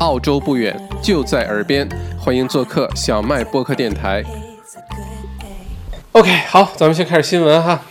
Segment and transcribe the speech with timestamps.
[0.00, 4.22] 澳洲不远，就在耳边，欢迎做客小麦播客电台。
[6.12, 7.82] OK，好，咱们先开始新闻哈。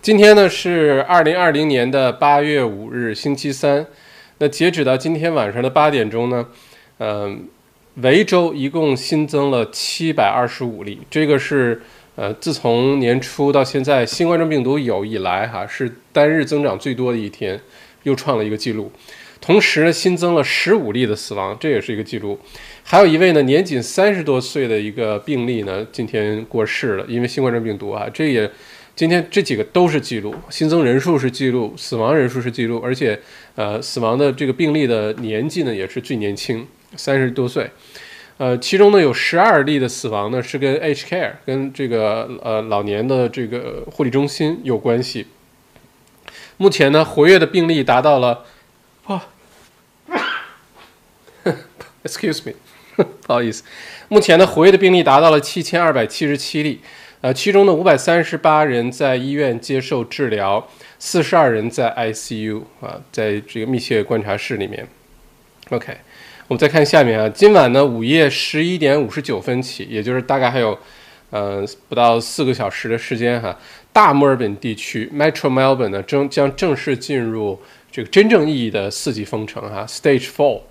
[0.00, 3.86] 今天呢是二零二零年的八月五日，星期三。
[4.38, 6.46] 那截止到今天晚上的八点钟呢，
[6.98, 7.46] 嗯，
[7.96, 11.82] 维州一共新增了七百二十五例，这个是。
[12.14, 17.58] 呃，自从年初到现在，新冠状病毒有以来，哈是单日增长最多的一天，
[18.02, 18.92] 又创了一个记录。
[19.42, 22.38] 同时，新增了十五例的死亡，这也是一个记录。
[22.84, 28.48] 还有一位呢，年仅三十多岁的一个病例呢，今天过世了，因为新冠状病毒啊，这也
[28.94, 33.18] 今天这几个都是记录，新增人数是记录，死亡人数是记录，而且
[33.56, 37.68] 呃，死亡的这个病例的年纪呢，也是最年轻，三十多岁。
[38.38, 45.26] 呃，其中呢有十二例的死亡呢是跟 H care 跟这个呃老年的这个护理中心有关系。
[46.58, 48.44] 目前呢活跃的病例达到了，
[49.06, 49.22] 哇，
[52.04, 52.52] excuse me，
[53.26, 53.64] 不好意思，
[54.08, 56.80] 目前呢活跃的病例达到了七千二百七十七例，
[57.20, 60.68] 呃，其中呢五百三十八人在医院接受治疗，
[60.98, 64.86] 四十二人在 ICU 啊，在这个密切观察室里面
[65.70, 65.96] ，OK。
[66.48, 70.78] 我们再看下面啊，今晚呢午夜十一点五十九分起，也就是大概还有，
[71.30, 73.58] 呃不到四个小时的时间哈，
[73.90, 77.58] 大墨尔本地区 Metro Melbourne 呢正将正式进入
[77.92, 80.62] 这个真正意义的四级封城哈，Stage Four。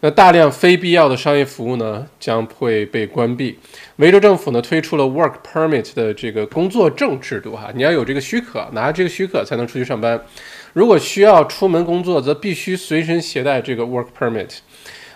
[0.00, 3.58] 那大量非必要的商业服务呢将会被关闭。
[3.96, 10.20] 维州政府呢推出了 Work Permit 的这个工作证制度哈，你要有这个许可，拿这个许可才能出去上班。
[10.72, 14.58] 如果需要出门工作，则必须随身携带这个 Work Permit。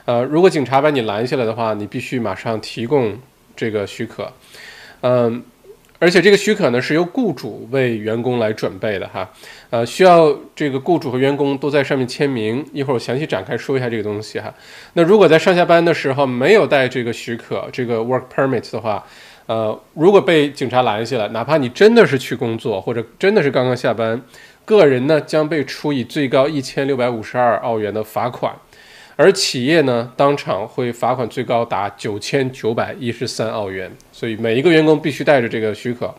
[0.07, 3.19] 呃，如果警察把你拦下来的话，你必须马上提供
[3.55, 4.33] 这个许可，
[5.03, 5.43] 嗯，
[6.01, 9.29] 而且这个许可呢是由雇主为员工来准备的哈，
[9.71, 12.65] 呃，需要这个雇主和员工都在上面签名。
[12.73, 14.55] 一会儿我详细展开说一下这个东西哈。
[14.93, 19.05] 那如果在上下班的时候没有带这个许可，这个 work permit 的话，
[19.47, 24.23] 呃，如果被警察拦下来，哪怕你真的是去工作或者真的是刚刚下班，
[24.65, 28.55] 个人呢将被处以最高一千六百五十二澳元的罚款。
[29.19, 36.15] 而企业呢，当场会罚款最高达九千九百一十三澳元，所以每一个员工必须带着这个许可。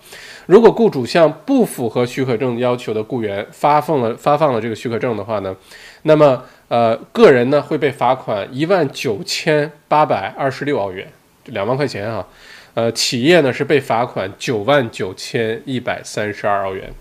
[0.48, 5.56] 如果雇主向不符合许可证要求的雇员发放了发放了这个许可证的话呢，
[6.02, 11.08] 那么呃，个人呢会被罚款一万九千八百二十六澳元，
[11.46, 12.28] 两万块钱啊。
[12.74, 16.92] 呃，企业呢是被罚款九万九千一百三十二澳元。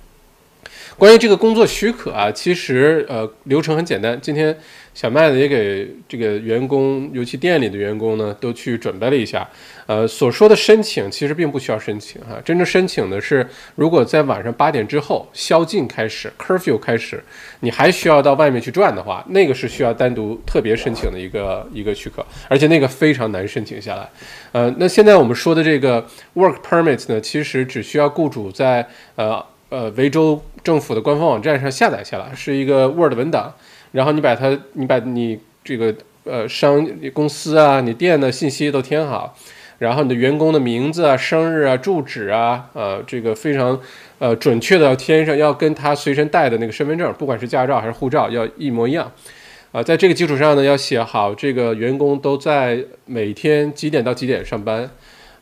[0.97, 4.57] 关于这个工作许可啊，其实呃流程很简单，今天。
[4.99, 9.49] 小麦子也给这个员工，尤其店里的员工呢，都去准备了一下。
[9.87, 17.23] 呃，所说的申请其实并不需要申请哈，真正申请的是，如果在晚上八点之后宵禁开始，curfew 开始，
[17.61, 24.11] 你还需要到外面去转的话，那个是需要单独特别申请的一个一个许可，而且那个非常难申请下来。
[24.51, 26.05] 呃，那现在我们说的这个
[26.35, 28.85] work permit 呢，其实只需要雇主在
[29.15, 33.55] 呃呃维州政府的官方网站上下载下来，是一个 Word 文档。
[33.93, 35.95] 然后你把它，你把你这个
[36.25, 39.37] 呃商公司啊，你店的信息都填好，
[39.79, 43.81] 然后你的员工的名字啊、生日啊、住址啊，呃，这个非常
[44.19, 49.11] 呃准确的要填上，要跟他随身带的那个身份证，不管是驾照还是护照，要一模一样。
[49.71, 54.89] 啊，在这个基础上呢，要写好这个员工都在每天几点到几点上班，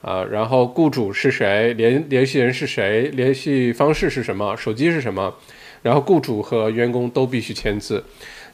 [0.02, 5.32] 啊，然后雇主是谁，联联系人是谁，联系方式是什么，手机是什么，
[5.86, 8.02] 然后雇主和员工都必须签字。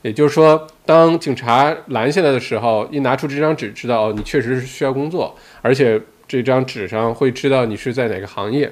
[0.03, 5.99] 也就是说，当警察拦下来的时候，一拿出这张纸，知道哦，你确实是需要工作，而且
[6.29, 8.71] 这张纸上会知道你是在哪个行业，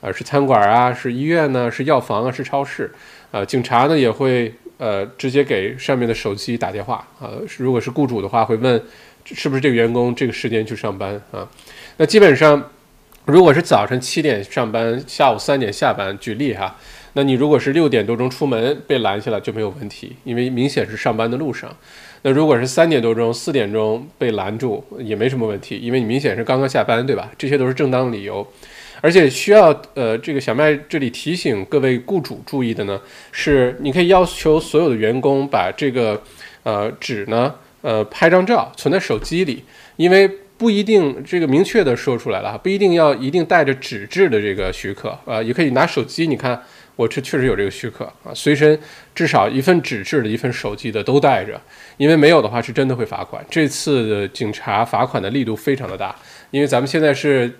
[0.00, 2.90] 啊，是餐馆啊，是医院呢，是药房啊，是超市，
[3.30, 8.82] 啊，警察呢也会呃直接给上面的手机打电话，啊，如果是雇主的话，会问
[9.24, 11.46] 是不是这个员工这个时间去上班啊？
[11.98, 12.70] 那基本上，
[13.26, 16.74] 如果是早晨七点上班，下午三点下班，举例哈。
[17.14, 21.74] 那你如果是六点多钟出门被拦下来就没有问题，因为明显是上班的路上。
[22.22, 27.30] 那如果是三点多钟、四点钟被拦住也没什么问题，因为你明显是刚刚下班，对吧？
[27.38, 28.46] 这些都是正当理由。
[29.00, 33.00] 而且需要呃，这个小麦这里提醒各位雇主注意的呢，
[33.32, 36.22] 是你可以要求所有的员工把这个
[36.64, 39.64] 呃纸呢呃拍张照存在手机里，
[39.96, 46.62] 因为不一定这个明确的说出来了，不一定要一定带着纸质的这个许可啊，也可以拿手机，你看。
[47.00, 48.78] 我这确实有这个许可啊，随身
[49.14, 51.58] 至少一份纸质的、一份手机的都带着，
[51.96, 53.42] 因为没有的话是真的会罚款。
[53.48, 56.14] 这次的警察罚款的力度非常的大，
[56.50, 57.50] 因为咱们现在是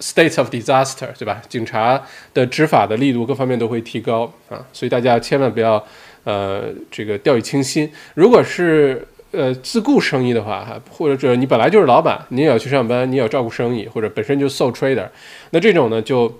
[0.00, 1.40] state of disaster，对吧？
[1.48, 2.02] 警察
[2.34, 5.82] 的执法的力度各方面都会提高啊，所以大家千万不要
[6.24, 7.90] 呃这个掉以轻心。
[8.12, 15.08] 如果是呃自雇生意的话，哈，或者你本来就是老板，你也要去上班，你也要照顾生意，或者本身就 sole trader，
[15.52, 16.38] 那这种呢就，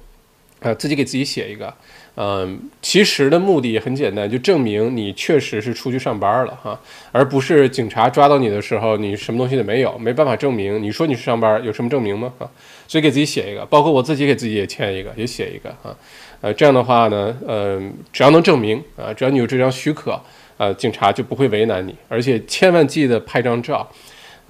[0.60, 1.72] 呃，自己给自己写一个。
[2.16, 6.78] 嗯，其实的目的很简单，就证明你确实是出去上班了哈，
[7.12, 10.82] 而不是警察抓到你的时候你什么东西都没有，没办法证明。
[10.82, 12.32] 你说你是上班，有什么证明吗？
[12.38, 12.44] 啊，
[12.86, 15.96] 所以给自己写一个，包括我自己给自己也签一个，也写一个啊。
[16.42, 17.80] 呃，这样的话呢，呃，
[18.12, 20.20] 只要能证明啊，只要你有这张许可，
[20.56, 21.94] 呃，警察就不会为难你。
[22.08, 23.88] 而且千万记得拍张照，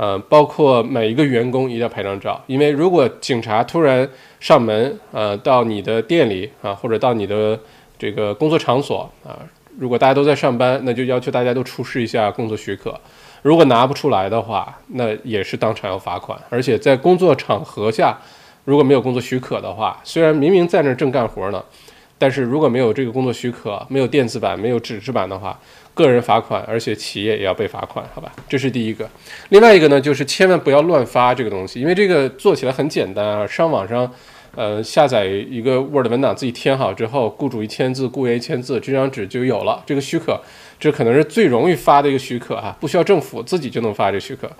[0.00, 4.08] 呃，包括每一个员工一定要拍张照，因为如果警察突然。
[4.41, 7.61] 上门，呃，到你的店里啊，或者到你的
[7.99, 9.37] 这个工作场所啊，
[9.79, 12.99] 如果大家都在上班，那就要求大家都出示一下工作许可。
[13.43, 16.41] 如果拿不出来的话，那也是当场要罚款。
[16.49, 18.19] 而且在工作场合下，
[18.64, 21.62] 如果没有工作许可的话，虽然明明在那正干活呢，
[22.17, 25.61] 但是如果没有这个工作许可，没有电子版，没有纸质版的话。
[26.02, 28.32] 个人罚款，而且企业也要被罚款，好吧？
[28.49, 29.08] 这是第一个。
[29.50, 33.47] 另外一个呢，就是千万不要乱发这个东西，因为这个做起来很简单啊。
[33.47, 34.11] 上网上，
[34.55, 40.41] 呃，下载一个 Word 文档，自己填好之后，雇主一签字，雇员一签字，这张纸就有了这个许可。
[40.79, 44.50] 这可能是最容易发的一个许可哈，不需要政府自己就能发这许可。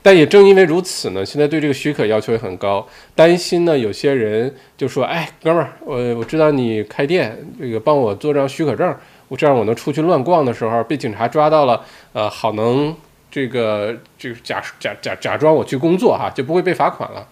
[0.00, 8.96] 但也正因为如此呢，现在对这个许可要求也很高，担心呢，有些人就说：“哎，哥们儿，我我知道你开店，这个帮我做张许可证。”
[9.28, 12.96] 我这样我能出去乱逛的时候被警察抓到了，呃，好能
[13.30, 17.28] 这个这个假假假假装我去工作哈，就不会被罚款了。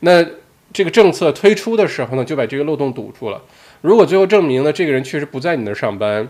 [0.00, 0.24] 那
[0.72, 3.40] 这个政策推出的时候呢，就把这个漏洞堵住了。
[3.80, 6.28] 如果最后证明呢，这个人确实不在你那儿上班，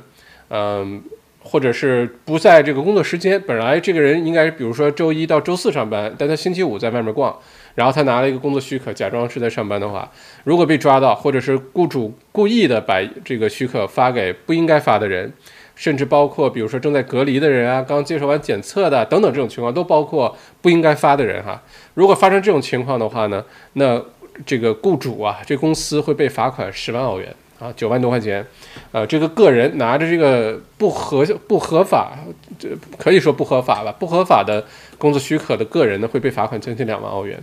[0.48, 1.02] 嗯，
[1.42, 7.36] 或者是不在这个工作时间，本来这个人应该比如说周一到周四上班，但他星期五在外面逛。
[7.74, 10.10] 然后他拿了一个工作许可，假装是在上班的话，
[10.44, 15.32] 如果被抓到，或者是雇主故意的把这个许可发给不应该发的人，
[15.76, 21.62] 甚至包括比如说正在隔离的人啊，刚接受完检测的等等这种情况，都包括不应该发的人哈。
[21.94, 23.44] 如果发生这种情况的话呢，
[23.74, 24.02] 那
[24.44, 28.44] 这个雇主啊，这公司会被罚款十万澳元啊，九万多块钱。
[28.92, 32.18] 呃，这个个人拿着这个不合不合法，
[32.58, 32.68] 这
[32.98, 34.64] 可以说不合法吧，不合法的
[34.98, 37.38] 工作许可的个人呢，会被罚款将近两万澳元。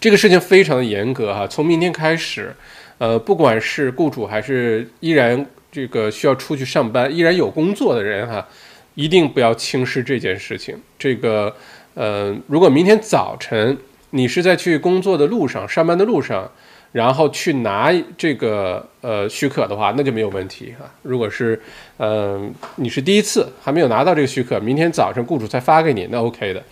[0.00, 2.54] 这个事情非常的严格哈，从明天开始，
[2.98, 8.46] 呃，不管是雇主还是依然这个需要出去上班、依然有工作的人哈，
[8.94, 10.80] 一定不要轻视这件事情。
[10.96, 11.52] 这个，
[11.94, 13.76] 呃，如果明天早晨
[14.10, 16.48] 你是在去工作的路上、上班的路上，
[16.92, 20.88] 然后去拿这个呃许可的话，那就没有问题哈。
[21.02, 21.60] 如果是，
[21.96, 22.40] 呃，
[22.76, 26.62] 你是第一次还没有拿到这个许可，明天早上雇主才发给你，那 OK 的。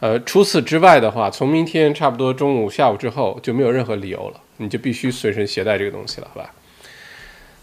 [0.00, 6.54] 呃，除此之外的话，从明天差不多中午、下午之后就没有任何理由了，你就必须随身携带这个东西了，好吧？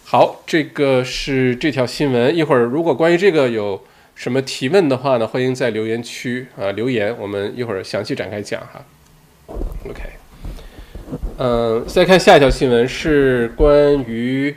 [0.03, 2.35] 好，这个是这条新闻。
[2.35, 3.81] 一会儿如果关于这个有
[4.15, 8.83] 什么提问的话呢，欢迎在留言区啊留言，我们一会儿详细展开讲哈。
[9.89, 10.01] OK，
[11.37, 14.53] 嗯，再看下一条新闻是关于，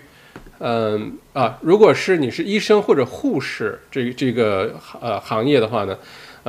[0.58, 5.96] 嗯啊，如果是你是医生或者护士这这个呃行业的话呢？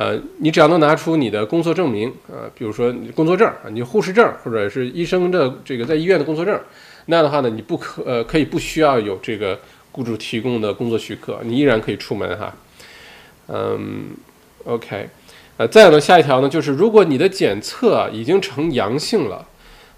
[0.00, 6.58] 呃，你只要能拿出你的工作证明，呃，比如说你工作证啊，你护士证或者是医生的这个在医院的工作证，
[7.04, 9.60] 那样的话呢，你不可呃可以不需要有这个
[9.92, 12.56] 雇主提供的工作许可，你依然可以出门哈。
[13.48, 14.06] 嗯
[14.64, 15.06] ，OK，
[15.58, 19.46] 呃，再有呢，下一条呢，就是如果你的检测已经呈阳性了，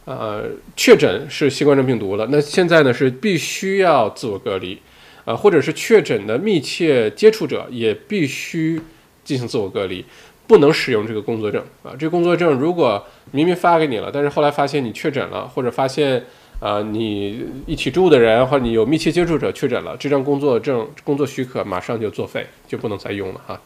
[0.05, 4.81] 呃，确诊是新冠状病毒了，那现在呢是必须要自我隔离，
[5.27, 8.81] 呃，或者是确诊的密切接触者也必须。
[9.25, 10.05] 进行自我隔离，
[10.47, 11.93] 不能使用这个工作证啊！
[11.99, 16.25] 这个工作证如果明明发给你了，但是后来发现你确诊了，或者发现
[16.61, 23.61] 啊你一起住的人或者你有密切接触者确诊了，这张工作证工作许可马上就作废，就不能再用了哈。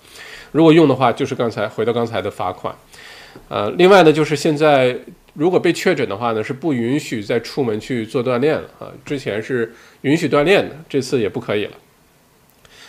[0.53, 2.75] 如果用的话，就是刚才回到刚才的罚款。
[3.49, 4.97] 呃，另外呢，就是现在
[5.35, 8.89] 如果被确诊的话呢，是不允许再出门去做锻炼了啊。
[9.05, 11.73] 之前是允许锻炼的，这次也不可以了。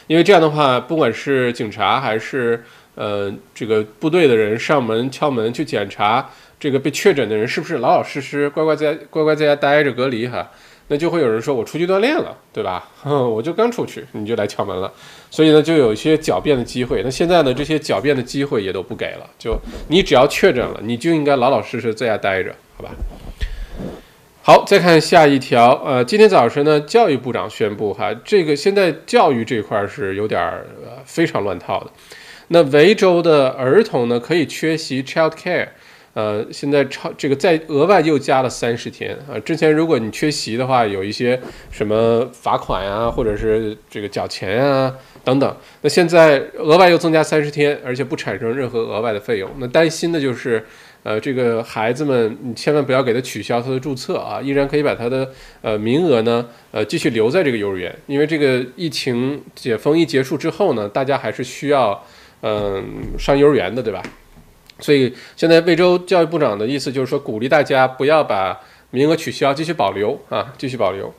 [0.07, 2.63] 因为这样的话，不管是警察还是
[2.95, 10.49] 呃这个部队的人上门敲门去检查这个被确诊的人是不是老老实实乖乖在乖乖在家待着隔离哈，
[10.87, 12.89] 那就会有人说我出去锻炼了，对吧？
[13.03, 14.91] 我就刚出去你就来敲门了，
[15.29, 17.03] 所以呢就有一些狡辩的机会。
[17.03, 19.55] 那现在呢这些狡辩的机会也都不给了，就
[19.89, 22.89] 你只要确诊了，你就应该老老实实在家待着，好吧？
[24.47, 25.73] 好，再看下一条。
[25.85, 31.91] 呃，今天早晨呢，教育部长宣布，哈，这个现在教育这块儿是有点儿呃非常乱套的。
[32.47, 35.67] 那维州的儿童呢，可以缺席 child care，
[36.13, 39.37] 呃，现在超这个再额外又加了三十天啊。
[39.39, 41.37] 之前如果你缺席的话，有一些
[41.69, 45.57] 什么罚款啊，或者是这个缴钱啊等等。
[45.81, 49.51] 那现在额外又增加三十天，而且不产生任何额外的费用。
[49.57, 50.65] 那担心的就是，
[51.03, 55.29] 呃，这个孩子们，你千万不要给他取消他的注册啊，依然可以把他的
[55.61, 62.03] 呃名额呢，呃，继续留在这个幼儿园，因为这个疫情解封一结束之后呢，大家还是需要
[62.41, 62.83] 嗯
[63.17, 64.03] 上幼儿园的，对吧？
[64.79, 68.59] 所以现在魏州教育部长的意思就是说，鼓励大家不要把
[68.91, 71.13] 名额取消，继续保留啊，继续保留。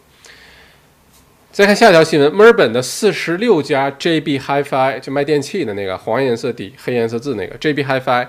[1.50, 8.28] 再看下一条新闻，墨尔本的四十六家 JB Hi-Fi 就卖电器的那个黄颜色底黑颜色字那个 JB Hi-Fi，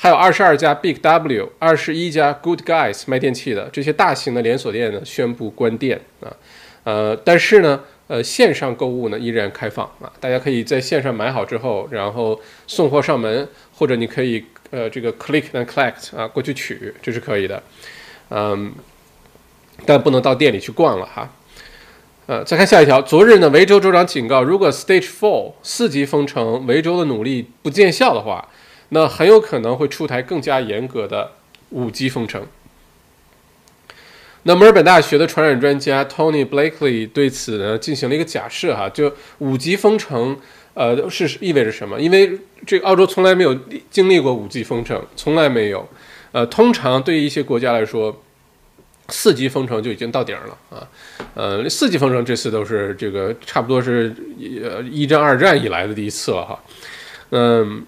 [0.00, 6.30] 还有二十二家 Big W，二十一家 Good Guys 卖电器的这些大型的连锁店呢宣布关店啊，
[6.84, 14.44] 呃，但是呢，呃，线上购物呢依然开放啊，大家可以在线上买好之后，然后送货上门，或者你可以。
[14.70, 17.62] 呃，这个 click and collect 啊，过去取这是可以的，
[18.28, 18.70] 嗯，
[19.86, 21.32] 但不能到店里去逛了哈。
[22.26, 28.46] 呃，再看下一条，昨日呢，维州州长警告，如果 stage four 四级封城，维州的努力不见效的话，
[28.90, 31.32] 那很有可能会出台更加严格的
[31.70, 32.46] 五级封城。
[34.44, 40.38] 那墨尔本大学的传染专家 Tony Blakely 对此呢进行了一个假设哈，就五级封城。
[40.74, 42.00] 呃，是意味着什么？
[42.00, 43.52] 因为这个澳洲从来没有
[43.90, 45.88] 经历过五级封城，从来没有。
[46.30, 48.22] 呃，通常对于一些国家来说，
[49.08, 50.86] 四级封城就已经到顶了啊。
[51.34, 54.14] 呃，四级封城这次都是这个差不多是
[54.62, 56.62] 呃一战、二战以来的第一次了哈。
[57.30, 57.84] 嗯，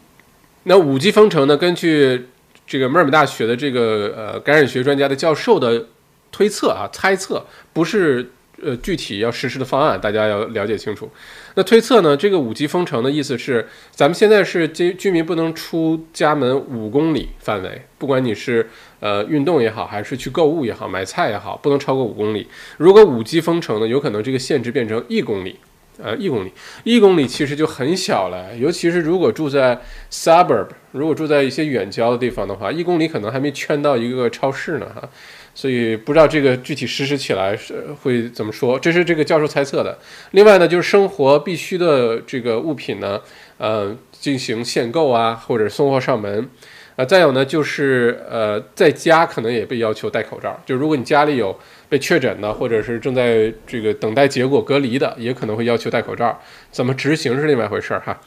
[0.64, 1.56] 那五级封城呢？
[1.56, 2.28] 根据
[2.66, 5.86] 这个墨尔本大学的这个呃感染学专家的教授的
[6.30, 8.30] 推测啊，猜测不是。
[8.62, 11.10] 呃，具体要实施的方案，大家要了解清楚。
[11.54, 12.14] 那推测呢？
[12.14, 22.48] 这个五级封城的意思是，咱们现在是居居民不能出家门五公里范围，不管你是呃运动也好，还是去购物也好，买菜也好，不能超过五公里。
[22.76, 25.56] 如果五级封城呢，有可能这个限制变成一公里，
[26.02, 26.52] 呃，一公里，
[26.84, 28.56] 一公里其实就很小了。
[28.56, 29.80] 尤其是如果住在
[30.10, 35.08] suburb，如果住在一些远郊的地方的话，一公里可能还没圈到一个超市呢，哈。
[35.52, 39.98] 所以不知道这个具体实施起来是会怎么说，这是这个教授猜测的。
[40.30, 43.20] 另外呢，就是生活必需的这个物品呢，
[43.58, 46.48] 呃，进行限购啊，或者送货上门。
[46.96, 50.60] 啊，再有呢，就是呃，在家可能也被要求戴口罩。
[50.66, 51.58] 就如果你家里有
[51.90, 56.40] 被确诊的，或者是正在这个等待结果隔离的，也可能会要求戴口罩。
[56.70, 58.18] 怎么执行是另外一回事儿哈。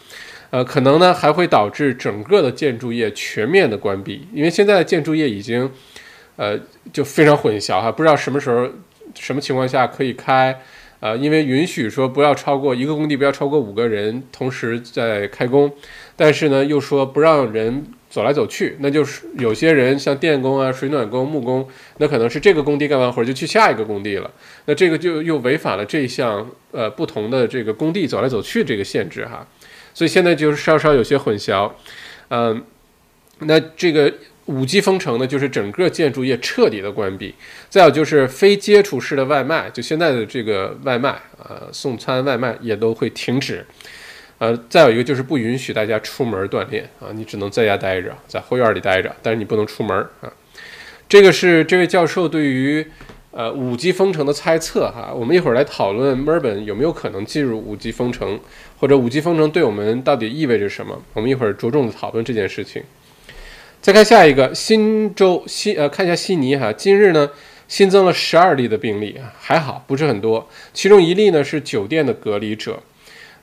[0.51, 5.71] 呃，可能呢还会导致整个的建筑业全面的关闭，因为现在建筑业已经。
[6.35, 6.59] 呃，
[6.91, 8.67] 就非常混淆哈，不知道什么时候、
[9.13, 10.59] 什么情况下可以开，
[10.99, 15.71] 呃，因为允许说不要超过一个工地不要超过五个人同时在开工，
[16.15, 21.67] 但是呢，又说不让人走来走去，那就是有些人像电工啊、水暖工、木工，
[21.97, 24.29] 那可能是这个工地干完活就去下一个工地了，
[24.65, 29.47] 那这个就又违反了这项呃不同的这个工地走来走去这个限制哈，
[29.95, 31.71] 所以现在就是稍稍有些混淆，
[32.29, 32.63] 嗯，
[33.39, 34.13] 那这个。
[34.47, 37.33] 五级封城呢，就是整个建筑业彻底的关闭；
[37.69, 43.65] 再有就是非接触式的外卖，就现在的这个外卖，呃，送餐外卖也都会停止。
[44.39, 50.31] 呃，再有一个就是不允许大家出门锻炼啊，你只能在家待着，在后院里待着，但是你不能出门啊。
[51.07, 52.85] 这个是这位教授对于
[53.31, 55.13] 呃五级封城的猜测哈。
[55.13, 58.39] 我们一会儿来讨论墨尔本有没有可能进入五级封城，
[58.79, 61.01] 或者五级封城对我们到底意味着什么？
[61.13, 62.83] 我们一会儿着重的讨论这件事情。
[63.81, 67.29] 再看下一个新州新呃，看一下悉尼哈，今日呢
[67.67, 72.81] 新增了十二例的病例，还好不是很多，其中一例呢是酒店的隔离者，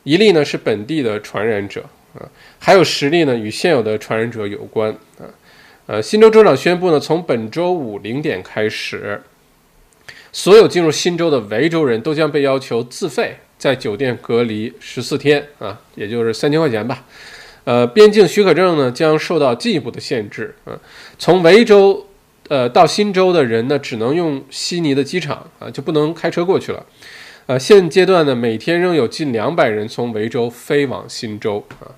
[0.02, 2.26] 一例呢是本地的传染者啊，
[2.59, 5.28] 还有十例呢与现有的传染者有关啊，
[5.87, 9.23] 呃，新州州长宣布呢，从本周五零点开始，
[10.33, 17.04] 所有进入新州的维州人都将被要求自费在酒店隔离十四天啊，也就是三千块钱吧。
[17.64, 20.54] 呃，边境许可证呢将受到进一步的限制。
[20.64, 20.73] 啊，
[21.19, 22.07] 从维州
[22.49, 26.85] 呃到新州的人呢，只能用悉尼的机场啊，就不能开车过去了。
[27.50, 31.90] 呃，现阶段呢，每天仍有近两百人从维州飞往新州啊，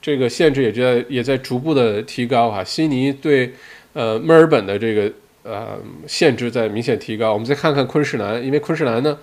[0.00, 2.62] 这个限制也在也在逐步的提高啊。
[2.62, 3.52] 悉尼对
[3.94, 7.32] 呃墨尔本的这个呃限制在明显提高。
[7.32, 9.18] 我们再看看昆士兰，因为昆士兰呢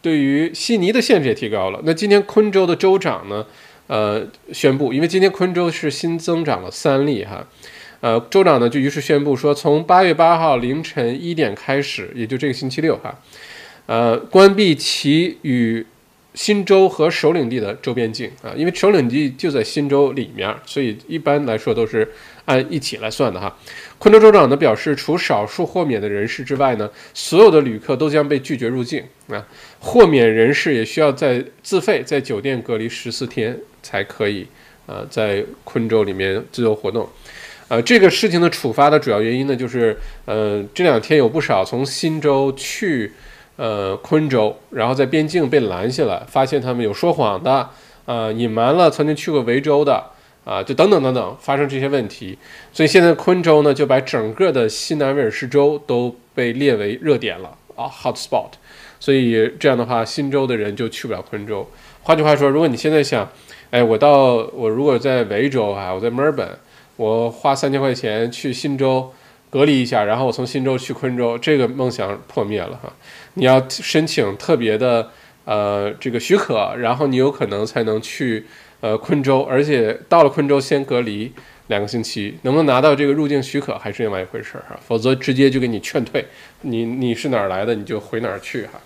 [0.00, 1.82] 对于悉尼的限制也提高了。
[1.84, 3.44] 那今天昆州的州长呢？
[3.88, 7.46] 呃，宣布，因为今天昆州是新增长了三例哈，
[8.00, 13.18] 呃，州长呢就于是宣布说，从八月八号凌晨一点开始，也就这个星期六哈，
[13.88, 15.84] 呃，关闭其与
[16.34, 22.06] 新州和首领地的周边境啊，因为首领地就在新州里面，所以一般来说都是
[22.44, 23.56] 按一起来算的哈。
[23.98, 29.42] 昆州州长呢表示，除少数豁免的人士之外呢，所有的旅客都将被拒绝入境啊。
[29.80, 34.46] 豁免人士也需要在自费在酒店隔离十四天才可以
[34.86, 37.08] 啊，在昆州里面自由活动。
[37.68, 43.10] 呃，这个事情的处罚的主要原因呢，就是呃这两天有不少从新州去。
[43.58, 47.68] 呃，昆州，然后在边境被拦下来，发现他们有说谎的，
[48.06, 50.00] 啊，隐瞒了曾经去过维州的，
[50.44, 52.38] 啊，就等等等等，发生这些问题，
[52.72, 58.52] 所以现在昆州呢就把整个的西南威尔士州都被列为热点了啊，hot spot，
[59.00, 61.68] 所以这样的话，新州的人就去不了昆州。
[62.04, 63.28] 换句话说，如果你现在想，
[63.72, 66.48] 哎，我到我如果在维州啊，我在墨尔本，
[66.94, 69.12] 我花三千块钱去新州
[69.50, 72.92] 隔离一下，然后我从新州去昆州，这个梦想破灭了哈。
[73.38, 75.10] 你要申请特别的
[75.44, 78.44] 呃这个许可，然后你有可能才能去
[78.80, 81.32] 呃昆州，而且到了昆州先隔离
[81.68, 86.26] 两个星期，能不能拿到这个入境许可还是另外一回事儿哈，否则直接就给你劝退，
[86.62, 88.80] 你你是哪儿来的你就回哪儿去哈。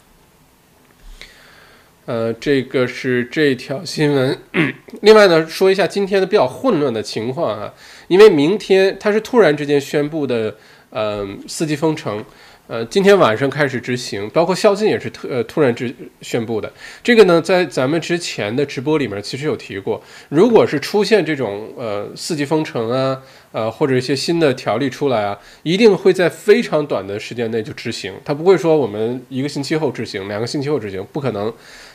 [2.05, 4.37] 呃，这个是这条新闻。
[5.01, 7.73] 另外呢，说一下今天的比较混乱的情况啊，
[8.09, 10.57] 因为明天它是突然之间宣布的，
[10.91, 12.23] 嗯，四季封城。
[12.69, 16.73] 呃，今天晚上开始执行，包括宵禁也是特呃突然之宣布的。
[17.03, 20.01] 这个呢，在咱们之前的直播里面其实有提过。
[20.29, 31.53] 如果是出现这种呃四级封城啊，呃或者一些新的条例出来啊，一定会在非常短的时间内就执行，它不会说我们一个星期后执行，两个星期后执行，不可能。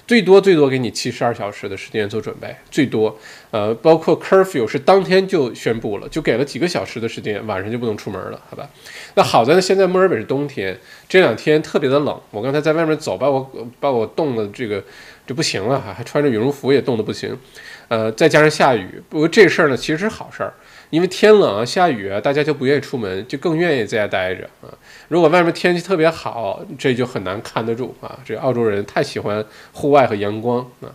[0.07, 3.19] 最多最多给你七十二小时的时间做准备，最多，
[3.51, 8.69] 呃，包括 curfew 是当天就宣布了，就给了几个小时的时间，晚上就不能出门了，好吧？
[9.15, 14.81] 那好在呢，现在墨尔本是冬天，这两天特别的冷，我刚才在外面走，把我把我冻的这个
[15.25, 17.37] 就不行了哈，还穿着羽绒服也冻得不行，
[17.89, 20.53] 呃，再加上下雨，不过这事儿呢其实是好事儿。
[20.89, 24.71] 因为天冷啊，下雨啊，大家就不愿意出门，就更愿意在家待着啊。
[25.09, 28.17] 如果外面天气特别好，这就很难看得住啊。
[28.25, 30.87] 这澳洲人太喜欢户外和阳光啊，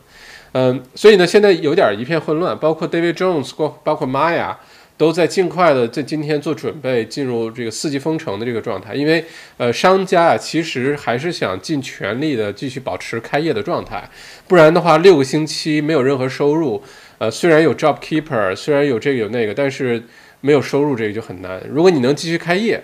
[0.52, 3.52] 嗯，所以呢，现在有点一片混乱，包括 David Jones，
[3.84, 4.54] 包括 Maya
[4.96, 8.94] 都在尽快的在今天做准备，进入这个四季封城的这个状态。
[8.94, 9.24] 因为
[9.57, 14.09] 呃，商家啊，其实还是想尽全力的继续保持开业的状态，
[14.48, 16.83] 不然的话，六个星期没有任何收入。
[17.22, 20.02] 呃，虽然有 job keeper，虽然有这个有那个，但是
[20.40, 21.62] 没有收入，这个就很难。
[21.70, 22.82] 如果你能继续开业，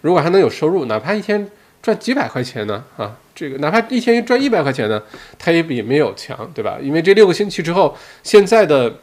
[0.00, 1.46] 如果还能有收入，哪怕一天
[1.82, 2.82] 赚几百块钱呢？
[2.96, 5.02] 啊，这个哪怕一天赚一百块钱呢，
[5.38, 6.78] 它也比没有强，对吧？
[6.80, 9.00] 因为这六个星期之后，现在的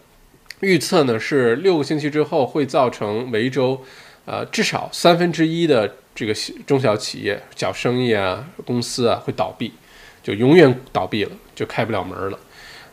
[0.62, 3.80] 预测呢是六个星期之后会造成维州，
[4.26, 6.34] 呃，至少三分之一的这个
[6.66, 9.72] 中小企业、小生意啊、公司啊会倒闭，
[10.24, 12.40] 就永远倒闭了，就开不了门了。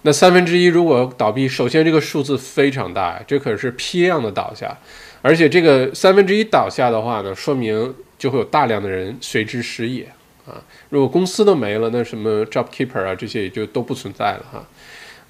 [0.03, 4.79] 那三分之一如果倒闭，首先这个数字非常大，这可是批量的倒下，
[5.23, 10.09] 而且这个三分之一倒下的话呢，说明就会有大量的人随之失业
[10.47, 10.63] 啊。
[10.91, 14.65] 如果公司都没了，那什么 job keeper 啊这些也就都不存在了哈。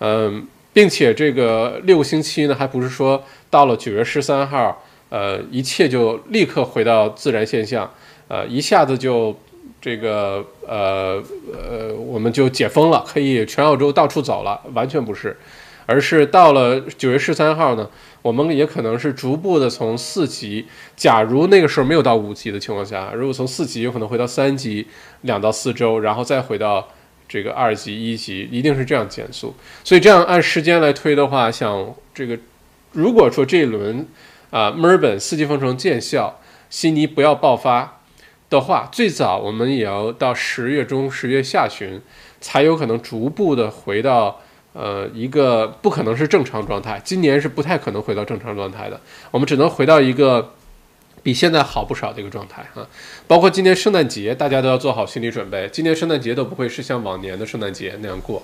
[0.01, 7.91] 嗯，并且这个六个星期呢，还不是说到了九月十三号，呃，一切就立刻回到自然现象，
[8.29, 9.35] 呃，一下子就。
[9.81, 15.37] 这个呃呃，我们就解封了，可以全澳洲到处走了，完全不是，
[15.87, 17.89] 而是到了九月十三号呢，
[18.21, 24.85] 我们也可能是逐步的从四级，假如那个时候没有到五级的情况下，如果从四级有可能回到三级，
[25.23, 26.89] 两到四周，然后再回到
[27.29, 29.55] 这个二级、一级，一定是这样减速。
[29.85, 32.37] 所以这样按时间来推的话，像这个，
[32.93, 34.05] 如果说这一轮
[34.51, 37.98] 啊，墨尔本四级封城见效，悉尼不要爆发。
[38.51, 42.01] 的话，最早我们也要到十月中、十月下旬，
[42.41, 44.41] 才有可能逐步的回到
[44.73, 46.99] 呃一个不可能是正常状态。
[47.05, 50.55] 今年是不太可能回到正常状态的，我们只能回到一个
[51.23, 52.89] 比现在好不少的一个状态啊。
[53.27, 58.43] 包括今年圣诞节，大家都要做好心理准备，今年圣诞节都不会是像往年的圣诞节那样过。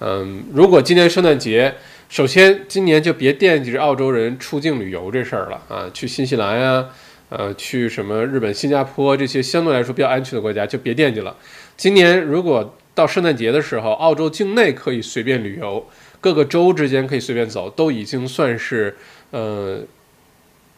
[0.00, 1.74] 嗯，如果今年圣诞节，
[2.10, 6.86] 首先今年就别惦记着澳洲人出境旅游这事儿了啊，去新西兰呀。
[7.30, 11.36] 呃，去什么日本、新加坡这些相对来说比较安全的国家就别惦记了。
[11.76, 15.86] 今年如果到圣诞节的时候，澳洲境内可以随便旅游，
[16.20, 18.96] 各个州之间可以随便走，都已经算是
[19.30, 19.80] 呃，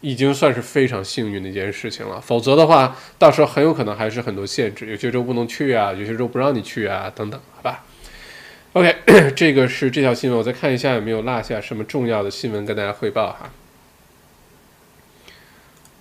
[0.01, 2.21] 已经算是非常幸运的一件事情了。
[2.21, 7.83] 否则的话，到时候很有可能还是很多限制，有些州不能去啊，有些州不让你去啊，等等，好吧
[8.73, 8.95] ？OK，
[9.35, 13.49] 这个是这条新闻，我再看一下有没有落下什么重要的新闻跟大家汇报哈。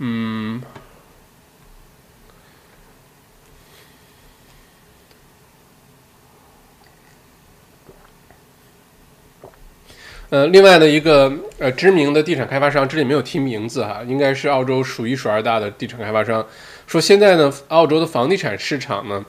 [0.03, 0.63] 嗯，
[10.31, 16.47] 呃，另外呢，一个呃知名的地产开发商，这里没有提名字哈，应该是澳洲数一数二大的地产开发商，
[16.87, 19.23] 说现在呢，澳洲的房地产市场呢，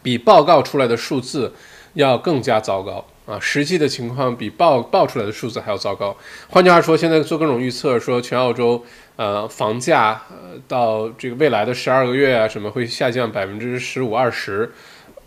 [0.00, 1.52] 比报告出来的数字
[1.94, 6.16] 要更加糟糕啊，实际的情况比报报出来的数字还要糟糕。
[6.50, 8.84] 换句话说，现在做各种预测，说全澳洲
[9.16, 14.70] 呃房价呃到这个未来的十二个月啊，什么会下降百分之十五二十，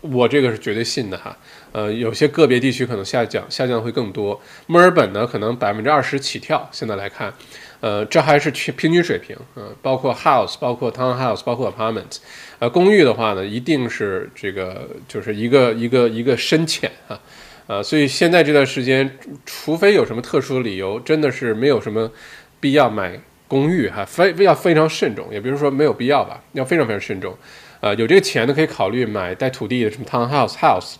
[0.00, 1.36] 我这个是绝对信的哈。
[1.72, 4.40] 呃，有些个别地区可能下降，下降会更多。
[4.66, 6.66] 墨尔本呢，可能百分之二十起跳。
[6.72, 7.32] 现在来看，
[7.80, 9.36] 呃，这还是去平均水平。
[9.54, 12.16] 嗯，包括 house，包括 townhouse，包括 apartment。
[12.58, 17.20] 呃，公寓的话呢，一定是这个就是一个一个一个深浅啊。
[17.66, 22.10] 呃，所以现在这段时间，除非有什么特殊的理由，真的是没有什么
[22.58, 25.26] 必要买公寓哈，非要非常慎重。
[25.32, 27.34] 也比如说没有必要吧，要非常非常慎重。
[27.80, 30.94] 呃，有这个钱的可以考虑买带土地的什么 townhouse house。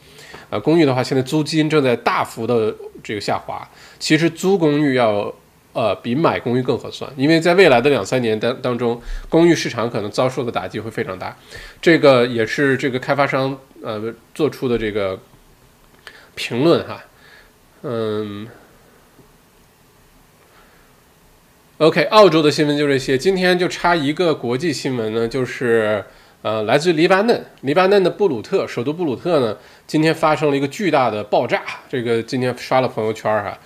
[0.51, 3.69] 呃，公寓的话，现在租金正在大幅的这个下滑。
[3.99, 5.33] 其实租公寓要
[5.73, 11.37] 呃比买公寓更合算，因为在未来的两三年当当中，公寓市场可能遭受的打击会非常大。
[11.83, 15.19] 这个也是这个开发商呃做出的这个
[16.35, 17.03] 评论哈。
[17.83, 18.47] 嗯
[21.79, 23.17] ，OK，澳洲的新闻就这些。
[23.17, 26.05] 今天就插一个国际新闻呢，就是。
[26.41, 29.57] 呃，来自黎巴嫩，黎巴嫩的布鲁特首都布鲁特呢，
[29.89, 31.61] 今天发生了一个巨大的爆炸。
[31.89, 33.59] 这个今天刷了朋友圈哈，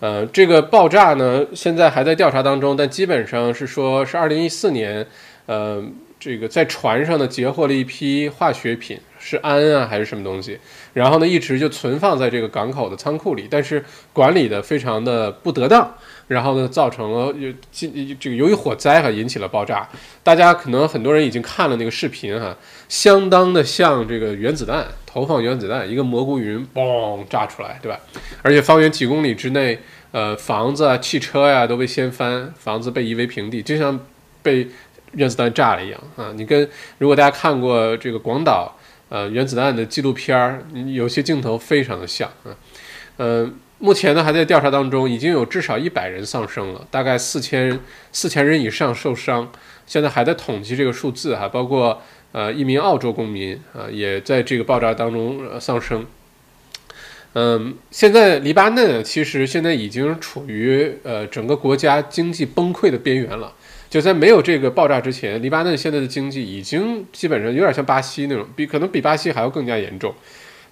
[0.00, 5.04] 呃，这个爆炸呢，现在还在调查当中，但基本上是说是二零一四年，
[5.46, 5.82] 呃，
[6.20, 10.58] 这个在船上呢截获了一批化学品，是氨啊还是什么东西，
[10.94, 15.94] 然后呢一直就存放在这个港口的仓库里，但是管理的非常的不得当。
[16.28, 19.88] 然后呢，造成了有进这个由于火灾哈引起了爆炸，
[20.22, 22.54] 大家可能很多人已经看了那个视频哈，
[22.86, 27.98] 相当的像这个原子弹投放原子弹，一个蘑菇云嘣炸出来，对吧？
[28.42, 29.78] 而且方圆几公里之内，
[30.12, 33.98] 呃，房子啊、汽车呀都被掀翻，房子被夷为平地，就像
[34.42, 34.68] 被
[35.12, 36.30] 原子弹炸了一样啊！
[36.36, 38.77] 你跟如果大家看过这个广岛
[39.08, 42.56] 呃原子弹的纪录片儿，有些镜头非常的像啊，
[43.16, 43.50] 呃。
[43.80, 47.78] 目前呢，还在调查当中，已经有至少一百人丧生了，大概四千
[48.10, 49.52] 四千人以上受伤，
[49.86, 56.04] 现在还在统计这个数字哈，包括呃一名澳洲公民啊，也在这个爆炸当中呃丧生。
[57.34, 63.52] 嗯，现在黎巴嫩其实现在已经处于呃整个国家经济崩溃的边缘了，
[63.90, 70.14] 就在没有这个爆炸之前，黎巴嫩现在的经济已经基本上有点像巴西那种，比可能比巴西还要更加严重。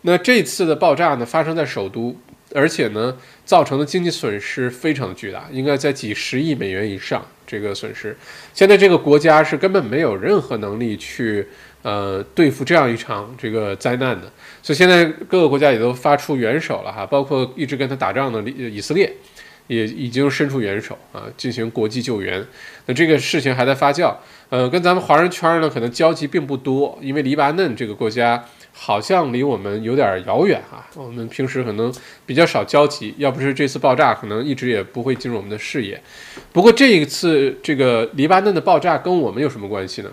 [0.02, 2.16] 那这次的爆炸呢，发生在首都。
[2.55, 7.22] 而且呢，造成的经济损失非常巨大，应该在几十亿美元以上。
[7.44, 8.16] 这个损失，
[8.55, 11.46] 现在这个国家是根本没有任何能力去
[11.83, 14.33] 呃对付这样一场这个灾难的。
[14.62, 19.12] 所以现在各个国家也都发出援手了哈，包括一直跟他打仗的以色列，
[19.66, 22.44] 也已经伸出援手啊，进行国际救援。
[22.87, 24.14] 那这个事情还在发酵，
[24.48, 28.44] 呃，跟咱们华人圈呢可能交集并不多，因为黎巴嫩这个国家。
[28.79, 31.90] 好像离我们有点遥远啊，我们平时可能
[32.26, 35.98] 比较少交集，要不是这次爆炸，可能一直也不会进入我们的视野。
[36.52, 40.11] 不过这一次这个黎巴嫩的爆炸跟我们有什么关系呢？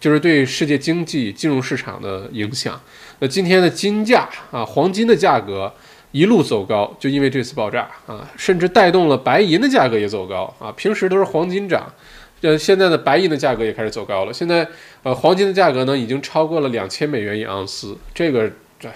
[0.00, 2.80] 就是对世界经济、金融市场的影响。
[3.18, 5.70] 那今天的金价啊，黄金的价格
[6.16, 10.72] 一路走高，就因为这次爆炸啊，甚至带动了白银的价格也走高啊。
[10.72, 11.92] 平时都是黄金涨。
[12.40, 14.32] 呃，现在的白银的价格也开始走高了。
[14.32, 14.66] 现在，
[15.02, 17.98] 呃，黄金的价格呢，已经超过了两千美元一盎司。
[18.14, 18.50] 这个，
[18.80, 18.88] 这，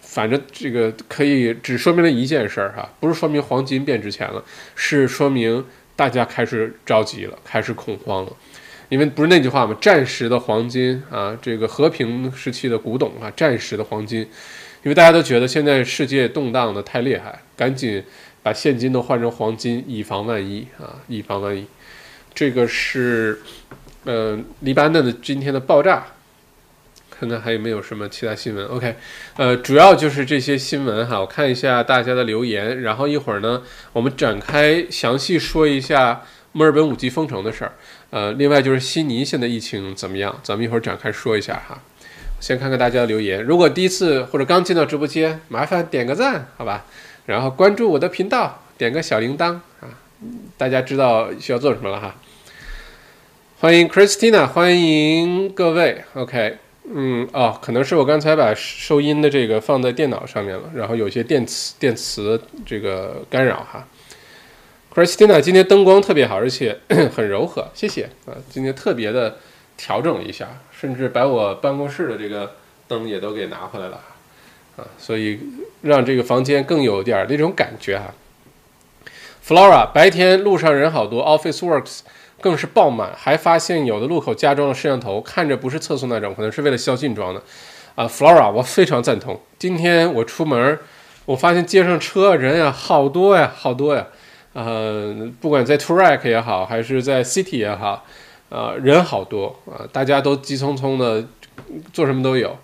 [0.00, 4.40] 反正这个可以只说明了一件事儿哈，不是说明黄金变值钱了，
[4.76, 5.64] 是说明
[5.96, 8.32] 大家开始着急了，开始恐慌了。
[8.90, 9.76] 因为不是那句话吗？
[9.80, 14.24] 战时的黄金啊，这个和平时期的古董啊，战时的黄金。
[14.82, 18.02] 因为大家都觉得现在世界动荡的太厉害，赶紧
[18.42, 21.66] 把现金都换成黄金，以防万一啊，以防万一。
[22.32, 23.40] 这个是，
[24.04, 26.06] 呃，黎巴嫩的今天的爆炸，
[27.10, 28.64] 看看还有没有什么其他新闻。
[28.66, 28.94] OK，
[29.36, 31.18] 呃，主要就是这些新闻哈。
[31.18, 33.62] 我看一下大家的留言，然后一会儿呢，
[33.92, 37.72] 我们展开详细说一下墨尔本五 G 封城的事儿。
[38.10, 41.82] 呃，另外就是悉尼现在疫情怎么样，咱们一会儿展开说一下哈。
[42.40, 46.84] 先看看大家的留言，如果第一次或者刚进到直播间，麻烦点个赞，好吧？
[47.26, 49.98] 然后关注我的频道，点个小铃铛啊，
[50.56, 52.14] 大家知道需要做什么了哈。
[53.60, 56.04] 欢迎 Christina，欢迎各位。
[56.14, 63.86] OK，嗯，哦，可能是我刚才把收音的这个放在电脑上面了，然后有些电磁电磁这个干扰哈。
[64.94, 66.78] Christina，今天灯光特别好，而且
[67.14, 68.32] 很柔和，谢谢啊。
[68.48, 69.38] 今天特别的
[69.76, 70.48] 调整了一下，
[70.80, 72.52] 甚至把我办公室的这个
[72.86, 74.00] 灯也都给拿回来了
[74.76, 75.40] 啊，所以
[75.82, 78.14] 让这个房间更有点那种感觉哈。
[79.44, 82.00] Flora 白天路上人好多，Office Works
[82.40, 87.42] 更是爆满，还发现有的路口加装了摄像头，看着不是测速那种，可能是为了宵禁装的。
[87.96, 89.40] 啊，Flora 我非常赞同。
[89.58, 90.78] 今天我出门，
[91.24, 94.06] 我发现街上车人呀好多呀，好多呀。
[94.52, 98.04] 呃，不管在 t r a c k 也好，还是在 City 也好，
[98.48, 101.26] 呃，人好多啊，大家都急匆匆的，
[101.92, 102.56] 做什么都有。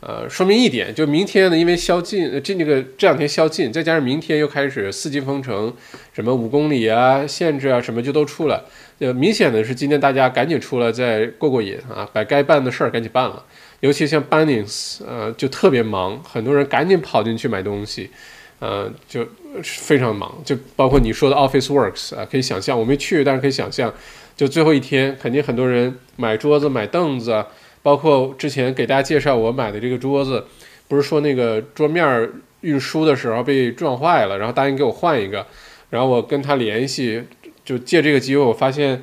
[0.00, 5.70] 呃，说明一点，就明天呢，因为宵禁，这那个这两天宵禁，再加上明天又开始四级封城，
[6.14, 8.58] 什么五公里啊限制啊什么就都出来。
[9.00, 13.44] 呃，明显的是今天大家赶紧出来再过过瘾啊，把该办的事儿赶紧办了。
[13.80, 18.10] 尤其像 Bunnings，呃，就特别忙，很多人赶紧跑进去买东西，
[18.58, 19.26] 呃，就
[19.62, 20.34] 非常忙。
[20.44, 23.92] 就包括你说的 Office Works 啊，可以想象，我没去，但是可以想象，
[24.40, 27.44] 就最后一天，肯定很多人买桌子、买凳子。
[27.82, 30.42] 包括之前给大家介绍我买的这个桌子，
[30.88, 32.30] 不是说那个桌面
[32.62, 35.46] 运输的时候被撞坏了，然后答应给我换一个，
[35.90, 37.22] 然后我跟他联系，
[37.66, 39.02] 就借这个机会，我发现，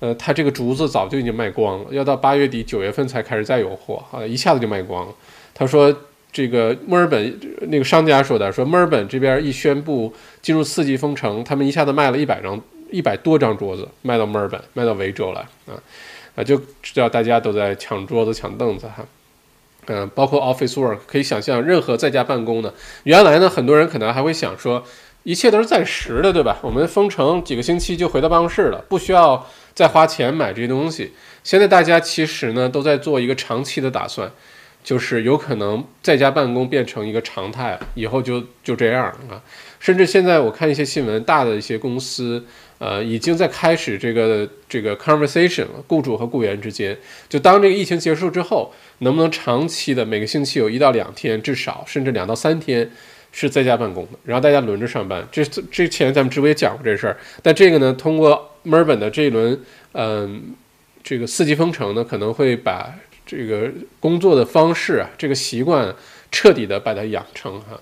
[0.00, 5.14] 呃，他这个竹子早就已经卖光了，要到八月底九月份才开始再有货，啊，一下子就卖光了。
[5.54, 5.94] 他说
[6.30, 15.80] 这个墨尔本那个商家说的，说墨尔本这边一宣布进入四级封城，他们一下子卖了一百张一百多张桌子，卖到墨尔本，卖到维州来啊。
[16.36, 19.06] 啊，就知道大家都在抢桌子、抢凳子哈，
[19.86, 24.84] 嗯，包括 office work，可以想象，任何在家办公的，原来呢，很多人可能还会想说，
[25.22, 26.58] 一切都是暂时的，对吧？
[26.62, 31.12] 我们封城几个星期就回到办公室了，不需要再花钱买这些东西。
[31.44, 34.28] 现在大家其实呢，都在做一个长期的打算，
[34.82, 39.40] 就是有可能在家办公变成一个常态，以后就就这样啊。
[39.78, 42.44] 甚至现在我看一些新闻，大的一些公司。
[42.78, 46.96] 呃，已经在开始这个这个 conversation 了，雇主和雇员之间，
[47.28, 52.90] 就当这个疫情结束之后，能不能长期的每个星期有一到两天，至少甚至两到三天
[53.32, 55.26] 是在家办公的，然后大家轮着上班。
[55.30, 59.58] 这之前咱们直播也讲过这事儿，但这个呢，通过墨尔本的这一轮，
[59.92, 60.54] 嗯，
[61.02, 62.92] 这个四级封城呢，可能会把
[63.24, 65.94] 这个工作的方式啊，这个习惯
[66.34, 67.80] 彻底的把它养成哈。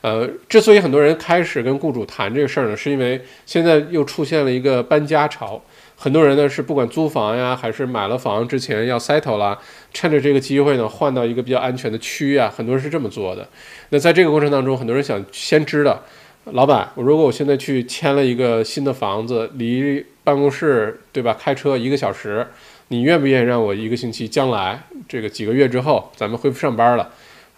[0.00, 5.62] 呃，之所以很多人开始跟雇主谈这个事儿呢，是因为现在又出现了一个搬家潮，
[5.94, 9.56] 很多人呢是不管租房呀，还是买了房之前要 settle 啦，
[9.94, 13.48] 趁着这个机会呢换到一个比较安全的区啊，很多人是这么做的。
[13.90, 16.02] 那在这个过程当中，很多人想先知道，
[16.46, 22.44] 老板，我如果我现在去签了一个新的房子，离办公室对吧，开车一个小时，
[22.88, 27.08] 你愿不愿意让我一个星期，将来这个几个月之后，咱们恢复上班了，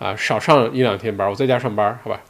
[0.05, 2.21] 啊，少上一两天班，我在家上班，好吧？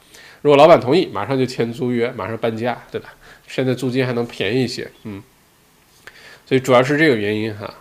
[0.43, 3.09] 如果老板同意，马上就签租约，马上搬家，对吧？
[3.47, 5.21] 现在租金还能便宜一些，嗯。
[6.45, 7.73] 所以主要是这个原因哈，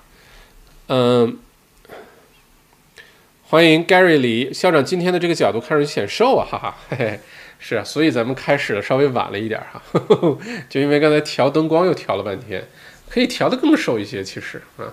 [0.89, 1.39] 嗯。
[3.47, 7.21] 欢迎 Gary 李校长，今天的这个角度看上去显瘦啊，哈哈，嘿嘿，
[7.61, 9.81] 是啊，所以咱们开始的稍微晚了一点哈，
[10.69, 12.67] 就因为刚才调灯光又调了半天，
[13.09, 14.91] 可以调的更瘦一些，其实啊，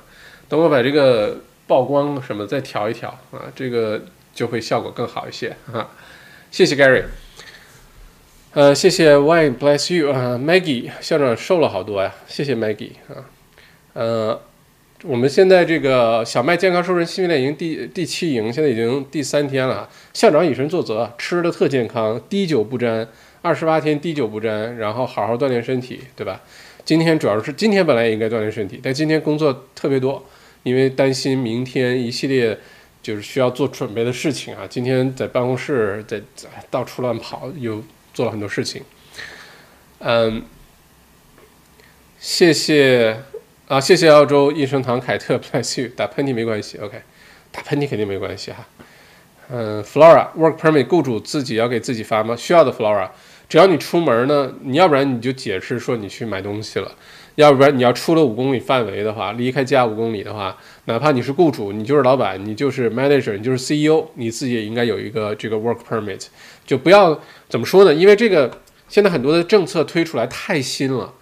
[0.48, 5.92] 等我把这个曝光什么再调一调啊，这个就会效果更好一些哈。
[6.50, 7.04] 谢谢 Gary。
[8.54, 13.24] 呃，谢谢 Why bless you 啊，Maggie 校长瘦了好多呀，谢谢 Maggie 啊，
[13.94, 14.42] 呃，
[15.04, 23.08] 我们现在这个小麦健康瘦身训练营第第七营现在已经第三天了，校长以身作则，吃的特健康，滴酒不沾，
[23.42, 26.42] 二十八天滴酒不沾，然后好好锻炼身体，对吧？
[26.84, 30.26] 今天主要是今天本来也应该锻炼身体，但今天工作特别多，
[30.64, 32.58] 因为担心明天一系列
[33.02, 36.22] 就是需要做准备的事情啊，今天在办公室在
[36.70, 37.84] 到处乱跑又。
[38.14, 38.84] 做了很多事情，
[40.00, 40.44] 嗯，
[42.20, 43.18] 谢谢
[43.70, 47.02] 啊，谢谢澳洲益生堂凯特，bless you，打喷嚏没关系，OK，
[47.54, 48.68] 打喷嚏肯定没关系哈，
[49.50, 52.36] 嗯，Flora work permit，雇主自己要给自己发吗？
[52.36, 53.10] 需要的，Flora，
[53.48, 56.94] 只要你出门呢，你要不然你就解释说你去买东西了，
[57.36, 66.28] 要不然你要出了五公里范围的话，离开家五公里的话，哪怕你是雇主，你就是老板，你就是 manager，你就是 CEO，你自己也应该有一个这个 work permit。
[66.66, 67.94] 就不要怎么说呢？
[67.94, 68.52] 因为这个
[68.88, 71.14] 现在很多的政策推出来太新了，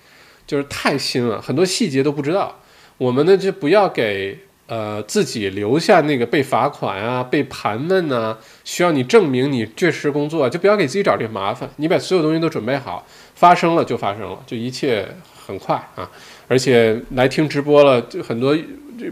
[0.47, 2.59] 就是太新了，很多细节都不知道。
[2.97, 11.69] 我们呢就不要给呃自己留下那个被罚款啊、被盘问呐，需要你证明你确实工作，就不要给自己找这个麻烦。
[11.77, 15.07] 你把所有东西都准备好，发生了就发生了，就一切
[15.49, 16.09] 很快啊！
[16.47, 18.55] 而且来听直播了，就很多，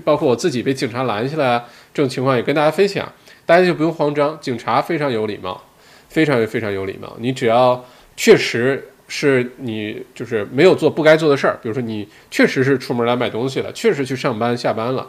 [0.06, 3.12] 包括我自己被警察拦下来这种情况也跟大家分享，
[3.46, 5.62] 大家就不用慌张，警察非常有礼貌。
[6.10, 15.06] 非常非常有礼貌，你只要确实是你就是没有做不该做的事儿，比如说你确实是出门来买东西了，确实去上班下班了，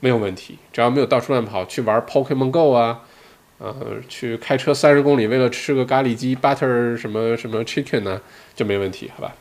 [0.00, 0.58] 没有问题。
[0.72, 3.00] 只要没有到处乱跑去玩 Pokemon Go 啊，
[3.58, 3.74] 呃，
[4.08, 8.20] 去开车三十公里为了吃个咖喱鸡 butter 什么什么 chicken 呢，
[8.56, 9.34] 就没问题，好吧？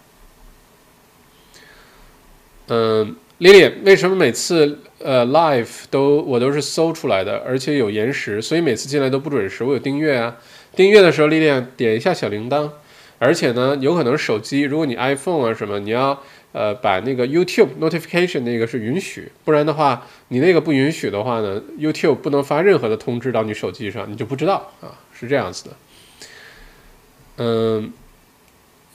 [2.70, 9.64] 嗯，Lily，为什么每次呃 live 都我都是搜出来的，而且有延时，所以每次进来都不准时？
[9.64, 10.36] 我有订阅啊，
[10.76, 12.70] 订阅的时候，Lily 点一下小铃铛，
[13.20, 25.72] 而且呢，有可能手机，如果你 iPhone 啊什么，你要呃把那个 YouTube notification 那个是允许，不然的话，你那个不允许的话呢，YouTube 不能发任何的通知到你手机上，你就不知道啊，是这样子的。
[27.38, 27.94] 嗯。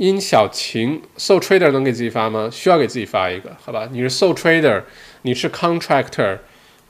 [0.03, 2.51] 殷小晴，So Trader 能给自己发吗？
[2.51, 3.89] 需要给自己发一个，好吧？
[3.93, 4.83] 你是 So Trader，
[5.23, 6.39] 你是 Contractor，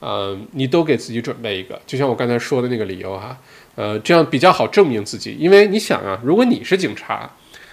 [0.00, 3.36] 嗯，你都给自己准备一个，就像我刚才说的那个理由哈，
[3.74, 5.36] 呃，这样比较好证明自己。
[5.38, 7.30] 因为你想啊，如果你是警察，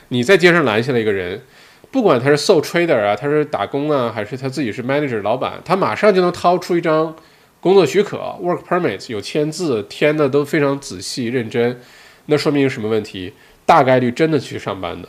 [0.09, 1.41] 你在街上拦下了一个人，
[1.89, 7.15] 不管他是 So Trader 啊，他是打工啊，还是他自己是 Manager 老板，他马上就能掏出一张
[7.61, 11.79] 工作许可 Work Permit，有签字，填的都非常仔细认真，
[12.25, 13.31] 那说明什么问题？
[13.65, 15.07] 大概率真的去上班的。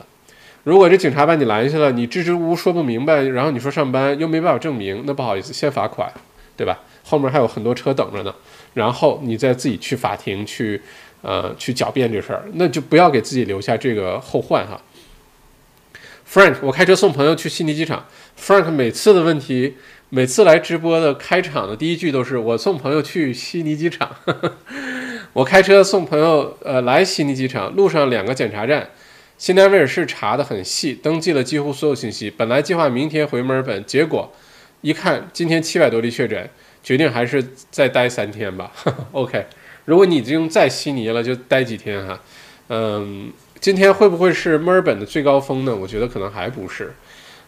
[0.63, 6.11] 如果这警察把你拦下了，你支支吾吾说不明白，然后你说上班又没办法证明，那不好意思，先罚款，
[6.55, 6.79] 对吧？
[7.03, 8.33] 后面还有很多车等着呢，
[8.75, 10.79] 然后你再自己去法庭去，
[11.23, 14.79] 呃，去狡辩这事儿，那就不要给自己留下这个后患哈。
[16.31, 18.05] Frank，我开车送朋友去悉尼机场。
[18.39, 19.75] Frank 每次的问题，
[20.09, 24.15] 每次来直播的开场的第一句都是我送朋友去悉尼机场。
[25.33, 28.87] 我开车送朋友，呃，来悉尼机场，路上两个检查站。
[29.41, 32.29] 新南威尔士查的很细，登记了几乎所有信息。
[32.29, 34.31] 本来计划明天回墨尔本，结果
[34.81, 36.47] 一看今天七百多例确诊，
[36.83, 38.71] 决定还是再待三天吧。
[39.13, 39.43] OK，
[39.85, 42.21] 如果你已经在悉尼了，就待几天哈。
[42.69, 45.75] 嗯，今天会不会是墨尔本的最高峰呢？
[45.75, 46.93] 我觉得可能还不是。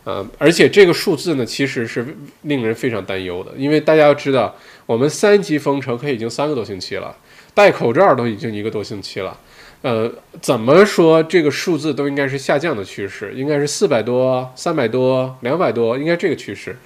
[0.08, 4.56] 嗯，而且这个数字呢，其实是令人非常担忧的，因为大家要知道，
[4.88, 7.15] 我们三级封城可以已经三个多星期了，
[7.53, 9.38] 戴口罩都已经一个多星期了。
[9.84, 10.10] 呃，
[10.41, 16.78] 怎么说这个数字都应该是下降的趋势，应该是四百多、三百多、两百多，应该这个趋势。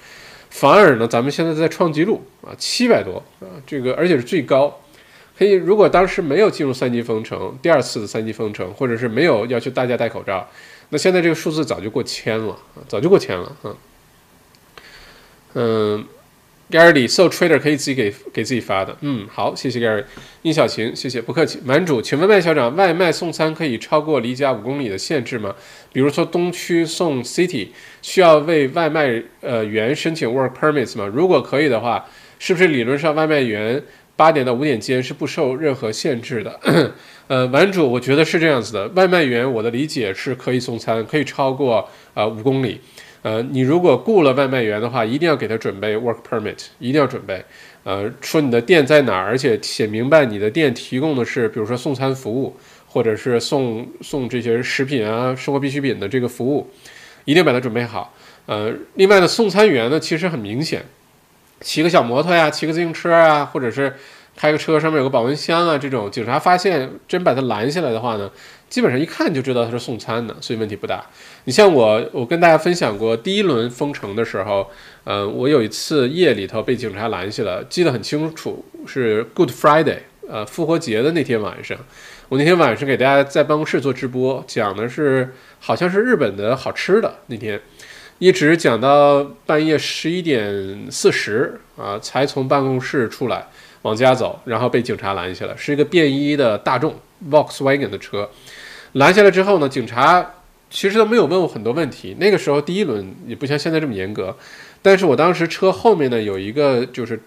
[0.50, 4.80] 反而呢，咱们现在在创纪录啊，七百多啊，这个而且是最高。
[5.38, 10.44] 可以，如果当时没有进入三级封城，第二次的三级封城，或者是没有要求大家戴口罩，
[10.88, 12.56] 那现在这个数字早就过千了
[12.88, 13.76] 早就过千了啊。
[15.54, 16.04] 嗯。
[16.70, 20.04] Gary So Trader 可以自己给给自己发的，嗯，好，谢谢 Gary，
[20.42, 21.58] 殷小晴，谢谢，不客气。
[21.64, 25.54] 满主，请问麦校长，外卖送餐可以超过离家五公里的限制吗？
[25.92, 27.68] 比如说东区送 City，
[28.02, 31.06] 需要为外卖呃员申请 Work Permits 吗？
[31.06, 32.06] 如果可以的话，
[32.38, 33.82] 是不是理论上外卖员
[34.14, 36.60] 八点到五点间是不受任何限制的？
[37.28, 42.80] 呃，满主，我觉得是这样子的，外卖员我的理解是可以送餐，可以超过呃五公里。
[43.28, 47.44] 呃，你如果雇了外卖员的话，一定要给他准备 work permit，一定要准备。
[47.84, 56.70] 呃，说你的店在哪儿，而且写明白你的店提供的是，比如说送餐服务，或者是送送这些食品啊、生活必需品的这个服务，
[57.26, 58.14] 一定把它准备好。
[58.46, 60.82] 呃，另外呢，送餐员呢，其实很明显，
[61.60, 63.94] 骑个小摩托呀，骑个自行车啊，或者是
[64.38, 68.30] 开个车上面有个保温箱啊，这种警察发现真把他拦下来的话呢。
[68.68, 71.04] 基本上一看就知道他是送餐的，所以问题不大。
[71.44, 74.70] 你像我，我跟大家分享过第一轮封城的时候，
[75.04, 81.76] 嗯，我有一次夜里头被警察拦下了，记得很清楚，是 Good Friday，呃，复活节的那天晚上。
[82.28, 87.58] 我那天晚上给大家在办公室做直播，讲的是好像是日本的好吃的，那天
[88.18, 93.46] 一直讲到半夜十一点四十啊，才从办公室出来
[93.82, 96.94] 往家走，然后被警察拦下了，是一个便衣的大众
[97.30, 98.28] Volkswagen 的车。
[98.92, 100.34] 拦下来之后呢，警察
[100.70, 102.16] 其实都没有问我很多问题。
[102.18, 104.36] 那个时候第一轮也不像现在这么严格，
[104.82, 107.20] 但是我当时车后面呢有一个就是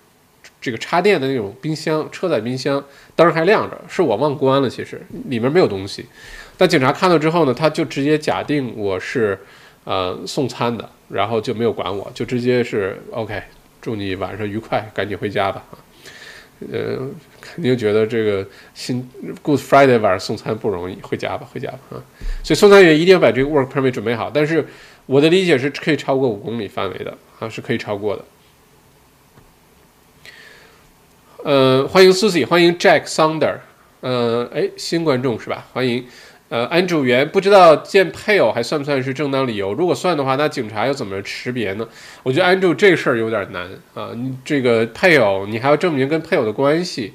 [0.59, 2.83] 这个插电的那种冰箱，车载冰箱
[3.15, 6.05] 灯还亮着，是我忘关了，其实里面没有东西。
[6.57, 9.39] 但警察看到之后呢，他就直接假定我是
[9.83, 13.41] 呃送餐的，然后就没有管我，就直接是 OK，
[13.81, 15.63] 祝你晚上愉快，赶紧回家吧，
[16.71, 17.09] 呃。
[17.41, 19.09] 肯定觉得这个新
[19.41, 21.97] Good Friday 晚上送餐不容易，回家吧，回家吧啊！
[22.43, 24.31] 所以送餐员一定要把这个 Work Permit 准备好。
[24.33, 24.65] 但是
[25.07, 28.23] 我的理解是可以超过五公里范围的啊，是可以超过的。
[31.43, 33.57] 呃，欢迎 Susie，欢迎 Jack Thunder
[34.01, 35.67] 呃，哎，新观众是吧？
[35.73, 36.05] 欢迎。
[36.51, 39.71] 呃，安主员不知道见配偶还算不算是正当理由？
[39.71, 41.87] 如果算的话，那警察又怎么识别呢？
[42.23, 44.11] 我觉得安主这事儿有点难啊。
[44.13, 47.13] 你这个配偶，你还要证明跟配偶的关系，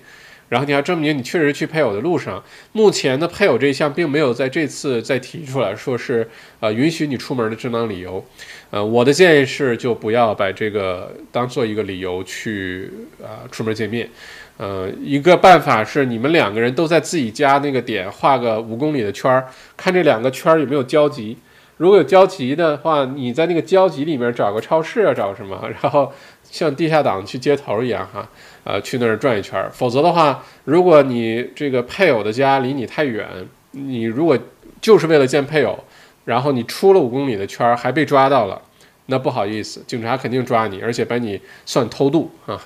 [0.49, 2.43] 然后你要证明你确实去配偶的路上。
[2.73, 6.27] 目前的配偶这一项并没有在这次再提出来说是
[6.61, 8.25] 呃允许你出门的正当理由。
[8.71, 12.91] 呃，我的建议是就不要把这个当做一个理由去
[13.23, 14.09] 啊出门见面。
[14.57, 19.47] 呃，一个办法是你们两个人都在自己家那个点画个五公里的圈儿，
[19.77, 21.37] 看这两个圈儿有没有交集。
[21.77, 26.11] 如果有交集的话，你在那个交集里面找个超市啊，找什么，然后
[26.43, 28.27] 像地下党去接头一样哈，
[28.65, 29.63] 呃，去那儿转一圈。
[29.75, 33.29] 否则的话，如果你这个配偶的家离你太远，
[33.73, 34.39] 你如果
[34.81, 35.79] 就是为了见配偶，
[36.25, 38.63] 然后你出了五公里的圈儿还被抓到了，
[39.07, 42.59] 那不好意思，警察肯定抓你，而且把你算偷渡啊。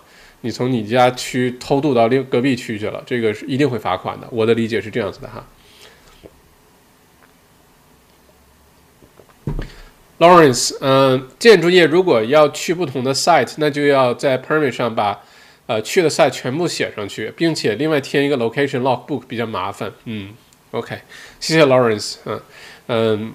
[0.42, 4.26] 你从你家区偷渡到另隔壁区去了，这个是一定会罚款的。
[4.30, 5.46] 我的理解是这样子的哈。
[10.18, 15.18] Lawrence，嗯，建筑业如果要去不同的 site，那就要在 permit 上把
[15.66, 19.90] 呃去的 site 全部写上去，并且另外填一个 location logbook 比较麻烦。
[20.04, 20.34] 嗯
[20.72, 20.98] ，OK，
[21.40, 22.40] 谢谢 Lawrence，嗯
[22.88, 23.32] 嗯，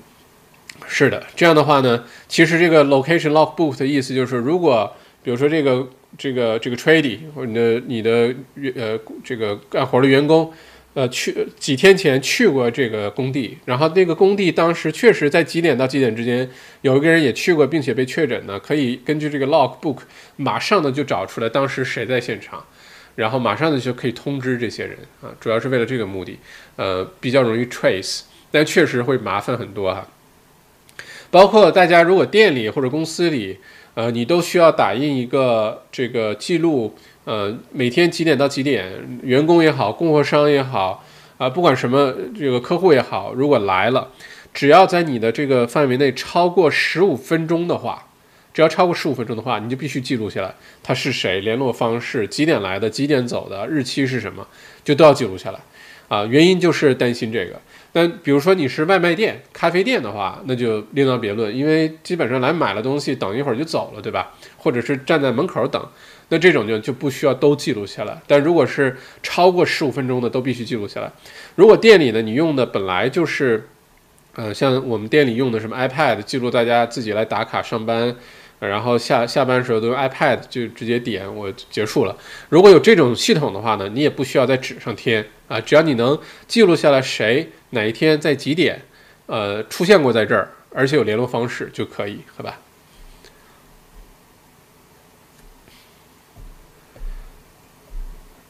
[0.87, 5.87] 是的，这样的话呢，其实这个 location logbook 的意思就是，如果比如说这个
[6.17, 8.35] 这个这个 tradie 或者你的你的
[8.75, 10.53] 呃这个干活的员工。
[10.95, 16.49] 呃，去几天前去过这个工地，然后那个工地当时确实在几点到几点之间，
[16.83, 19.97] 有一个人也去过，并且被确诊呢，可以根据这个 log book
[20.37, 22.63] 马上的就找出来当时谁在现场，
[23.15, 26.39] 然后马上的就可以通知这些人啊，主要是为了这个目的，
[26.77, 30.07] 呃，比较容易 trace，但确实会麻烦很多哈。
[31.29, 33.57] 包括大家如果店里或者公司里，
[33.95, 36.95] 呃，你都需要打印一个这个记录。
[37.23, 41.03] 呃，每天几点到几点，员工也好，供货商也好，
[41.39, 44.11] 啊，不管什么这个客户也好，如果来了，
[44.53, 48.07] 只要在你的这个范围内超过十五分钟的话，
[48.53, 54.45] 只要超过十五分钟的话，你就必须记录下来，他是谁，联络方式，几点来的，几点走的，日期是什么，
[54.83, 55.59] 就都要记录下来。
[56.07, 57.59] 啊，原因就是担心这个。
[57.95, 64.33] 但比如说你是外卖店、咖啡店的话，那就另当别论，因为基本上来买了东西，等一会儿就走了，对吧？
[64.57, 65.81] 或者是站在门口等。
[66.27, 71.09] 那这种就就不需要都记录下来，但如果是超过十五分钟的，都必须记录下来。
[71.55, 73.69] 如果店里呢，你用的本来就是，
[74.33, 78.13] 呃，像我们店里用的什么 iPad 记录大家自己来打卡上班，
[78.67, 82.17] 然后下下班时候都用 iPad 就直接点我结束了。
[82.49, 88.81] 如果有这种系统的话呢，你也不需要在纸上添啊，只要你能记录下来谁哪一天在几点，
[89.27, 92.59] 呃，出现过在这儿，而且有联络方式就可以，好吧？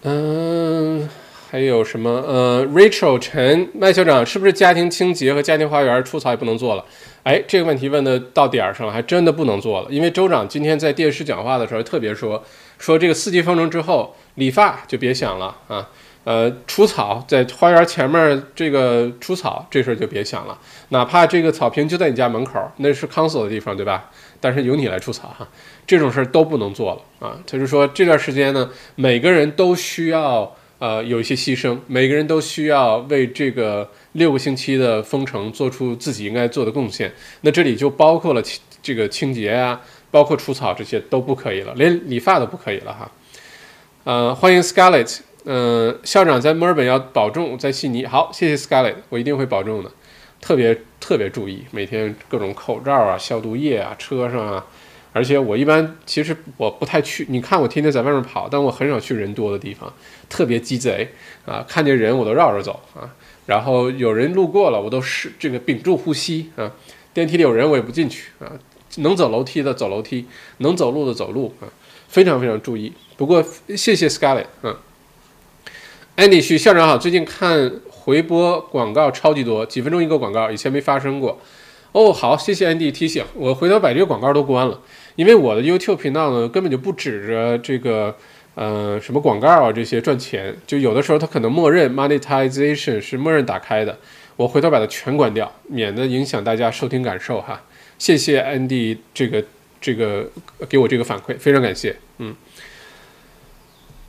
[0.08, 1.10] 嗯，
[1.56, 2.10] 还有什么？
[2.28, 6.84] 呃，Rachel 陈麦校长是不是家庭清洁和家庭花园除草也不能做了？
[7.24, 9.88] 哎，这个问题问的到点儿上了，还真的不能做了。
[9.90, 12.44] 因为州长今天在电视讲话的时候特别说，
[12.78, 15.88] 说这个四季风筝之后理发就别想了啊。
[16.26, 24.12] 呃，除草在花园前面这个除草这事儿就别想了，哪怕这个草坪就在你家门口，那是 cos 的地方，对吧？
[24.42, 25.48] 但是由你来除草哈。
[25.88, 27.38] 这种事儿都不能做了啊！
[27.48, 37.12] 他就说这段时间呢，每个人都需要呃有一些牺牲，每个人都需要为这个六个星期的封城做出自己应该做的贡献。
[37.42, 43.12] 那这里就包括了清这个清洁啊，包括除草这些都不可以了，连理发都不可以了哈。
[44.04, 49.90] 呃，欢迎 Scarlett，嗯，校长在墨尔本要保重，在悉尼好，谢谢 Scarlett，我一定会保重的，
[50.40, 54.66] 特别特别注意，每天各种口罩啊、消毒液啊、车上啊。
[55.16, 59.94] 而且我一般其实我不太去，你看我天天在外面跑，但我很少去人多的地方，
[60.28, 61.10] 特别鸡贼
[61.46, 61.64] 啊！
[61.66, 66.70] 看见人我都绕着走啊，然后有人路过了，我都是这个屏住呼吸啊。
[67.14, 68.60] 电梯里有人我也不进去啊，
[68.98, 70.26] 能走楼梯的走楼梯，
[70.58, 71.72] 能走路的走路啊，
[72.10, 72.92] 非常非常注意。
[73.16, 74.76] 不过谢谢 Scarlett 啊
[76.18, 81.40] ，Andy 徐校长好，最近看回播广告超级多，几分钟一个广告，以前没发生过。
[81.94, 84.82] 哦，好，谢谢 Andy 提醒，我回头把这个广告都关了。
[85.16, 88.16] 因为我的 YouTube 频道呢，根本就不指着这个，
[88.56, 93.98] 呃，什么广告啊这些赚钱，就有的时候它可能默认 monetization 是默认打开的，
[94.36, 97.62] 我回头把它全关掉，免得影响大家收听感受哈。
[97.98, 99.44] 谢谢 Andy 这个
[99.80, 100.30] 这个
[100.68, 101.96] 给我这个反馈，非常感谢。
[102.18, 102.36] 嗯，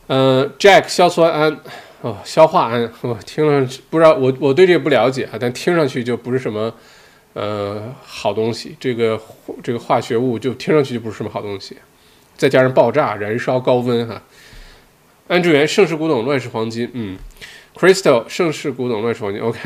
[0.08, 1.60] 呃，Jack 硝酸胺
[2.00, 6.74] 哦，消化胺，我听了不知道我我对这个不了解啊，但听上去就不是什么。
[7.38, 9.20] 呃，好东西，这个
[9.62, 11.76] 这个化学物就听上去就不是什么好东西，
[12.34, 14.22] 再加上爆炸、燃烧、高温哈。
[15.28, 16.88] 安志源，盛世古董，乱世黄金。
[16.94, 17.18] 嗯
[17.74, 19.42] ，Crystal，盛世古董，乱世黄金。
[19.42, 19.58] OK，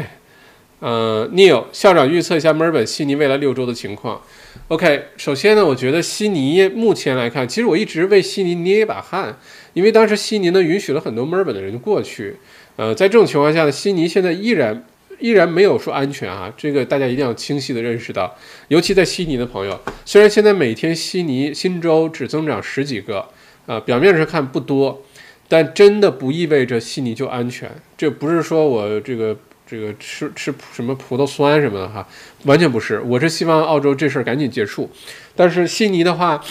[0.80, 4.20] 呃，Neil 校长预测一下墨尔本、悉尼未来六周的情况。
[4.66, 9.38] OK，首先呢，我觉得悉尼目前来看，其实我一直为悉尼捏一把汗，
[9.74, 12.34] 因为当时悉尼呢允许了很多墨尔本的人过去。
[12.74, 14.84] 呃，在这种情况下呢，悉尼现在依然。
[15.20, 18.34] 依然没有说安全啊，这个大家一定要清晰的认识到，
[18.68, 23.28] 尤其在悉尼的朋友，虽然现在每天悉尼新州只增长十几个，
[23.66, 25.02] 啊，表面上看不多，
[25.46, 27.70] 但真的不意味着悉尼就安全。
[27.96, 32.08] 这不是说我这个这个吃吃什么葡萄酸什么的哈，
[32.44, 33.00] 完全不是。
[33.00, 34.90] 我是希望澳洲这事儿赶紧结束，
[35.36, 36.42] 但是悉尼的话，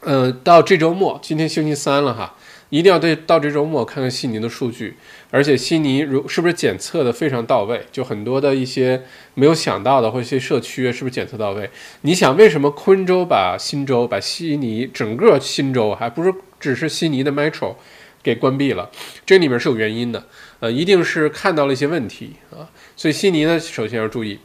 [0.00, 2.36] 呃，到这周末，今天星期三了哈。
[2.70, 4.96] 一定要对到这周末看看悉尼的数据，
[5.30, 7.86] 而且悉尼如是不是检测的非常到位？
[7.92, 9.02] 就很多的一些
[9.34, 11.70] 没有想到的或一些社区是不是检测到位？
[12.02, 17.74] 你想为什么昆州把新州把悉尼整个新州还不是只是悉尼的 Metro
[18.22, 18.90] 给关闭了？
[19.24, 20.24] 这里面是有原因的，
[20.58, 22.68] 呃，一定是看到了一些问题啊。
[22.96, 24.38] 所以悉尼呢，首先要注意。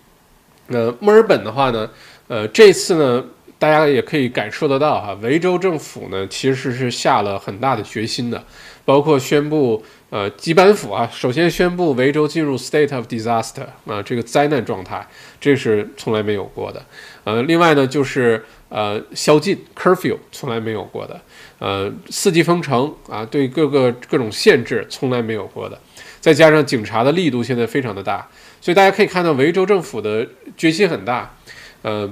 [0.68, 1.90] 呃，墨尔本的话呢，
[2.28, 3.26] 呃，这次呢。
[3.58, 8.44] 大家也可以感受得到哈，维州政府呢其实是下了很大的决心的，
[8.84, 15.06] 包括宣布呃基班府啊，首先宣布维州进入 state of disaster 啊这个灾难状态，
[15.40, 16.84] 这是从来没有过的。
[17.24, 21.20] 呃，另外呢就是呃宵禁 curfew 从来没有过的，
[21.60, 25.80] 呃四级封城啊对各个各种限制从来没有过的，
[26.22, 28.28] 再加上警察的力度现在非常的大，
[28.62, 31.36] 所以大家可以看到维州政府的决心很大，
[31.82, 32.10] 呃。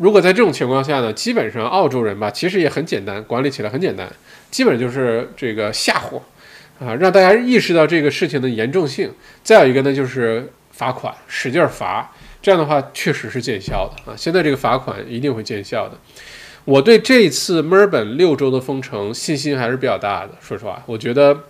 [0.00, 4.08] 如果在这种情况下呢，基本上澳洲人吧，其实也很简单，管理起来很简单，
[4.48, 6.20] 基本就是这个吓唬，
[6.80, 9.12] 啊，让大家意识到这个事情的严重性。
[9.42, 14.16] 再有一个呢，就是罚款，使劲罚，这样的话确实是见效的啊。
[14.16, 15.98] 现在这个罚款一定会见效的。
[16.64, 20.32] 我对这次墨尔本六周的封城信心还是比较大的。
[20.40, 21.44] 说实话，我觉得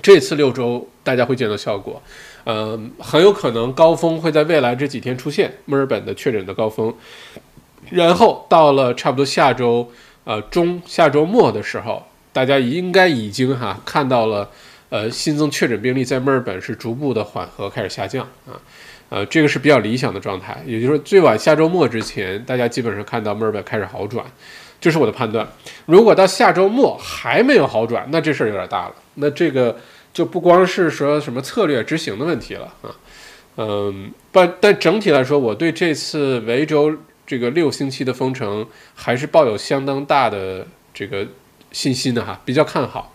[0.00, 2.00] 这次六周大家会见到效果，
[2.44, 6.94] 嗯，很有可能高峰会在未来这几天出现，墨尔本的确诊的高峰。
[7.90, 9.90] 然后到了差不多下周，
[10.24, 12.06] 呃中下周末的时候，
[12.38, 14.48] 大家应该已经哈看到了，
[14.90, 18.54] 呃新增确诊病例在墨尔本是逐步的缓和开始下降啊，
[19.08, 24.24] 呃这个是比较理想的状态，也就是说最晚下周末之前，大家基本上看到墨尔本开始好转，
[24.80, 25.48] 这是我的判断。
[25.86, 29.76] 如果到下周末还没有好转，那这事儿有点大了，那这个
[30.12, 32.94] 就不光是说什么策略执行的问题了啊，
[33.56, 36.96] 嗯，但但整体来说，我对这次维州。
[37.26, 41.26] 这个六星期的封城还是抱有相当大的这个
[41.72, 43.14] 信心的哈，比较看好。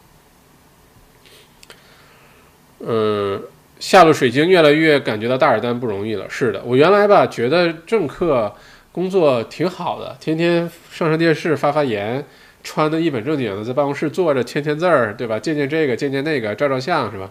[2.80, 3.41] 嗯，
[3.80, 6.30] 下了水晶越来越感觉到大尔丹不容易了。
[6.30, 8.54] 是的，我原来吧觉得政客
[8.91, 12.26] 工作挺好的，天天上上电视发发言，
[12.64, 15.39] 穿的一本正经的在办公室坐着签签字儿，对吧？
[15.39, 17.30] 见见这个，见见那个，照照相是吧？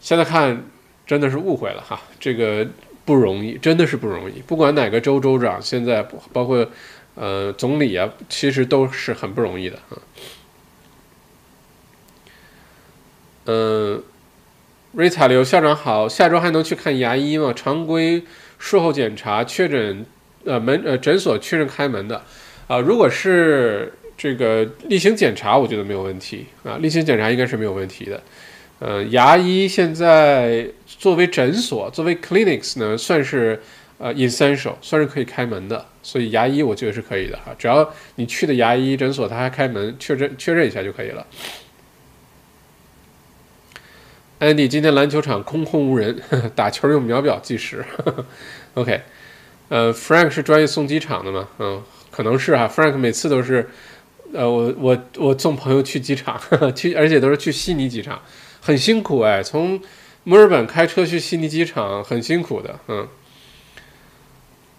[0.00, 0.64] 现在看
[1.06, 2.66] 真的是误会了哈，这个。
[3.02, 4.40] 不容易，真的是不容易。
[4.46, 6.64] 不管哪个州州长，现在包括
[7.20, 9.92] 呃总理啊，其实都是很不容易的啊。
[13.44, 14.02] 嗯，
[14.92, 17.52] 瑞塔刘校长好，下周还能去看牙医吗？
[17.54, 18.22] 常规
[18.58, 20.06] 术后检查确诊，
[20.46, 22.24] 呃门呃诊所确认开门的
[22.66, 22.78] 啊。
[22.78, 28.22] 如果是这个例行检查，我觉得没有问题啊，例行检查应该是没有问题的。
[28.78, 33.60] 呃，牙医现在作为诊所，作为 clinics 呢，算是
[34.00, 35.86] 呃 essential，算是可以开门的。
[36.02, 41.26] 所以牙医我觉得是可以的哈，只要你去的牙医诊所他还开门，确认确认一下就可以了。
[44.40, 46.18] Andy，今天篮球场空空无人，
[46.56, 47.84] 打球用秒表计时。
[48.72, 49.02] OK，
[49.68, 51.46] 呃，Frank 是专业送机场的吗？
[51.58, 52.66] 嗯，可能是哈。
[52.66, 53.68] Frank 每次都是，
[54.32, 56.40] 呃，我我我送朋友去机场，
[56.74, 58.22] 去而且都是去悉尼机场。
[58.62, 59.78] 很辛苦哎，从
[60.24, 63.06] 墨尔本开车去悉尼机场很辛苦的，嗯，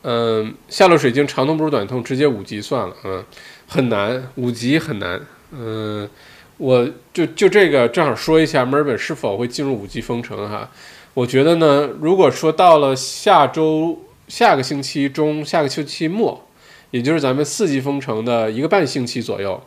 [0.03, 3.23] 嗯，下落水晶长痛不如短痛，直接五级算了，嗯，
[3.67, 5.21] 很难，五级很难，
[5.51, 6.09] 嗯，
[6.57, 10.69] 我就就这个正好说一下墨尔本是否会进入五级封城哈，
[11.13, 16.47] 我觉得呢，如果说到了下周下个星期中下个星期末，
[16.91, 19.61] 也就是咱们四级封城的一个半星期左右。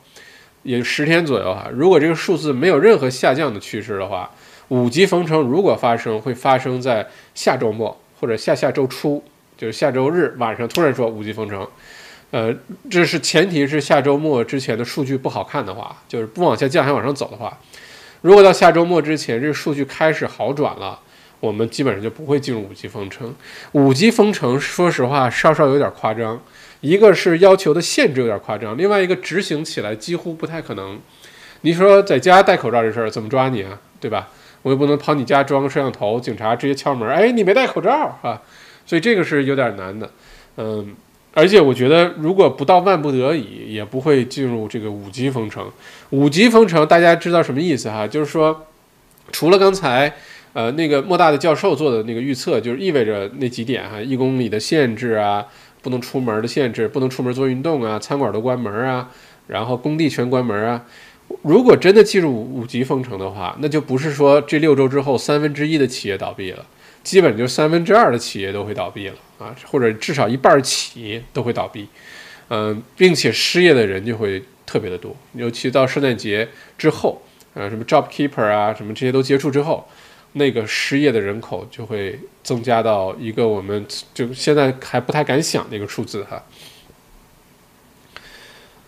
[0.65, 4.31] 也十天左右哈，如果这个数字没有任何下降的趋势的话，
[4.69, 9.23] 五级封城如果发生，会发生在下周末或者下下周初，
[9.57, 11.67] 就是下周日晚上突然说五级封城，
[12.31, 12.55] 呃，
[12.91, 17.59] 这是前提是下周末之前的数据不好看的话，就是不往下降还往上走的话，
[18.23, 20.99] 如果到下周末之前这个数据开始好转了，
[21.41, 23.35] 我们基本上就不会进入五级封城。
[23.73, 26.41] 五级封城说实话稍稍有点夸张。
[26.81, 31.01] 一个是要求的限制有点夸张，另外一个执行起来几乎不太可能。
[31.63, 33.81] 你说在家戴口罩这事儿怎么抓你啊？
[33.99, 34.29] 对吧？
[34.61, 38.43] 我又不能跑你家装个摄像头，警察直接敲门，哎，你没戴口罩啊？
[38.85, 40.11] 所以这个是有点难的。
[40.57, 40.95] 嗯，
[41.33, 45.71] 而且我觉得如果不到万不得已，也不会进入这个五级封城。
[46.11, 48.07] 五级封城大家知道什么意思哈？
[48.07, 48.67] 就是说，
[49.33, 50.13] 除了刚才
[50.53, 55.47] 呃那个莫大的教授做的那个预测，就是意味着那几点哈，一公里的限制啊。
[55.85, 59.11] 不能出门的限制，不能出门做运动啊，餐馆都关门啊，
[59.49, 60.83] 然后工地全关门啊。
[61.43, 66.65] 如果真的进入五级封城的话，那就不是说这六周之后三分之一的企业倒闭了，
[67.05, 71.87] 基本就三分之二的企业都会倒闭了啊，或者至少一半企业都会倒闭，
[72.49, 76.49] 嗯，并且失业的人就会特别的多，尤其到圣诞节
[76.79, 79.87] 之后，呃，什么 Job Keeper 啊，什么这些都结束之后，
[80.33, 86.43] 那个失业的人口就会增加到一个我们就现在还不太敢想的一个数字哈。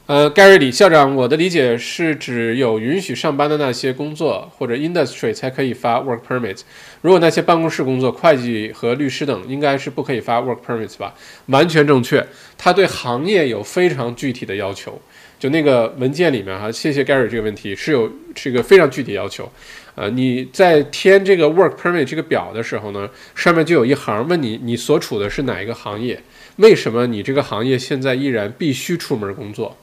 [0.07, 6.61] 呃，，Gary 李校长，我的理解是指有允许上班的那些工作或者 industry 才可以发 work permit。
[7.01, 11.13] 如果那些办公室工作，会计和律师等，应该是不可以发 work permit 吧？
[11.47, 12.25] 完全正确。
[12.57, 14.97] 他对行业有非常具体的要求。
[15.41, 19.51] 就那个文件里面哈，谢谢 Gary 这个问题是有是一个非常具体要求。
[19.97, 26.23] 呃，你在填这个 work permit 这个表的时候呢，上面就有一行问你你所处的是哪一个行业？
[26.59, 29.77] 为什么你这个行业现在依然必须出门工作？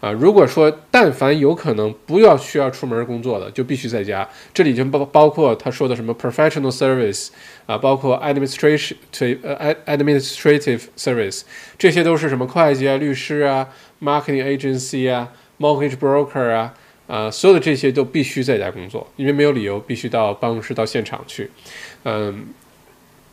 [0.00, 4.28] 啊，如果说但凡有可能不要需要出门工作的，就必须在家。
[4.52, 7.28] 这里就包包括他说的什么 professional service
[7.64, 8.96] 啊，包括 administration
[9.42, 11.42] 呃 administrative service，
[11.78, 13.68] 这些都是什么会计啊、律师啊、
[14.02, 16.74] marketing agency 啊、mortgage broker 啊，
[17.06, 21.50] 啊，所有的这些都必须在家工作，因为没有理由必须到办公室到现场去。
[22.04, 22.46] 嗯，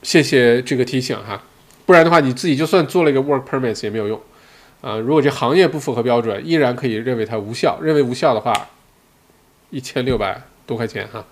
[0.02, 1.44] 谢谢这个提醒哈，
[1.86, 4.20] 不然的话你自己就算做了一个 work permits 也没有用。
[4.84, 7.80] 啊，如果这行业不符合标准，依然可以认为它无效。
[7.82, 8.68] 认为无效的话，
[9.70, 11.26] 一千六百多块钱哈。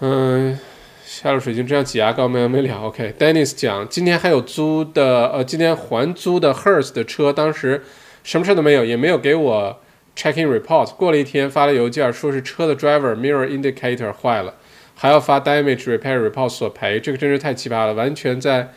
[0.00, 0.58] 嗯，
[1.06, 2.76] 下入水晶这样挤牙膏没完没了。
[2.80, 7.84] OK，Dennis 讲，今天还有租的，呃，今天还租的 Hertz 的车，当时
[8.24, 9.80] 什么事都没有，也没有给我
[10.16, 10.92] checking report。
[10.96, 14.54] 过了一天发了邮件，说是车的 driver mirror indicator 坏了，
[14.96, 16.98] 还要发 damage repair report 索赔。
[16.98, 18.72] 这个真是太奇葩了，完全在。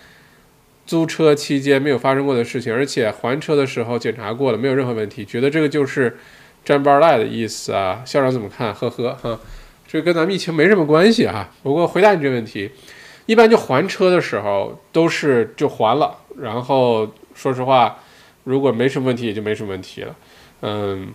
[0.86, 5.26] 租车期间没有发生过的事情，而且还车的时候检查过了，没有任何问题。
[5.26, 6.18] 觉得这个就是
[6.64, 8.04] 沾包赖的意思啊？
[8.06, 8.74] 校长怎么看？
[8.74, 9.40] 呵呵哈，
[9.88, 11.50] 这跟咱们疫情没什么关系哈。
[11.64, 12.70] 不过回答你这个问题，
[13.26, 17.98] 一般就还车的时候都是就还了，然后说实话，
[18.44, 20.16] 如果没什么问题也就没什么问题了。
[20.62, 21.14] 嗯，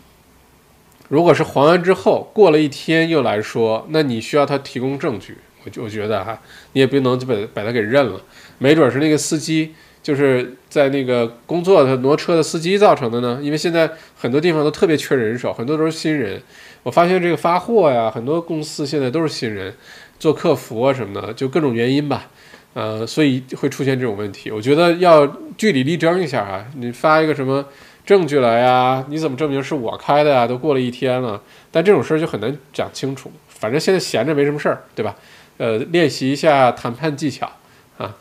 [1.09, 5.37] 如果是还完之后过了一天又来说，那你需要他提供证据。
[5.62, 6.41] 我就我觉得哈，
[6.73, 8.21] 你也不能就把把他给认了。
[8.61, 16.40] 没准是那个司机就是在那个工作他挪车的司机造成的呢，因为现在很多地方都特别缺人手，很多都是新人。
[16.82, 19.74] 我发现这个发货呀，很多公司现在都是新人，
[20.18, 22.28] 做客服啊什么的，就各种原因吧，
[22.74, 24.50] 呃，所以会出现这种问题。
[24.50, 25.26] 我觉得要
[25.58, 27.66] 据理力争一下啊，你发一个什么
[28.06, 29.04] 证据来呀？
[29.08, 30.46] 你怎么证明是我开的呀？
[30.46, 33.30] 都过了一天了，但这种事儿就很难讲清楚。
[33.48, 35.14] 反正现在闲着没什么事儿，对吧？
[35.58, 37.50] 呃，练习一下谈判技巧
[37.98, 38.16] 啊。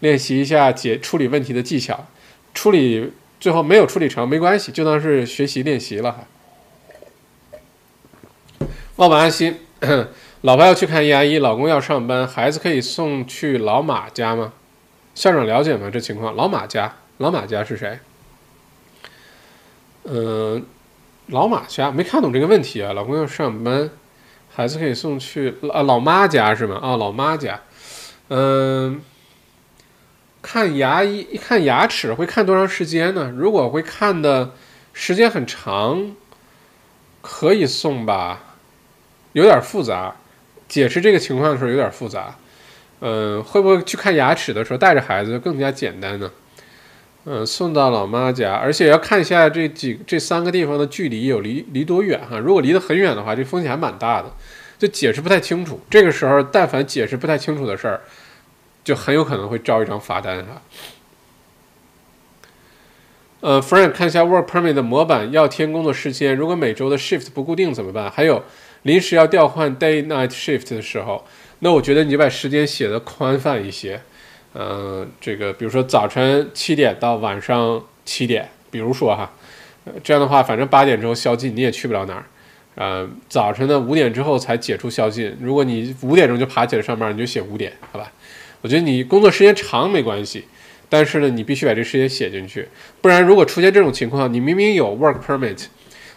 [0.00, 2.06] 练习一下解处理问题的技巧，
[2.54, 6.24] 处理最后没有处理成没关系，就当是学习练习了哈。
[8.96, 9.60] 老板安心，
[10.42, 14.52] 老婆要去看牙医，老公要上班，孩子可以送去老马家吗？
[15.14, 15.88] 校长了解吗？
[15.88, 17.98] 这情况，老马家，老马家是谁？
[20.04, 20.64] 嗯，
[21.26, 22.92] 老马家没看懂这个问题啊。
[22.92, 23.90] 老公要上班，
[24.50, 26.78] 孩子可以送去老老妈家是吗？
[26.82, 27.60] 啊，老妈家，
[28.28, 29.00] 嗯。
[30.40, 33.32] 看牙医，看牙齿会看多长时间呢？
[33.36, 34.52] 如果会看的
[34.92, 36.12] 时间很长，
[37.20, 38.56] 可以送吧，
[39.32, 40.16] 有点复杂。
[40.68, 42.36] 解释这个情况的时候有点复杂。
[43.00, 46.30] 嗯，会不会去看牙齿的时候带着孩子更加简单呢？
[47.24, 52.38] 嗯，送到老妈家，而且要看一下这几这三个地方的距离有离离多远哈。
[52.38, 54.32] 如果离得很远的话，这风险还蛮大的，
[54.78, 55.80] 就解释不太清楚。
[55.90, 58.00] 这个时候，但凡解释不太清楚的事儿。
[58.88, 60.62] 就很有可能会招一张罚单哈。
[63.40, 66.34] 呃，Frank 看一下 Work Permit 的模板，要填工作时间。
[66.34, 68.10] 如果每周的 shift 不固定怎么办？
[68.10, 68.42] 还有
[68.84, 71.26] 临时要调换 day night shift 的时候，
[71.58, 74.00] 那我觉得你把时间写的宽泛一些。
[74.54, 79.30] 嗯，这个比如说早晨七点到晚上七点，比如说哈，
[80.02, 82.24] 这样的话，反正八点之后宵禁你也去不了哪儿。
[82.76, 85.36] 呃，早晨的五点之后才解除宵禁。
[85.42, 88.10] 如果你五点钟就爬起来上班，你就写五点，好吧？
[88.60, 90.44] 我觉得你工作时间长没关系，
[90.88, 92.68] 但是呢，你必须把这时间写进去，
[93.00, 95.66] 不然如果出现这种情况，你明明有 work permit，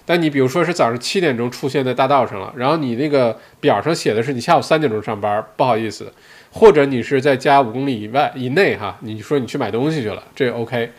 [0.05, 6.11] 但你比如说是早上七点钟出现在大道上了，然后你那个表上写的是你下午三点钟上班，不好意思，
[6.51, 10.89] 或者你是在家五公里以外以内哈，你说你去买东西去了，这 OK，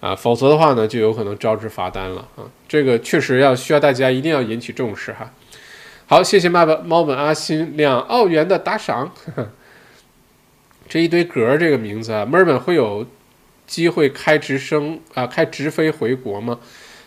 [0.00, 5.32] 啊，否则的话呢，就有可能招致罚单了啊，这个确实要需要大家一定要引起重视哈。
[6.06, 9.10] 好，谢谢妈妈猫本阿星两澳元的打赏。
[10.90, 13.06] 这一堆格儿这个名字啊，墨尔本会有
[13.64, 16.58] 机会开直升啊，开直飞回国吗？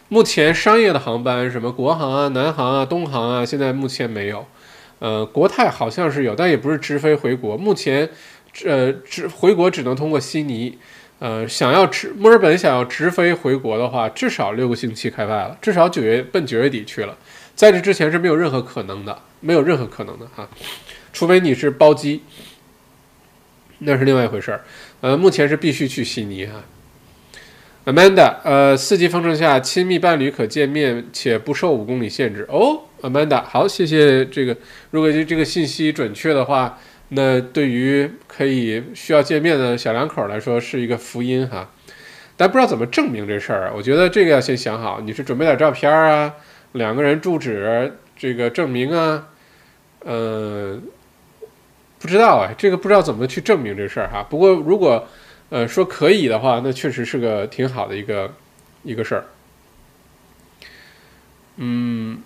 [0.08, 4.48] 目前商业的航班，什么国航啊、南航啊、东航啊，现在目前没有。
[5.00, 7.58] 呃，国泰好像是有，但也不是直飞回国。
[7.58, 8.10] 目前，
[8.64, 10.78] 呃，直回国只能通过悉尼。
[11.20, 17.18] 呃，想要直墨尔本想要直飞回国的话，至少六个星期开外了，至少九月奔九月底去了。
[17.54, 20.48] 在这之前是没有任何可能的，没有任何可能的哈，
[21.12, 22.24] 除非你是包机，
[23.86, 24.62] 那是另外一回事儿。
[25.02, 26.64] 呃，目前是必须去悉尼哈。
[27.86, 32.84] Amanda，呃，四级封城下，亲密伴侣可见面且不受五公里限制哦。
[33.02, 34.56] Amanda，好，谢谢这个。
[34.92, 36.80] 如果这这个信息准确的话，
[37.10, 41.70] 那对于可以需要见面的小两口来说是一个福音哈。
[42.38, 43.74] 但不知道怎么证明这事儿？
[43.76, 46.34] 我觉得这个要先想好，你是准备点照片啊，
[46.72, 49.28] 两个人住址这个证明啊，
[50.00, 50.80] 呃，
[52.04, 54.22] 不知道啊，这个不知道怎么去证明这事儿哈。
[54.30, 55.08] 不过如果
[55.50, 58.34] 呃，说可以的话，那确实是个挺好的一个
[58.84, 59.24] 一个事儿。
[61.56, 62.22] 嗯，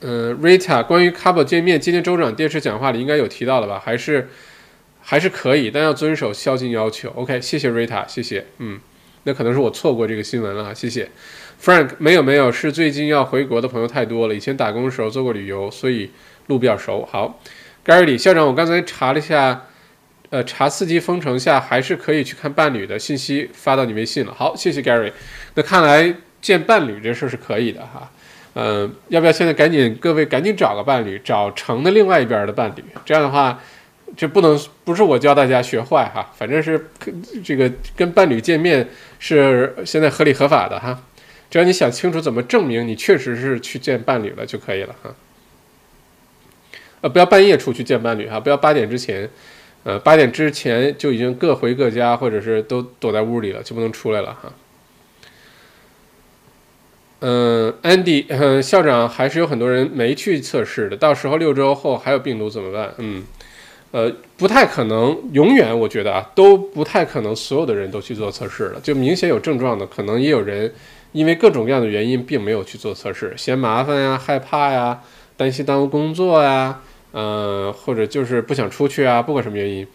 [0.00, 3.80] 呃，Rita，关于 Couple 见面，今天州长电视讲话里应该有提到了吧？
[3.84, 4.30] 还是
[5.00, 7.10] 还是可以，但要遵守宵禁要求。
[7.14, 8.44] OK，谢谢 Rita，谢谢。
[8.58, 8.80] 嗯，
[9.22, 11.08] 那可能是我错过这个新闻了，谢谢。
[11.62, 16.10] Frank，没有没有，是最近要回国的朋友太多了，以前打工的时候做过旅游，所以
[16.48, 17.08] 路比较熟。
[17.10, 17.40] 好
[17.86, 19.64] ，Gary 校长，我刚才查了一下。
[20.30, 24.34] 呃，查四级封城下还是可以去看伴侣的信息发到你微信了。
[24.36, 25.10] 好，谢谢 Gary。
[25.54, 28.10] 那看来见伴侣这事儿是可以的哈。
[28.52, 32.84] 嗯，要不要现在赶紧各位赶紧找个伴侣，找城的另外一边的伴侣？
[33.06, 33.58] 这样的话，
[34.18, 36.90] 这不能不是我教大家学坏哈，反正是
[37.42, 38.86] 这个跟伴侣见面
[39.18, 41.02] 是现在合理合法的哈。
[41.48, 45.10] 只要你想清楚怎么证明你确实是去见伴侣了就可以了哈。
[47.00, 49.28] 呃，不要半夜出去见伴侣哈，不要八点之前。
[49.84, 54.52] 呃，八点之前就已经各回各家，或者是都躲在屋里了，就不能出来了哈。
[57.20, 62.92] 嗯，Andy，校长还是有很多人没去测试的，到时候六周后还有病毒怎么办？
[62.98, 63.22] 嗯，
[63.92, 68.80] 呃，不太可能，永远我觉得啊，都不太可能所有的人都去做测试了。
[68.80, 70.70] 就明显有症状的，可能也有人
[71.12, 75.00] 因为各种各样的原因并没有去做测试，嫌麻烦呀、害怕呀、
[75.36, 76.80] 担心耽误工作呀。
[77.10, 79.86] 呃，或者就是不想出去啊，不管什么原因，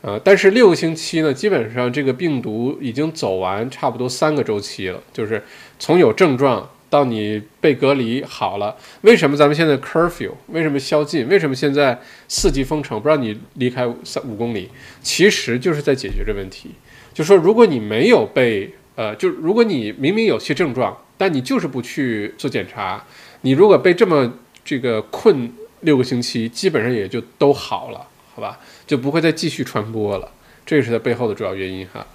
[0.00, 5.42] 呃，但是六个星期呢，基本上这个病毒已经走完差不多三个周期了，就是
[5.78, 8.76] 从有症状到你被隔离好了。
[9.00, 10.30] 为什么咱们现在 curfew？
[10.48, 11.28] 为什么宵禁？
[11.28, 14.70] 为什么现在四级封城，不让你离开三五公里？
[15.02, 16.70] 其实就是在解决这问题。
[17.12, 23.04] 就说如果你没有被，呃，就如果你明明有些症状，但你就是不去做检查，
[23.40, 24.32] 你如果被这么
[24.64, 25.52] 这个困。
[25.82, 30.32] 六个星期基本上也就都好了，好吧，就不会再继续传播了。
[30.64, 32.06] 这是它背后的主要原因哈。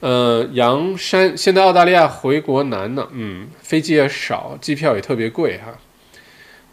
[0.00, 5.78] 呃，杨山现在澳大利亚回国难呢，嗯，飞机也少，机票也特别贵哈。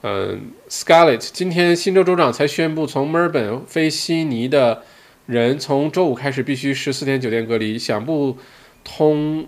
[0.03, 4.83] 嗯，Scarlett，今天新州州长才宣布，从墨尔本飞悉尼的
[5.25, 8.37] 人从周五开始必须十四天酒店隔离，想不
[8.83, 9.47] 通。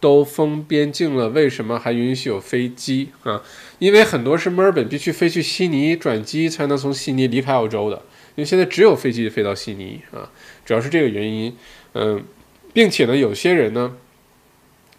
[0.00, 3.40] 都封边境了，为什么还允许有飞机啊？
[3.78, 7.96] 因为很多是墨尔本必须飞去悉尼转机才能从悉尼离开澳洲的，
[8.36, 10.30] 因为现在只有飞机飞到悉尼啊，
[10.64, 11.56] 主要是这个原因。
[11.94, 12.24] 嗯，
[12.72, 13.96] 并且呢，有些人呢，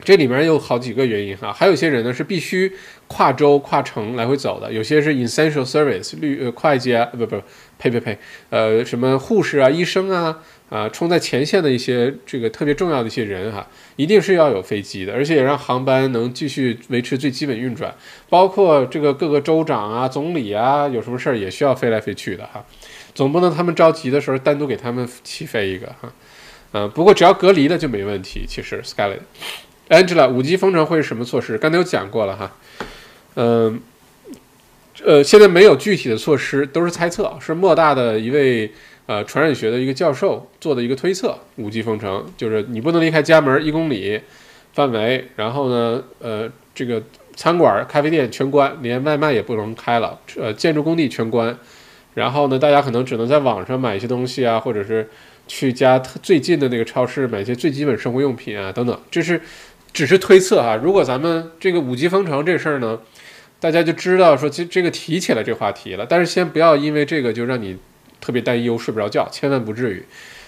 [0.04, 2.74] 这里面有好几个原因哈，还有些人呢是必须
[3.08, 7.42] 跨州跨城来回走的，有些是 essential service 律呃会计啊，不不，
[7.78, 8.18] 呸呸呸，
[8.50, 10.44] 呃什么护士啊、医生啊。
[10.68, 17.94] 啊，冲在前线的一些这个特别重要的一些人哈，一定是要有飞机的，而且也让航班能继续维持最基本运转。
[18.30, 22.66] 包括这个各个州长啊、总理啊，有什么事儿也需要飞来飞去的哈，
[23.14, 26.12] 总不能他们着急的时候单独给他们起飞一个哈。
[26.74, 28.44] 嗯，不过只要隔离了就没问题。
[28.48, 31.60] 其实，Scarlett，Angela，五 G 封城会是什么措施？
[31.60, 32.58] 刚才有讲过了哈。
[33.36, 33.80] 嗯，
[35.06, 38.72] 呃，现在没有具体的措施，都是猜测，是莫大的一位。
[39.08, 44.20] 呃，传染学的一个教授做的一个推测，五级封城就是你不能离开家门一公里
[44.74, 47.00] 范围，然后呢，呃，这个
[47.36, 51.56] 餐馆、咖啡店全关，连外卖也不能开了，呃，建筑工地全关，
[52.16, 55.08] 然后呢，大家可能只能在网上买一些东西啊，或者是
[55.48, 59.40] 去家最近的那个超市买一些最基本生活用品啊，等等，这是
[59.94, 60.76] 只是推测啊。
[60.76, 63.00] 如果咱们这个五级封城这事儿呢，
[63.60, 67.78] 大家就知道说这这个提起来这话题了，但是先不要因为这个就让你。
[68.26, 70.04] 特别担忧，睡不着觉，千万不至于。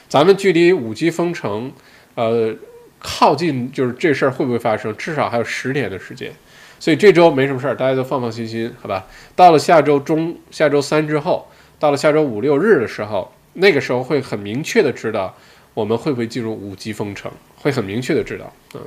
[0.09, 1.71] 咱们距离五 G 封城，
[2.15, 2.55] 呃，
[2.97, 4.95] 靠近，就是这事儿会不会发生？
[4.97, 6.33] 至少还有十天的时间，
[6.79, 9.05] 所以这周没什么事儿，大家都放放心心，好吧？
[9.35, 11.47] 到了下周中、下周三之后，
[11.77, 15.35] 到了下周五六日的时候，那个时候会很明确的知道
[15.75, 18.81] 我们会不会进入五 G 封城，会很明确的知道，嗯。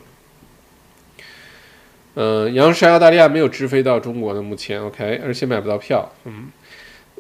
[2.14, 6.11] 呃，洋山澳大利亚没有直飞到中国的，目前 OK，而且买不到票。
[6.24, 6.49] 嗯，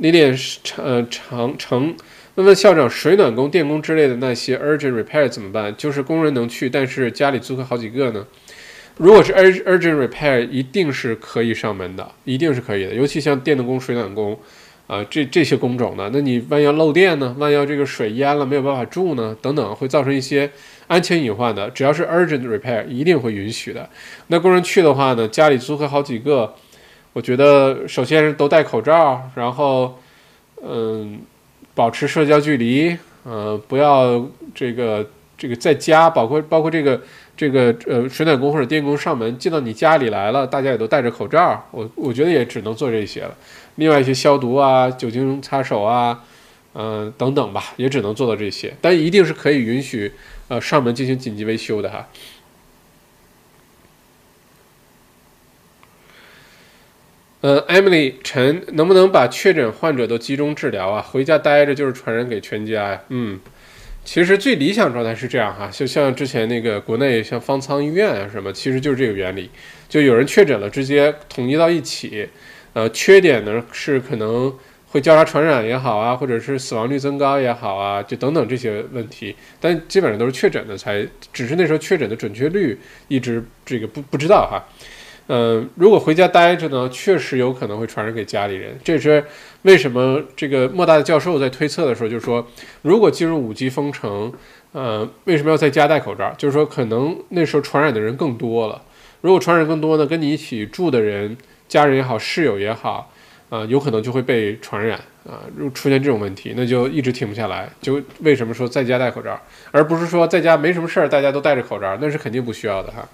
[0.00, 0.34] 李脸
[0.64, 1.94] 长呃长城
[2.36, 5.74] 问问校长，水暖工、电工之类的那些 urgent repair 怎么办？
[5.76, 8.26] 就是工人能去，但是家里租客好几个呢。
[8.96, 12.94] 如果是 urgent repair，一定是可以上门的，一定是可以的。
[12.94, 14.38] 尤其像电动工、水暖工，
[14.86, 17.36] 啊，这这些工种呢，那你万一要漏电呢？
[17.38, 19.36] 万一要这个水淹了没有办法住呢？
[19.42, 20.50] 等等，会造成一些
[20.86, 21.68] 安全隐患的。
[21.68, 23.86] 只要是 urgent repair，一定会允许的。
[24.28, 26.54] 那工人去的话呢，家里租客好几个，
[27.12, 29.98] 我觉得首先是都戴口罩，然后，
[30.62, 31.20] 嗯，
[31.74, 37.00] 保持社交距离，呃，不要这个这个在家，包括包括这个。
[37.36, 43.34] 这个呃，水暖工或者电工上门进到你家里来了，大家也都戴着口罩，我我觉得也只能做这些了。
[43.76, 46.22] 另外一些消毒啊、酒精擦手啊，
[46.74, 48.74] 嗯等等吧，也只能做到这些。
[48.82, 50.12] 但一定是可以允许
[50.48, 52.06] 呃上门进行紧急维修的哈。
[57.40, 61.00] 呃，Emily 陈能不能把确诊患者都集中治疗啊？
[61.00, 63.00] 回家待着就是传染给全家呀？
[63.08, 63.40] 嗯。
[64.02, 69.50] 其实最理想状态是这样哈，就像之前那个国内像方舱医院啊什么，其实就是这个原理，
[69.90, 72.26] 就有人确诊了，直接统一到一起。
[72.72, 74.52] 呃，缺点呢是可能
[74.88, 79.36] 会交叉传染也好啊，或者是死亡率增高也好啊，就等等这些问题。
[79.60, 82.78] 但基本上都是确诊的才，只是那时候确诊的准确率
[83.08, 84.64] 一直这个不不知道哈。
[85.32, 88.76] 嗯，如果回家待着呢，确实有可能会传染给家里人。
[88.82, 89.24] 这是
[89.62, 90.20] 为什么？
[90.34, 92.44] 这个莫大的教授在推测的时候就说，
[92.82, 94.32] 如果进入五级封城，
[94.72, 96.34] 呃，为什么要在家戴口罩？
[96.36, 98.82] 就是说，可能那时候传染的人更多了。
[99.20, 101.36] 如果传染更多呢，跟你一起住的人，
[101.68, 103.12] 家人也好，室友也好，
[103.50, 105.46] 啊，有可能就会被传染啊。
[105.54, 107.70] 如出现这种问题，那就一直停不下来。
[107.80, 113.08] 就为什么说在家戴口罩，而不是说在家没什么事儿，大家都戴着口罩，那是肯定不需要的哈。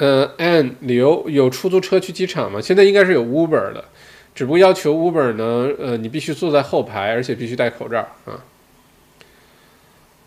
[0.00, 2.58] 呃，An 刘有出租车去机场吗？
[2.58, 3.84] 现在应该是有 Uber 的，
[4.34, 8.40] 只不过要求 Uber 呢，呃，你必须坐在后排，而且必须戴口罩啊。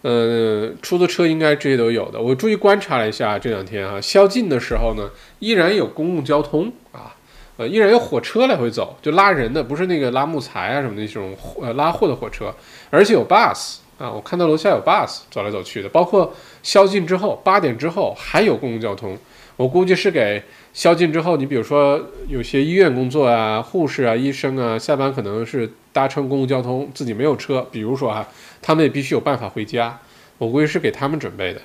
[0.04, 2.22] 呃，出租车应该这些都有的。
[2.22, 5.10] 我注意观察了一下这两天啊，宵禁的时候呢，
[5.40, 7.16] 依然有公共交通啊，
[7.58, 12.54] 呃，依然有火车来回走，就拉人的，不是那个拉木材啊什么的那种呃拉货的火车，
[12.92, 19.18] 而且有 bus 啊，我看到楼下有 bus 走来走去的，包括宵禁之后八点之后还有公共交通。
[19.64, 20.44] 我估计是给
[20.74, 28.28] 宵禁之后，你比如说有些医院工作啊、护士啊、医生啊，下班可能是搭乘公共交通，自己没有车，比如说哈，
[28.62, 29.98] 他们也必须有办法回家。
[30.38, 31.62] 我估计是给他们准备的，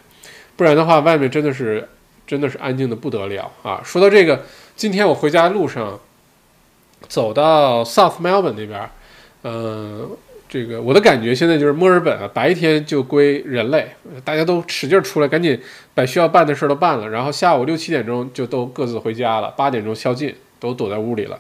[0.54, 1.88] 不然的话，外面真的是
[2.24, 3.82] 真的是安静的不得了啊。
[3.84, 4.44] 说到这个，
[4.76, 5.98] 今天我回家路上
[7.08, 8.88] 走到 South Melbourne 那边，
[9.42, 10.08] 嗯。
[10.48, 13.86] 这个我的感觉现在就是墨尔本啊，白天就归人类，
[14.24, 15.60] 大家都使劲出来，赶紧
[15.94, 21.38] 把需要办的事儿都办了，然后下午六七点钟就都各自回家了，八点钟宵禁，都躲在屋里了。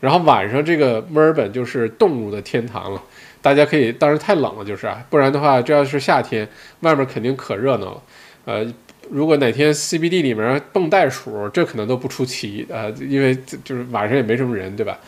[0.00, 3.02] 然后晚上这个墨尔本就是动物的天堂了，
[3.40, 6.46] 大家可以，当然太冷了就是啊，不然的话这要是夏天，
[6.80, 8.02] 外面肯定可热闹了。
[8.44, 8.66] 呃，
[9.08, 13.34] 如果哪天 CBD 里面蹦袋鼠，这可能都不出奇啊，因为
[13.64, 14.98] 就是晚上也没什么人，对吧？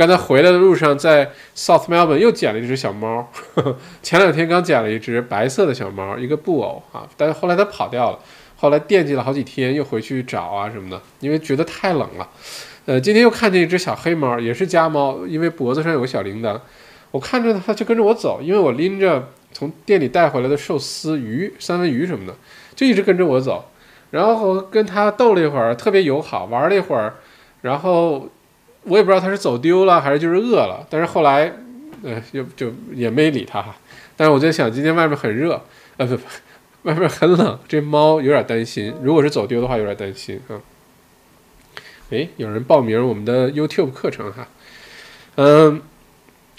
[0.00, 3.30] 刚才回来的路上，在 South Melbourne 又捡了一只小猫。
[4.02, 8.18] 前两天刚捡了一只白色的小猫，一个布偶啊，但是后来它跑掉了。
[8.56, 12.26] 后来惦记了好几天，又回去找啊什么的，因为觉得太冷了。
[12.86, 16.58] 呃，今天又看见一只小黑猫，也是家猫，因为脖子上有个小铃铛。
[17.10, 22.34] 我看着它就跟着我走，因为我拎着从店里带回来的寿司、鱼、三文鱼什么的，
[22.74, 23.70] 就一直跟着我走。
[24.12, 27.16] 然后跟它逗了一会儿，特别友好，玩了一会儿，
[27.60, 28.30] 然后。
[28.84, 31.52] 我也不知道他是走丢了还是就是饿了，但是后来，
[32.02, 33.62] 呃，就就也没理他。
[34.16, 35.62] 但是我在想，今天外面很热，
[35.98, 36.22] 呃，不不，
[36.84, 38.94] 外面很冷，这猫有点担心。
[39.02, 40.60] 如果是走丢的话，有点担心啊。
[42.08, 44.48] 诶，有人报名我们的 YouTube 课程哈。
[45.36, 45.82] 嗯，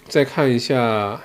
[0.08, 1.22] 再看一下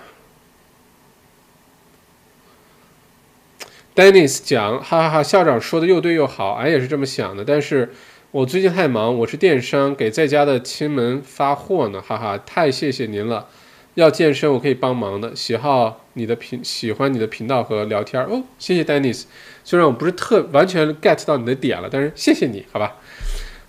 [3.94, 7.92] ，Dennis 讲，哈哈哈，校长说的又对又好，俺也是这么想的，但是。
[8.32, 13.46] 我最近太忙，我是电商，给在家的亲们发货呢，哈哈，太谢谢您了。
[13.94, 15.34] 要健身，我可以帮忙的。
[15.34, 19.22] 喜好你的频，喜欢你的频道和聊天哦，谢谢 Dennis。
[19.62, 22.96] 虽然我不是特完全 get 到你的点了，但是谢谢你好吧。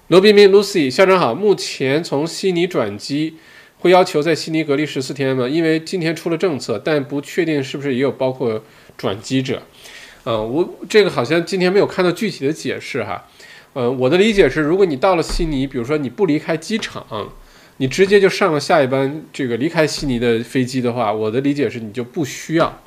[0.07, 3.35] 罗彬彬 Lucy 校长好，目前从悉尼转机，
[3.77, 5.47] 会要求在悉尼隔离十四天吗？
[5.47, 8.63] 因为今天出了政策，但不确定是不是也有包括
[8.97, 9.61] 转机者。
[10.25, 13.27] 嗯，我这个好像今天没有看到具体的解释哈。
[13.77, 17.05] 呃，我的理解是，如果你到了悉尼，比如说你不离开机场，
[17.77, 22.81] 你直接就上了下一班这个离开悉尼的飞机的话，我的理解是你就不需要，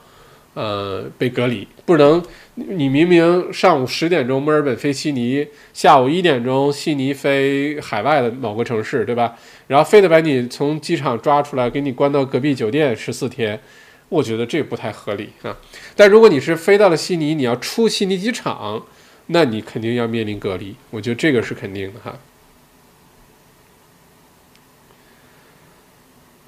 [0.54, 2.20] 呃，被隔离，不能
[2.56, 9.36] 你明明上午十点钟墨尔本飞悉尼，下午一点钟悉尼飞海外的某个城市，对吧？
[9.68, 13.60] 然后非得把你从机场抓出来，给你关到隔壁酒店十四天，
[14.08, 15.56] 我觉得这不太合理啊。
[15.94, 18.84] 但如果你是飞到了悉尼，你要出悉尼机场，
[19.32, 22.18] 那你肯定要面临隔离，我觉得这个是肯定的哈。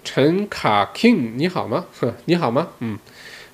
[0.03, 1.87] 陈卡 King，你好吗？
[2.01, 2.68] 呵， 你好吗？
[2.80, 2.99] 嗯。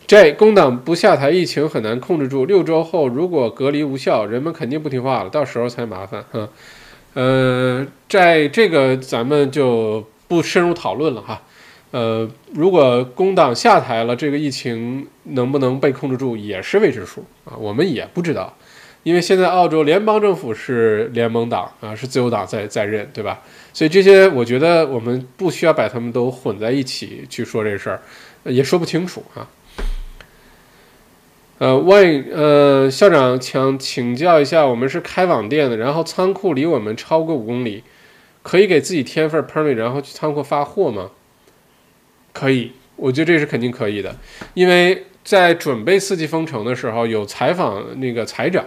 [0.07, 2.47] 这工党不下台，疫情很难控制住。
[2.47, 6.24] 六周后，如果隔离无效，人们肯定不听话了，到时候才麻烦。
[6.33, 6.49] 哈，
[7.12, 11.43] 呃，在这个咱们就不深入讨论了哈。
[11.91, 18.57] 呃，如果工党下台了，这个疫情能不能被控制住，也是未知数啊，我们也不知道。
[19.03, 23.40] 因为现在澳洲联邦政府是联盟党啊，是自由党在在任，对吧？
[23.72, 28.01] 所以这些我觉得我们不需要把他们都混在一起去说这事儿，
[28.44, 29.49] 也说不清楚啊。
[31.59, 37.82] 呃，万呃，校长想请教一下，我们是开网店的，然后仓库离我们超过五公里，
[38.42, 41.11] 可以给自己添份 permit，然后去仓库发货吗？
[42.32, 44.16] 可以，我觉得这是肯定可以的，
[44.55, 48.64] 因为在准备四季封城的时候，有采访那个财长，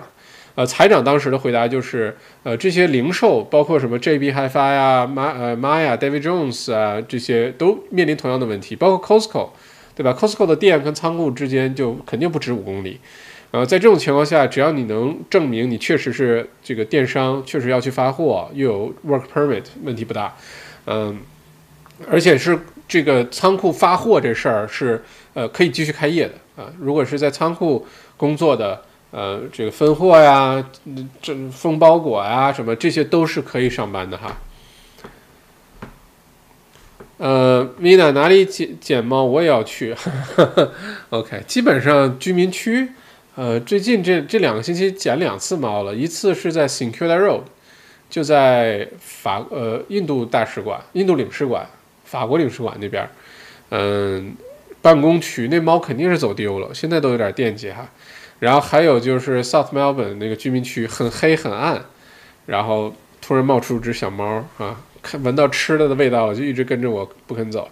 [0.56, 9.50] 呃，财长当时的回答就是，呃，这些零售，包括什么 JB Hi-Fi 呀、马呃 Maya、David Jones 啊，这些都面临同样的问题，包括 Costco。
[9.94, 12.98] 对吧？Costco 的店跟仓库之间就肯定不止五公里，
[13.52, 20.34] 呃，在这种情况下，只要你能证明你确实是这个电商，确实要去发货，又有 work permit，问题不大。
[20.86, 21.20] 嗯，
[22.10, 26.72] 而且是这个仓库发货这事儿是呃可以继续开业的啊。
[26.80, 27.86] 如果是在仓库
[28.16, 28.82] 工作的，
[29.12, 30.66] 呃，这个分货呀、
[31.22, 34.38] 这封包裹呀什么，这些都是可以上班的哈。
[37.18, 39.94] 呃，米娜哪里捡捡猫，我也要去。
[41.12, 42.88] OK，基本上居民区，
[43.36, 47.42] 呃，最近这这两个星期捡两次猫了，一次是在 s i n c u l a Road，
[48.10, 51.68] 就在法呃印度大使馆、印度领事馆、
[52.06, 53.08] 法国领事馆那边，
[53.70, 54.34] 嗯，
[54.82, 57.88] 办公区那猫肯定是走丢了，现在都有点惦记哈。
[58.42, 61.86] 然后还有就是 South Melbourne 那个居民区很黑很暗，
[62.48, 64.82] 然后突然冒出只小猫啊。
[65.04, 67.70] 看闻到吃的的味道，就一直跟着我不肯走。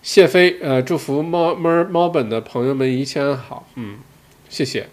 [0.00, 3.68] 谢飞，呃，祝福猫猫猫本的朋友们一切安好。
[3.74, 3.98] 嗯，
[4.48, 4.88] 谢谢。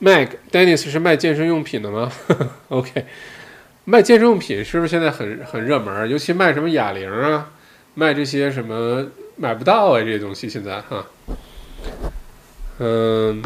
[0.00, 2.12] Mag，Dennis 是卖健身用品的吗？
[2.68, 3.06] OK，
[3.84, 6.08] 卖健身用品是不是现在很很热门？
[6.08, 7.50] 尤其卖什么哑铃啊，
[7.94, 11.06] 卖这些什么买不到啊这些东西现在哈。
[12.80, 13.42] 嗯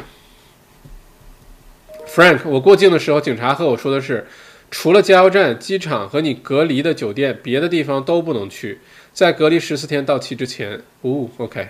[2.08, 4.26] ，Frank，我过境的时候，警察和我说的是。
[4.70, 8.80] 除了加油站、机场和你隔离的酒店，别的地方都不能去。
[9.12, 11.68] 在隔离十四天到期之前，哦，OK。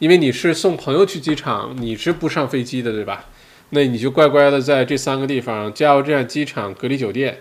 [0.00, 3.26] 因为你是送朋友去机场，你是不上飞机的，对吧？
[3.70, 7.38] 那你就乖乖的在这三个地方：加油站、机场、隔离酒店。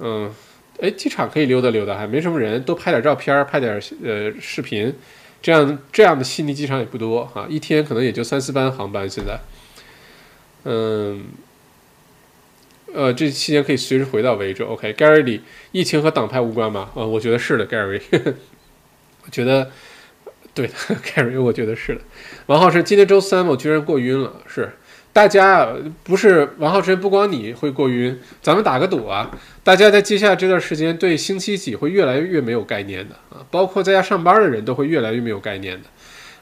[0.00, 0.30] 嗯，
[0.82, 4.92] 哎，机场可以溜达溜达，还没什么人，多拍点照片，拍点呃视频。
[5.44, 9.08] 这样这样的悉尼机场也不多哈，一天可能也就三四班航班。
[9.08, 9.38] 现在，
[10.64, 11.26] 嗯。
[12.94, 14.66] 呃，这期间可以随时回到维州。
[14.68, 15.40] OK，Gary，
[15.72, 16.90] 疫情和党派无关吗？
[16.94, 18.00] 呃，我觉得是的，Gary。
[19.26, 19.68] 我觉得
[20.54, 20.72] 对的，
[21.02, 22.00] Gary，我觉得是的。
[22.46, 24.40] 王浩是，今天周三，我居然过晕了。
[24.46, 24.74] 是，
[25.14, 25.68] 大家
[26.02, 29.30] 不是王浩辰，不光你会过晕，咱们打个赌啊！
[29.62, 35.88] 大家在接下来这段时间对星期几会越来越没有概念的啊，包括在家上班的人都会越来越没有概念的。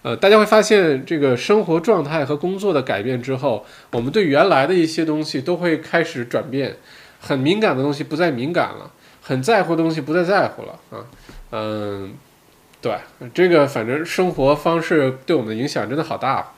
[0.00, 6.76] 呃，大家会发现，这个生活状态和工作的改变之后，我们对原来的一些东西都会开始转变，
[7.20, 11.04] 很敏感的东西不再敏感了，很在乎的东西不再在乎了啊。
[11.50, 12.14] 嗯，
[12.80, 12.96] 对，
[13.34, 16.54] 这个反正生活方式对我们的影响真的好大。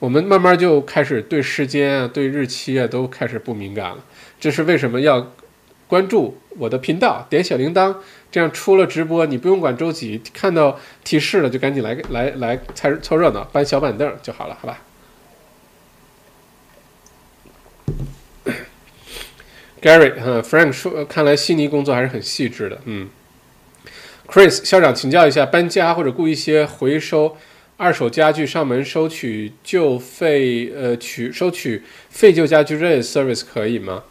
[0.00, 3.98] 我们慢慢就开始对时间啊、对日期啊都开始不敏感了。
[4.40, 5.32] 这是为什么要
[5.86, 7.96] 关注我的频道，点小铃铛？
[8.32, 14.82] 这样出了直播，你不用管周几，看到提示了就赶紧来来来凑凑热闹，搬小板凳就好了，好吧？
[19.82, 23.10] Gary，哈，Frank 说，看来悉尼工作还是很细致的，嗯。
[24.28, 27.36] Chris 校长，请教一下，搬家或者雇一些回收
[27.80, 34.02] 二手家具上门收取旧废，呃，取收取废旧家具这 service 可以吗？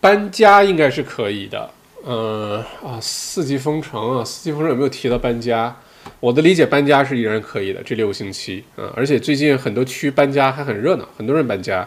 [0.00, 1.68] 搬家应该是可以的。
[2.06, 5.76] 嗯啊，四级封城啊，四级封城有没有提到搬家？
[6.20, 11.86] 我的理解，搬家是依然可以的，这六个星期啊，而且最近很多区搬家还很热闹，很多人搬家。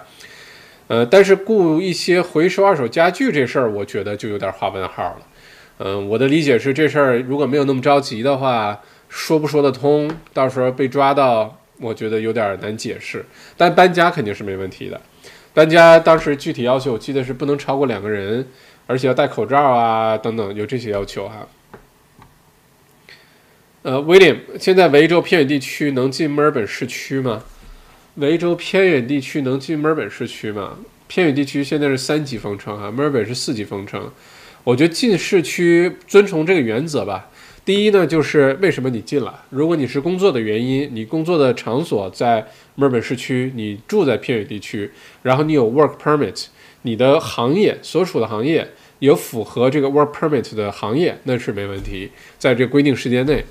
[0.90, 5.22] 呃，但是雇一些回收二手家具这事儿，我觉得就有点画问号了。
[5.80, 8.80] 嗯，我的理解是，这事儿如果没有那么着急的话，
[9.16, 13.26] 说不说得通，到时候被抓到，我觉得有点难解释。
[13.56, 15.00] 但搬家肯定是没问题的。
[15.54, 18.46] 搬家当时具体要求，我记得是不能超过两个人，
[18.86, 21.48] 而且要戴口罩啊，等等，有这些要求哈。
[23.84, 27.44] 呃，威廉，现在维州偏远地区能进墨尔本市区吗？
[28.16, 30.78] 维州偏远地区能进墨尔本市区吗？
[31.08, 34.12] 偏远地区现在是三级封城啊，墨尔本是四级封城。
[34.66, 37.30] 我觉得进市区遵从这个原则吧。
[37.66, 39.34] 第一呢，就是为什么你进来？
[39.50, 42.46] 如果你是工作的原因，你工作的场所在
[42.76, 44.92] 墨尔本市区，你住在偏远地区，
[45.24, 46.46] 然后你有 work permit，
[46.84, 53.44] 你的行业所属的行业有符合这个 work permit 的行业，那是没问题，在这规定时间内。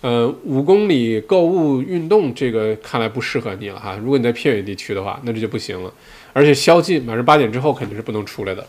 [0.00, 3.96] 呃，五公里购物运动这个看来不适合你了哈。
[4.02, 5.94] 如果你在偏远地区的话，那这就不行了。
[6.32, 8.66] 而且宵禁，晚上八点之后肯定是不能出来的。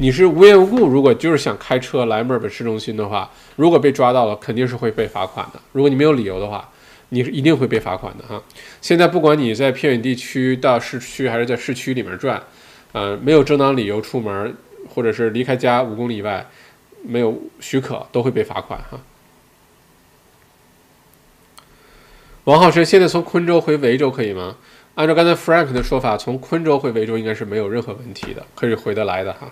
[0.00, 5.60] 你是无缘无故，如果就是想开车来墨尔本市中心的话，如果被抓到了，肯定是会被罚款的。
[5.72, 6.70] 如果你没有理由的话，
[7.08, 8.40] 你是一定会被罚款的哈。
[8.80, 12.40] 现在不管你在偏远地区到市区，还是在市区里面转，
[12.92, 14.54] 呃，没有正当理由出门，
[14.88, 16.46] 或者是离开家五公里以外，
[17.02, 19.00] 没有许可，都会被罚款哈。
[22.44, 24.58] 王浩生，现在从昆州回维州可以吗？
[24.94, 29.50] 按照刚才 Frank 的说法，从昆州回维州应该是没有任何问题的，可以回得来的哈。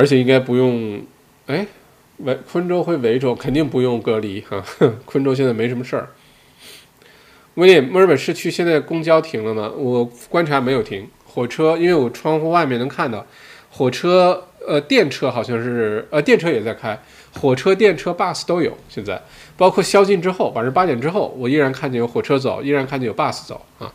[0.00, 1.02] 而且应该不用，
[1.46, 1.66] 哎，
[2.16, 4.64] 维昆州回维州肯定不用隔离哈。
[5.04, 6.08] 昆州现在没什么事儿。
[7.56, 9.70] 威廉，墨尔本市区现在公交停了吗？
[9.76, 13.26] 我观察没有停，火车因为我窗户外面能看到，
[13.68, 16.98] 火车呃电车好像是呃电车也在开，
[17.38, 18.74] 火车、电车、bus 都有。
[18.88, 19.20] 现在
[19.58, 23.92] 包括宵禁之后，晚上八点之后，我依然看见有火车走，依然看见有 bus 走啊。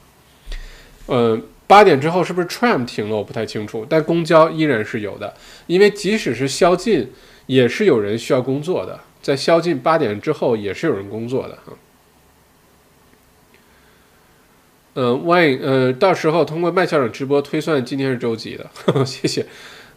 [1.07, 1.41] 嗯。
[1.67, 3.15] 八点之后是不是 tram 停了？
[3.15, 5.33] 我不太清楚，但公交依然是有的，
[5.67, 7.11] 因为即使是宵禁，
[7.47, 11.73] 也是有人需要工作的，在宵禁八点之后也是有人工作的哈。
[14.93, 18.69] 嗯，万一呃，到时候通过麦校长直播推算今天是周几的？
[19.05, 19.45] 谢谢。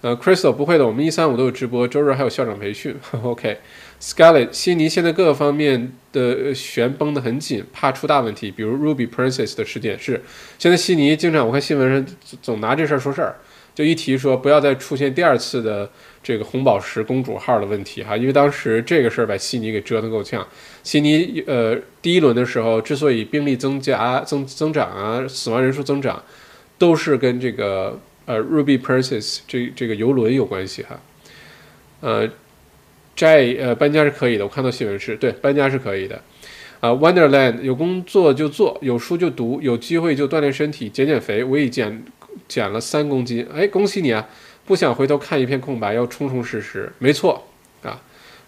[0.00, 2.96] 呃，Crystal 不会的，我们一三五都有直播，周日还有校长培训。
[3.22, 3.58] OK。
[4.00, 10.22] Scarlett，悉尼现在各个方面的弦绷得很紧，怕出大问题，比如 Ruby Princess 的事件是。
[10.56, 12.06] 现在悉尼经常我看新闻上
[12.40, 13.34] 总拿这事儿说事儿，
[13.74, 15.90] 就一提说不要再出现第二次的
[16.22, 20.46] 这个红宝石公主号的问题哈，因为当时这个事儿把悉尼给折腾够呛。
[20.84, 26.22] 悉尼呃第一轮的时候之所以病例增加增增长啊，死亡人数增长，
[26.78, 31.00] 都是跟这个呃 Ruby Princess 这这个游轮有关系哈，
[32.00, 32.28] 呃。
[33.18, 36.22] 在呃搬家是可以的，我看到新闻是对搬家是可以的，
[36.78, 42.04] 啊，Wonderland 有工作就做，有书就读，有机会就锻炼身体，减减肥，我已减
[42.46, 44.28] 减了三公斤，哎，恭喜你啊！
[44.64, 47.48] 不想回头看一片空白，要充充实实，没错
[47.82, 48.00] 啊，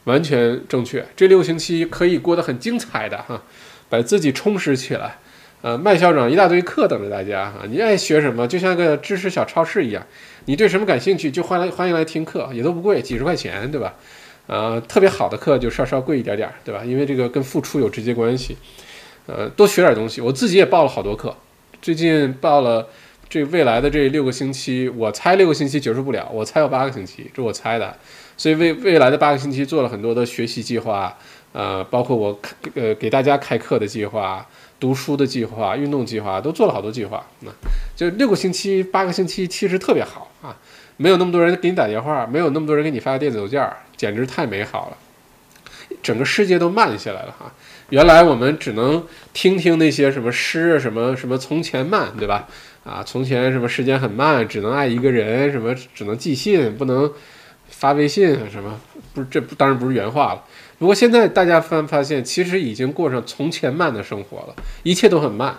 [0.05, 1.05] 完全正确。
[1.17, 3.43] 这六星期可以过得很精彩的哈，
[3.89, 5.19] 把自己充实起来。
[5.63, 10.07] 呃，麦校长一大堆课等着大家哈，你爱学什么，就像个知识小超市一样，
[10.45, 13.97] 你对什么感兴趣就欢来欢迎来听课，也都不贵，几十块钱，对吧？
[14.51, 16.85] 呃，特别好的课就稍稍贵一点点，对吧？
[16.85, 18.57] 因为这个跟付出有直接关系。
[19.27, 21.33] 呃，多学点东西，我自己也报了好多课。
[21.81, 22.89] 最近报了
[23.29, 27.97] 这未来的这六个星期，我猜六个星期结束不了，我猜有八个星期，这我猜的。
[28.37, 31.17] 所以未未来的八个星期做了很多的学习计划，
[31.53, 32.37] 呃，包括我
[32.75, 34.45] 呃给大家开课的计划、
[34.81, 37.25] 读书的计划、运动计划，都做了好多计划。
[37.43, 37.53] 那
[37.95, 40.57] 就六个星期、八个星期，其实特别好啊。
[41.01, 44.97] 没有那么多人给你打电话，没有那么多人给你发电子邮件，简直太美好了。
[46.03, 47.51] 整个世界都慢下来了哈。
[47.89, 49.03] 原来我们只能
[49.33, 52.47] 听听那些什么诗，什么什么从前慢，对吧？
[52.85, 57.11] 啊，从前什么时间很慢，只能爱一个人，什么只能寄信，不能
[57.71, 58.79] 发微信，什么
[59.15, 59.27] 不是？
[59.31, 60.45] 这当然不是原话了。
[60.79, 65.57] 不过现在大家发发现，其实已经过上从前慢的生活了，一切都很慢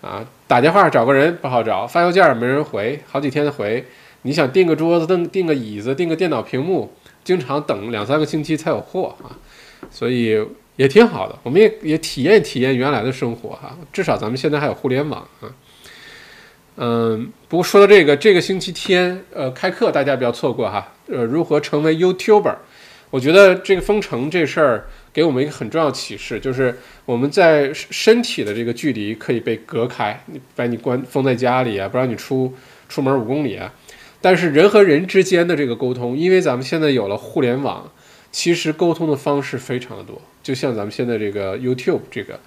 [0.00, 0.26] 啊。
[0.48, 3.86] 打电话找个人不好找，发邮件没人回，好几天的回。
[4.22, 6.92] 你想订个桌子、订订个椅子、订个电脑屏幕，
[7.24, 9.36] 经常等两三个星期才有货啊，
[9.90, 10.40] 所以
[10.76, 11.38] 也挺好的。
[11.42, 15.50] 我们也也体验体验原来的生活哈，至少咱们现在还有互联网啊。
[16.76, 20.92] 嗯，不过说到这个，这个星期天呃开课，大家不要错过哈。
[21.08, 22.56] 呃，如何成为 YouTuber？
[23.10, 26.74] 我觉得这个封城这事儿给我们一个很重要启示，就是
[27.04, 32.54] 我们在身体的这个距离可以被隔开，你把你关封在家里啊，不让你出
[32.88, 33.70] 出门五公里啊。
[34.22, 37.90] 但是人和人之间的这个沟通，因为咱们现在有了互联网，
[38.30, 40.18] 其实沟通的方式非常的多。
[40.42, 42.40] 就像咱们现在这个 YouTube 这个，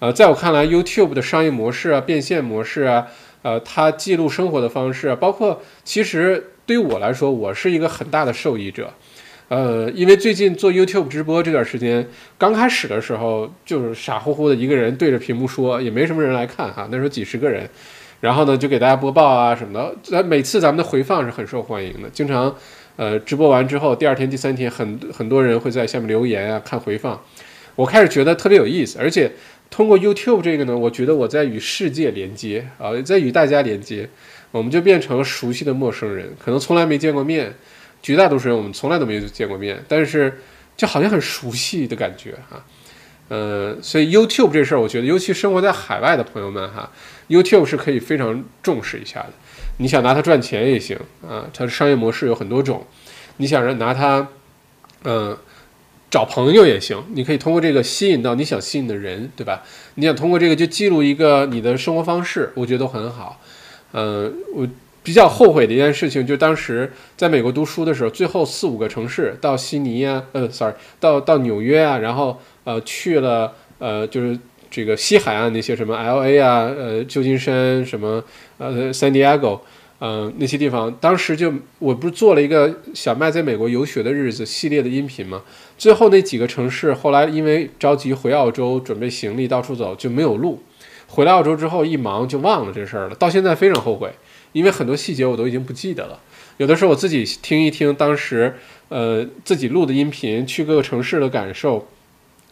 [0.00, 3.06] 呃，在我看来，YouTube 的商业模式啊、变现模式啊，
[3.42, 8.92] 呃，它记录生活的方式啊，包括其实对于我来说，我是一个很大的受益者。
[9.48, 12.06] 呃，因为最近做 YouTube 直播这段时间，
[12.36, 17.66] 刚开始的时候就是傻乎乎的一个人对着屏幕说，也没什么人来看哈，那时候几十个人，
[18.20, 22.54] 然后呢就给大家播报啊什么的，咱每次咱们的回放是很受欢迎的，经常
[22.96, 27.20] 呃直播完之后，第二天、第三天很很多人会在下面留言啊，看回放，
[27.76, 29.32] 我开始觉得特别有意思，而且
[29.70, 34.08] 通过 YouTube 这个呢，我觉得我在与世界连接啊，在与大家连接，
[34.50, 37.54] 我们就变成了熟悉的陌生人，可能从来没见过面。
[38.00, 40.32] 绝大多数人我们从来都没有见过面，但是
[40.76, 42.64] 就好像很熟悉的感觉哈，
[43.26, 46.88] 呃，所以 YouTube 这事儿，我觉得尤其生活在海外的朋友们哈
[47.28, 49.30] ，YouTube 是可以非常重视一下的。
[49.78, 52.86] 你想拿它赚钱也行啊，它的商业模式有很多种。
[53.36, 54.28] 你想让拿它，
[55.04, 55.36] 嗯，
[56.10, 59.62] 找朋友也行，你可以通过这个吸引到你想吸引的人，对吧？
[59.94, 63.40] 你想通过这个就记录一个你的生活方式，我觉得都很好。
[63.92, 64.68] 嗯，我。
[65.00, 74.38] 比较后悔的一件事情，就当时在美国读书的时候，最后四五个城市到悉尼啊，呃，sorry，到到纽约啊，然后呃去了呃就是
[74.70, 78.22] 这个西海岸那些什么 L A 啊，呃旧金山什么
[78.58, 79.60] 呃 San Diego，
[79.98, 85.42] 呃那些地方，当时就我不是做了一个小麦在美国游学的日子系列的音频嘛，
[85.76, 90.62] 最后那几个城市后来因为着急回澳洲准备行李到处走就没有录，
[91.06, 94.10] 回来澳洲之后一忙就忘了这事儿了，到现在非常后悔。
[94.52, 96.18] 因为很多细节我都已经不记得了，
[96.56, 98.54] 有的时候我自己听一听当时，
[98.88, 101.86] 呃，自己录的音频，去各个城市的感受，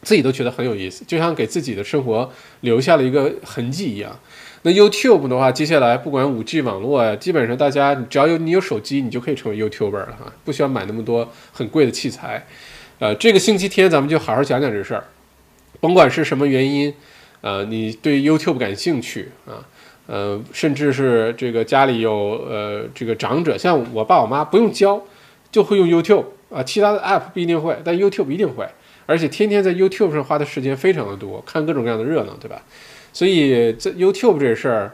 [0.06, 2.30] 自己都觉得很有意思，就像给自己的生活
[2.60, 4.16] 留下了一个痕迹一样。
[4.62, 12.46] 那 YouTube 的话，接下来不管 5G 网络啊，基本上大家只要有你有手机，你就可以成为 YouTuber 了哈，不需要买那么多很贵的器材。
[13.00, 15.04] 呃，这个星期天咱们就好好讲讲这事儿，
[15.80, 16.94] 甭管是什么原因，
[17.40, 19.66] 呃，你对 YouTube 感兴趣啊。
[20.06, 22.14] 呃，甚至是这个家里有
[22.48, 25.02] 呃这个长者，像我爸我妈不用教，
[25.50, 28.64] 就会用 YouTube 啊，其他的 App 不一定会，但 YouTube 一定会，
[29.06, 32.62] 而且天天在 YouTube 上花的时间非常的多，看各种各样的热闹，对吧？
[33.12, 34.92] 所以这 YouTube 这事儿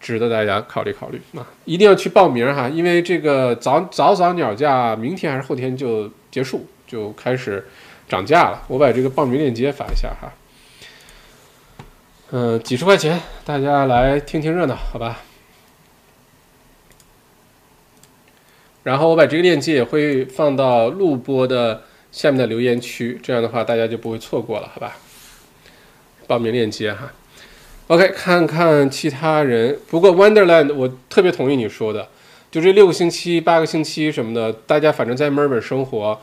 [0.00, 7.66] 值得大家考虑考虑啊，一定要去报名哈，因为这个早早早鸟价明天还是后天就结束，就开始
[8.08, 10.32] 涨价了，我把这个报名链接发一下哈。
[12.30, 15.20] 嗯，几十块钱，大家来听听热闹，好吧？
[18.84, 21.82] 然后我把这个链接也会放到录播的
[22.12, 24.98] 下面的留言区，这样的话大家就不会错过了，好吧？
[26.28, 27.10] 报名链接哈。
[27.88, 29.78] OK，看看其他人。
[29.90, 32.08] 不过 Wonderland，我特别同意你说的，
[32.50, 36.20] 就这六个星期、八个星期什么的，大家反正在墨尔本生活，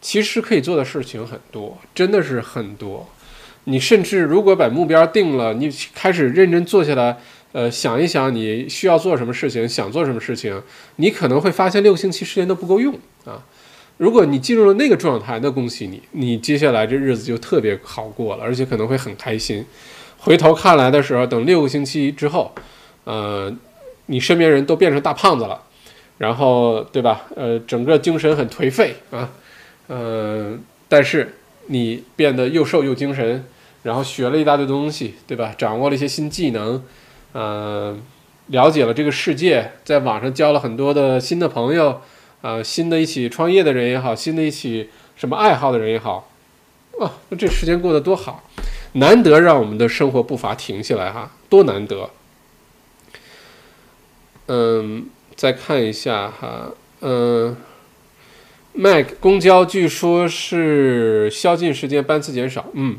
[0.00, 3.08] 其实可以做的事情很多，真的是很多。
[3.64, 7.18] 你甚至如果把目标定了，你开始认真坐下来，
[7.52, 10.60] 呃，想一想你需要做什么事情，想做什么事情，
[10.96, 12.94] 你可能会发现六个星期时间都不够用
[13.24, 13.44] 啊。
[14.02, 19.64] 如果你进入了那个状态，那恭喜你，你接下来这日子就特别好过了，而且可能会很开心。
[20.18, 22.52] 回头看来的时候，等六个星期之后，
[23.04, 23.56] 呃，
[24.06, 25.62] 你身边人都变成大胖子了，
[26.18, 27.26] 然后对吧？
[27.36, 29.30] 呃，整个精神很颓废啊，
[29.86, 30.58] 呃，
[30.88, 31.36] 但是
[31.68, 33.44] 你变得又瘦又精神。
[33.84, 35.54] 然后学了一大堆东西，对吧？
[35.56, 36.82] 掌握了一些新技能，
[37.34, 38.02] 嗯，
[38.48, 42.00] 了解了这个世界，在网上交了很多的新的朋友，
[42.42, 46.28] 啊，新的一起创业的人也好，新的一起什么爱好的人也好，
[46.98, 48.44] 哇，那这时间过得多好，
[48.94, 52.10] 难得让我们的生活步伐停下来哈，多难得。
[54.48, 57.56] 嗯，再看一下哈，嗯
[58.74, 62.98] ，Mac 公交据说是宵禁时间班次减少，嗯。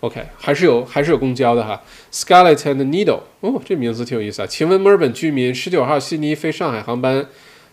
[0.00, 1.82] OK，还是有还是有公交的哈。
[2.10, 4.46] Scarlet and Needle，哦，这名字挺有意思啊。
[4.46, 7.26] 请问墨尔本居民，十九号悉尼飞上海航班，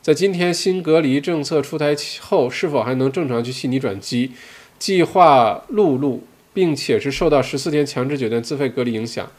[0.08, 4.32] 在今天新隔离政策出台后，是否还能正常去悉尼转机？
[4.80, 6.24] 计划陆路，
[6.54, 9.30] 并且是受到十四天强制酒店自费隔离影响。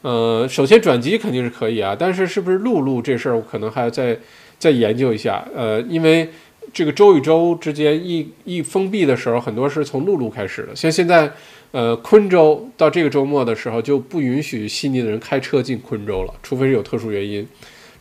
[0.00, 4.18] 呃，首先转机肯定是可以啊，但是是不是陆路这事儿，我可能还要再
[4.58, 5.46] 再研究一下。
[5.54, 6.26] 呃，因为
[6.72, 11.30] 这个州与州之间一一封闭的时候，很多是从陆路开始的，像现在。
[11.72, 17.48] 呃，昆州到这个周末的时候就不允许悉尼的人开车进昆州了，除非是有特殊原因，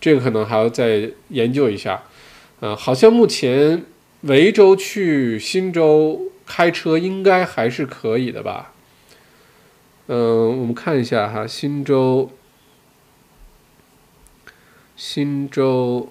[0.02, 2.04] 这个可能还要再研究一下。
[2.60, 3.86] 呃，好像目前
[4.22, 8.74] 维州去新州开车应该还是可以的吧？
[10.08, 12.32] 嗯，我们看一下哈，新州，
[14.98, 16.10] 新州。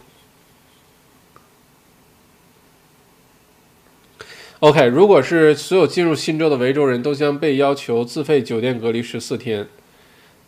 [4.60, 9.68] OK，如果是所有进入新州的维州人都将被要求自费酒店隔离十四天，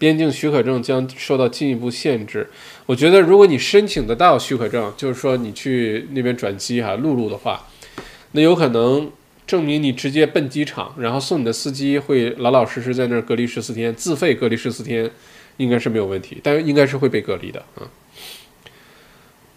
[0.02, 2.50] 边境许可证将受到进一步限制。
[2.86, 7.68] 我觉得，如果你申请得到许可证，就是说你去那边转机哈，陆路的话，
[8.32, 9.12] 那有可能
[9.46, 15.08] 证明你直接奔机场，然后送你的司机会老老实实在那儿隔离十四天，自费隔离十四天，
[15.58, 17.86] 应该是没有问题，但应该是会被隔离的啊。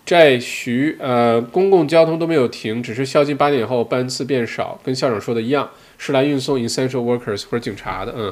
[0.06, 8.14] 在徐，呃，公共交通都没有停，只是宵禁八点后班次变少，跟校长说的一样，是来运送 essential workers 或者警察的。
[8.16, 8.32] 嗯，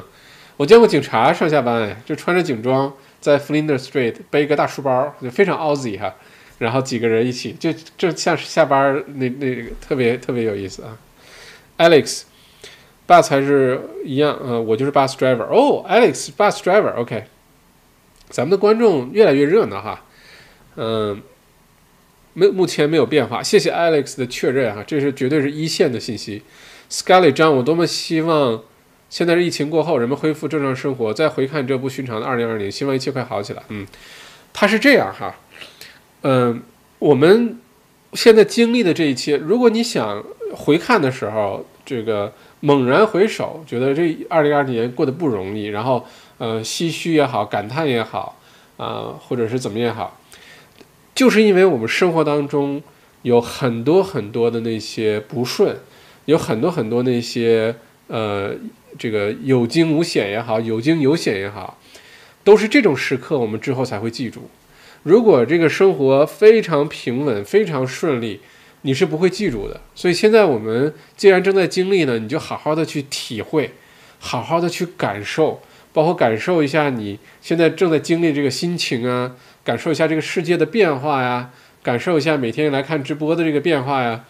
[0.56, 6.14] 我见过警察上下班，就穿着警装在 Flinders Street 背一个大书包，就非常 Aussie 哈，
[6.58, 10.98] 然后几个人一起，就就像是下班那那个特别特别有意思啊。
[11.78, 15.44] Alex，bus 还是一样，嗯，我就是 bus driver。
[15.44, 17.24] 哦，Alex，bus driver，OK。
[18.28, 20.04] 咱们的观众越来越热闹哈，
[20.76, 21.22] 嗯。
[22.36, 23.40] 没，目前没有变化。
[23.40, 26.42] 谢谢 Alex 的确认哈，这是绝对是一线的信息。
[26.90, 28.60] Scully 张，我多么希望
[29.10, 33.62] 现在是疫情过后，人们恢复正常生活，再回看这不寻常的2020，希望一切快好起来。
[33.68, 33.86] 嗯，
[34.52, 35.36] 他是这样哈，
[36.22, 36.62] 嗯，
[36.98, 37.58] 我们
[38.14, 46.04] 现在经历的这一切，如果你想回看的时候，这个猛然回首，觉得这2020年过得不容易，然后
[46.38, 48.40] 呃，唏嘘也好，感叹也好，
[48.76, 50.18] 啊，或者是怎么也好。
[51.14, 52.82] 就是因为我们生活当中
[53.22, 55.76] 有很多很多的那些不顺，
[56.24, 57.76] 有很多很多那些
[58.08, 58.52] 呃，
[58.98, 61.78] 这个有惊无险也好，有惊有险也好，
[62.42, 64.48] 都是这种时刻我们之后才会记住。
[65.02, 68.40] 如果这个生活非常平稳、非常顺利，
[68.82, 69.80] 你是不会记住的。
[69.94, 73.72] 所以现在我们既然正在经历呢，你就好好的去体会，
[74.18, 75.60] 好好的去感受，
[75.92, 79.36] 包括感受一下你现在正在经历这个心情啊。
[79.64, 81.50] 感受一下这个世界的变化呀，
[81.82, 84.26] 感受一下每天来看直播的这个变化呀，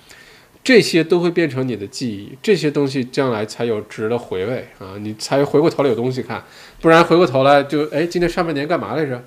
[0.65, 6.43] 这些都会变成你的记忆，这些东西将来才有值得回味啊，你才回过头来有东西看，
[6.81, 9.23] 不然回过头来就哎，今天上半年干嘛来着？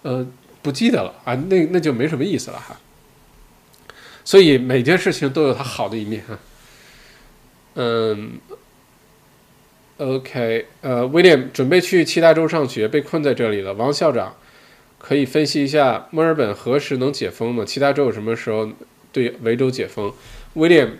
[0.00, 0.26] 呃，
[0.62, 2.80] 不记得了啊，那那就没什么意思了哈。
[4.24, 6.38] 所以每件事情都有它好的一面哈。
[7.74, 8.40] 嗯
[9.98, 14.34] ，OK，呃，威廉准备去其他州上学，被困在这里了，王校长。
[14.98, 17.64] 可以分析一下墨尔本何时能解封吗？
[17.66, 18.70] 其他州什么时候
[19.10, 20.14] 对维州解封？
[20.54, 20.98] 威廉，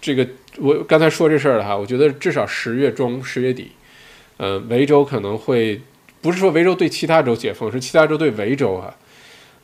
[0.00, 0.26] 这个
[0.58, 3.72] 我刚才说这事儿了哈，我觉得至少十月中、十月底，
[4.36, 5.80] 呃，维州可能会
[6.20, 8.94] 不是说维州对其他州解封，是其他州对维州哈。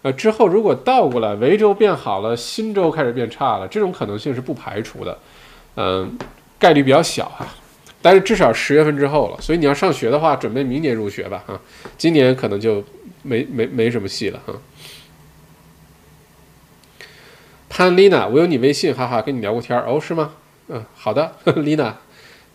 [0.03, 5.19] 呃，之后如果倒过来，维州变好了，新州开始变差了，这种可能性是不排除的，
[5.77, 6.19] 嗯，
[6.59, 7.47] 概率比较小哈。
[8.01, 11.61] 但是至少十月份之后了，所以你要上学的话，准备明年入学吧哈，
[11.97, 12.85] 今年可能就。
[13.25, 14.53] 没没没什么戏了哈。
[17.74, 20.32] 潘丽娜，我有你微信，哈哈，跟你聊过天儿哦，是吗？
[20.69, 21.32] 嗯，好的，
[21.65, 21.97] 丽娜，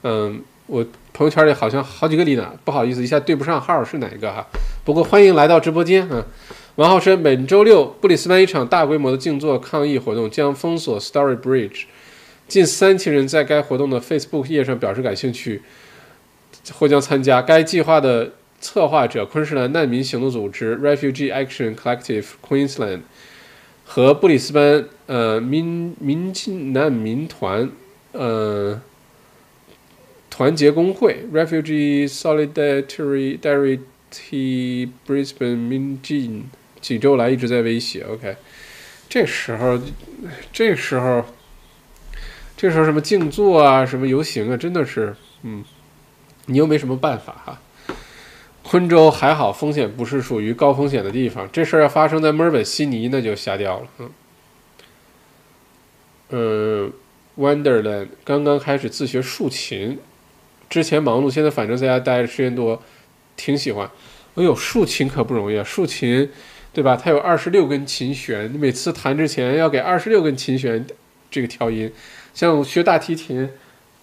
[0.04, 4.46] 嗯，我朋友圈里好像好几个丽娜，不好意思，一下对不上号是哪一个哈。
[4.86, 6.24] 不过欢迎来到直播间啊。
[6.76, 11.86] 王浩生，本周六布里斯班一场大规模的静坐抗议活动将封锁 Story Bridge，
[12.48, 15.64] 近三千人在该活动的 Facebook 页上表示感兴趣，
[16.74, 18.34] 或将参加该计划的。
[18.60, 23.02] 策划者昆士兰难民行动组织 Refugee Action Collective Queensland
[23.90, 27.72] 和布里斯班呃民民进难民团
[28.12, 28.80] 呃
[30.30, 36.50] 团结工会 Refugee Solidarity dirty Brisbane 民进
[36.82, 38.04] 几周来一直在威胁。
[38.04, 38.36] OK，
[39.10, 39.80] 这时候
[40.52, 41.26] 这时候
[42.56, 45.64] 这时候什么静坐啊，什么游行啊，真的是嗯，
[46.46, 47.62] 你又没什么办法哈。
[48.70, 51.48] 昆州还好，风险不是属于高风险的地方。
[51.54, 53.88] 这事儿要发生在墨尔本、悉尼，那就瞎掉了。
[54.00, 54.12] 嗯，
[56.32, 56.94] 嗯
[57.38, 59.98] ，Wonderland 刚刚开始自学竖琴，
[60.70, 62.84] 之前忙碌，现在反正在家待着时间多，
[63.38, 63.90] 挺喜欢。
[64.36, 65.64] 哎呦，竖琴可不容易啊！
[65.64, 66.30] 竖琴，
[66.74, 66.98] 对吧？
[67.02, 70.86] 它有二十六根琴弦，你每次弹之前要给二十六根琴弦
[71.32, 71.90] 这个调音。
[72.34, 73.50] 像学大提琴，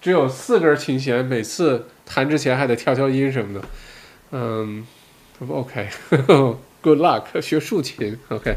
[0.01, 3.63] 只有四根琴弦，每次弹之前还得调调音什么的。
[4.31, 4.85] 嗯
[5.47, 8.55] ，OK，Good luck，学竖琴，OK。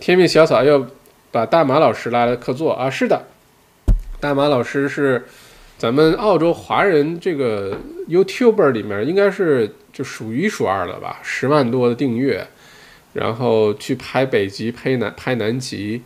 [0.00, 0.86] 天命小草要
[1.30, 3.26] 把大马老师拉来客座啊，是的，
[4.20, 5.26] 大马老师是
[5.76, 7.78] 咱们澳洲华人这个
[8.08, 12.46] YouTuber 里面应该是就数一数二了吧，十万多的订阅，
[13.12, 16.02] 然后去拍北极、拍南、拍南极，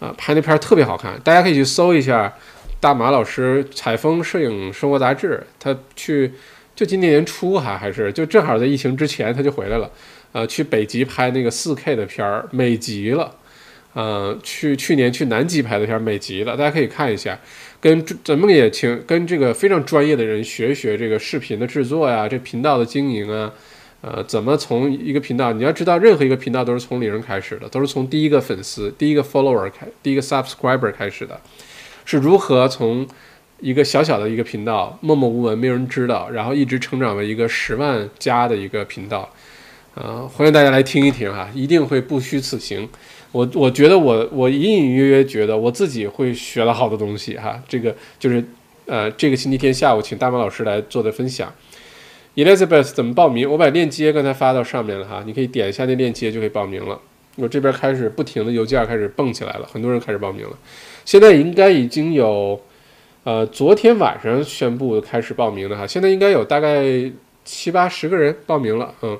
[0.00, 2.34] 啊，拍那片特别好看，大家可以去搜一下
[2.80, 6.32] 大马老师采风摄影生活杂志，他去。
[6.78, 9.90] 就今年年初还，还是就正好在疫情之前他就回来了，
[10.30, 13.34] 呃，去北极拍那个四 K 的片儿，美极了，
[13.94, 17.36] 呃，去去年去南极拍的片儿，美极了，大家可以看一下，
[17.80, 23.52] 跟咱们也请跟这个非常专业的人学一学这个视频的制作呀，这频道的经营啊，
[24.02, 25.52] 呃，怎么从一个频道？
[25.52, 31.40] 你要知道，任何一个频道都是从零开始的，都是从第一个粉丝、第一个 follower 开、第一个 subscriber 开始的，
[32.04, 33.04] 是如何从
[33.60, 39.28] 一个小小的一个频道默默无闻，没有人知道，然后一直成长为一个十万加的一个频道。
[39.94, 42.88] 呃，欢迎大家来听一听哈，一定会不虚此行。
[43.32, 47.60] 我我觉得我我隐隐约约觉得我自己会学了好多东西哈。
[47.68, 48.42] 这个就是
[48.86, 51.52] 呃，这个星期天下午请大毛老师来做的分享。
[52.36, 53.50] Elizabeth 怎么报名？
[53.50, 57.00] 我把链接刚才发到上面了哈，你可以点一下那链接就可以报名了。
[57.34, 60.56] 我这边开始不停的邮件开始蹦起来了，很多人开始报名了。
[61.04, 62.60] 现在应该已经有，
[63.28, 66.82] 呃，昨天晚上宣布开始报名的哈，现在应该有大概
[67.44, 69.18] 七八十个人报名了，嗯，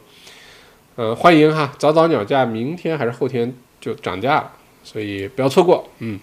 [0.97, 4.52] 呃，欢迎哈，早早鸟价，明天还是后天就涨价了，
[4.82, 6.18] 所以不要错过，嗯。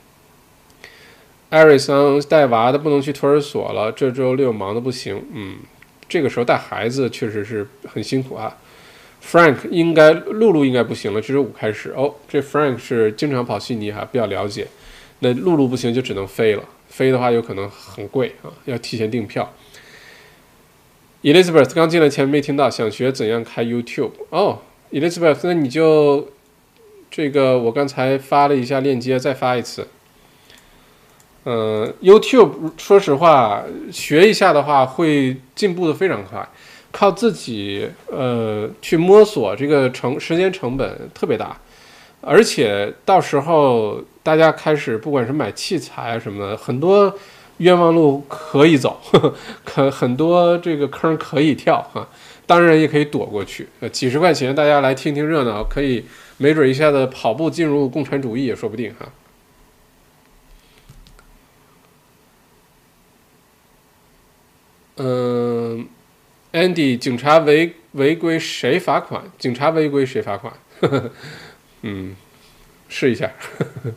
[1.52, 5.57] 艾瑞桑带娃的不能去托儿所了，这周六忙的不行，嗯。
[6.10, 8.57] 这个时候带孩子确实是很辛苦啊。
[9.24, 12.16] Frank 应该露露应该不行了，这周五开始哦。
[12.28, 14.66] 这 Frank 是经常跑悉尼哈，比较了解。
[15.20, 16.64] 那露露不行就只能飞了，
[16.96, 19.54] 飞的话有可能很贵啊，要提前订票。
[21.24, 24.60] Elizabeth 刚进来前没听到，想学怎样开 YouTube 哦。
[24.94, 26.30] Elizabeth，那你就
[27.12, 29.90] 这个我刚才发了一下链接，再发一次。
[31.44, 36.48] 嗯，YouTube，说实话，学一下的话会进步的非常快，
[36.94, 41.60] 靠自己呃去摸索，这个成时间成本特别大，
[42.26, 47.16] 而且到时候大家开始不管是买器材啊什么的，很多
[47.58, 49.00] 冤枉路可以走，
[49.64, 52.10] 可很多这个坑可以跳哈，
[52.48, 56.06] 当然也可以躲过去，呃几十块钱大家来听听热闹，可以
[56.38, 59.06] 没准一下子跑步进入共产主义也说不定哈。
[64.98, 65.88] 嗯
[66.54, 69.24] ，Andy，警察违违规谁罚款？
[69.38, 70.54] 警察违规谁罚款？
[70.80, 71.12] 呵 呵
[71.88, 72.16] 嗯，
[72.90, 73.32] 试一下。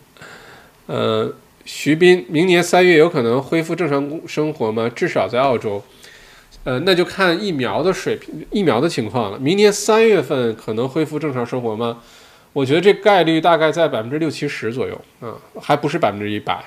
[0.84, 1.34] 呃，
[1.64, 4.90] 徐斌，明年三月有可能恢复正常生活吗？
[4.94, 5.82] 至少在澳洲。
[6.64, 9.38] 呃，那就看疫苗的水平、疫苗的情况了。
[9.38, 12.02] 明年三月份可能恢复正常生活吗？
[12.52, 16.62] 我觉得这概率大概在百分之六七十左右啊，还不是百分之一百。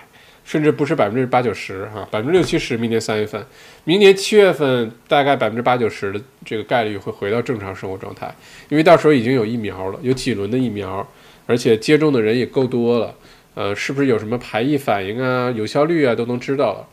[0.52, 3.42] 甚至不是百分之八九十哈，百分之六七十，明年三月份，
[3.86, 8.36] 明年七月份大概百分之八九十的这个概率会回到正常生活状态，
[8.68, 11.08] 因为到时候已经有疫苗了，有几轮的疫苗，
[11.46, 13.16] 而且接种的人也够多了，
[13.56, 16.86] 呃，是不是有什么排异反应啊、有效率啊都能知道了，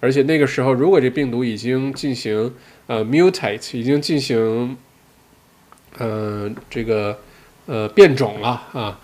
[0.00, 2.54] 而且那个时候如果这病毒已经进行
[2.86, 4.74] 呃 mutate，已经进行，
[5.98, 7.18] 嗯，这个
[7.66, 8.98] 呃变种了啊。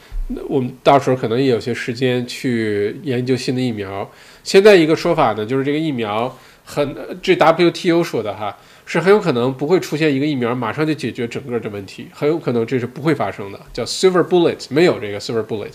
[0.49, 4.11] 我们到时候可能也有些时间去研究新的疫苗。
[4.45, 15.73] 现在一个说法呢，就是这个疫苗很，这 WTO 说的哈，是很有可能不会出现一个疫苗马上就解决整个的问题，很有可能这是不会发生的，叫 silver bullet，没有这个 silver bullet，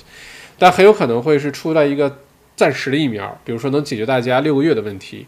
[0.57, 2.19] 但很有可能会是出来一个
[2.55, 5.25] 暂时的疫苗，比如说能解决大家六个月的问题，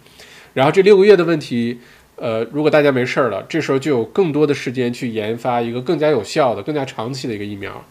[0.53, 1.79] 然后这六个月的问题，
[2.15, 7.83] 呃，如果大家没事儿了，这时候就有更多的时间去研发一个更加有效的、更加长期的一个疫苗。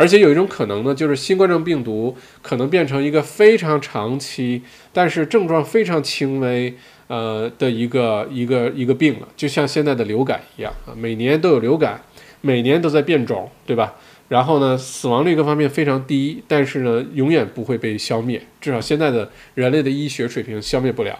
[0.00, 4.62] 而且有一种可能呢，就是新冠状病毒可能变成一个非常长期，
[4.94, 6.74] 但是症状非常轻微，
[7.08, 12.02] 呃的一个一个一个病了，就像现在的流感一样啊，每年都有流感，
[12.40, 13.96] 每年都在变种，对吧？
[14.28, 21.18] 然后呢，死亡率各方面非常低，但是呢，永远不会被消灭，至少现在的人类的医学水平消灭不了，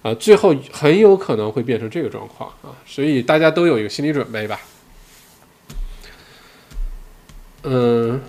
[0.00, 4.58] 啊，最后很有可能会变成这个状况啊，所以大家都有一个心理准备吧。
[7.64, 8.20] 嗯，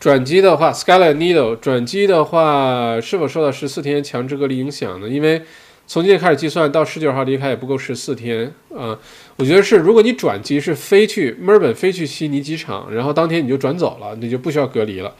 [0.00, 5.08] 转机的话，Skyline Needle 转机的话，是否受到十四天强制隔离影响呢？
[5.08, 5.42] 因为
[5.86, 8.98] 从今天开始计算到十九号离开也不够十四天啊。
[9.36, 15.14] 我觉得是，如果你转机是飞去墨尔本，飞去悉尼机场，然后当天你就转走了，你就不需要隔离了。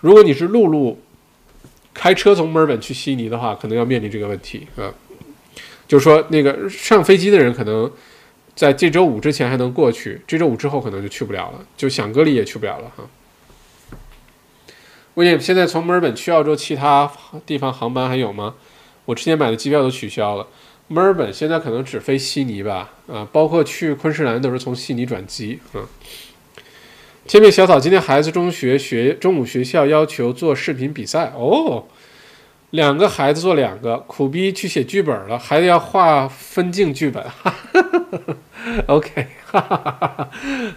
[0.00, 0.98] 如果你是陆路
[1.92, 4.88] 开车从墨尔本去悉尼的话，可能要面临这个问题啊。
[5.86, 7.92] 就是说，那个上飞机的人可能。
[8.54, 13.04] 在这周五之前还能过去，这周五之后可能就去不了了，就想隔离也去不了了哈。
[15.14, 17.10] 威廉，现在从墨尔本去澳洲其他
[17.46, 18.54] 地方航班还有吗？
[19.04, 20.46] 我之前买的机票都取消了。
[20.88, 25.58] 墨尔本现在可能只飞悉尼吧，啊，包括去昆士兰都是从悉尼转机。
[25.72, 25.86] 嗯，
[27.26, 31.86] 天命小草，今天孩子中学学中午学校要求做视频比赛哦。
[32.74, 37.24] 两个孩子做两个，苦逼去写剧本了，还得要画分镜剧本。
[38.86, 40.30] OK，哈哈哈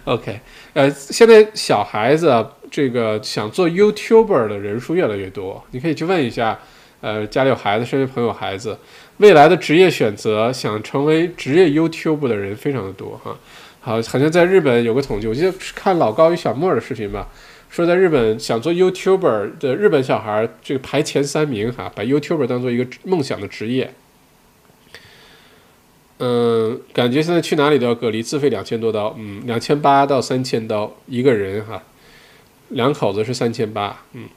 [0.04, 0.40] OK，
[0.74, 6.56] 呃，现在小孩子这个想做 YouTuber 的人数越来越多，你可以去问一下
[7.00, 8.78] 呃，家里有孩子，身边朋友孩子，
[9.16, 13.36] 未来的职业选择，想成为职业 YouTuber 的人非常的多哈。
[13.80, 17.26] 好，好像在日本有个统计，我记得是看老高与小莫的视频吧，
[17.68, 23.94] 说在日本想做 YouTuber 的日本小孩，这个排前三名哈，把 YouTuber 当做一个梦想的职业。
[26.18, 31.84] 嗯，感觉现在去哪里都要隔离，自费两千多刀，嗯，两千八到三千刀一个人哈，
[32.70, 34.28] 两口子是三千八，嗯。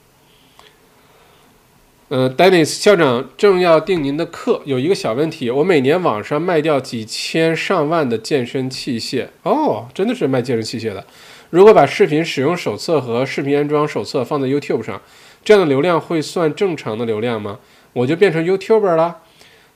[2.13, 11.07] 嗯，Dennis 校长正要订您的课，有一个小问题，我每年网上卖掉几千上万的健身器械，哦，真的是卖健身器械的。
[11.51, 14.99] 如果把视频使用手册和视频安装手册放在 YouTube 上，
[15.45, 17.59] 这样的流量会算正常的流量吗？
[17.93, 19.17] 我就变成 YouTuber 了，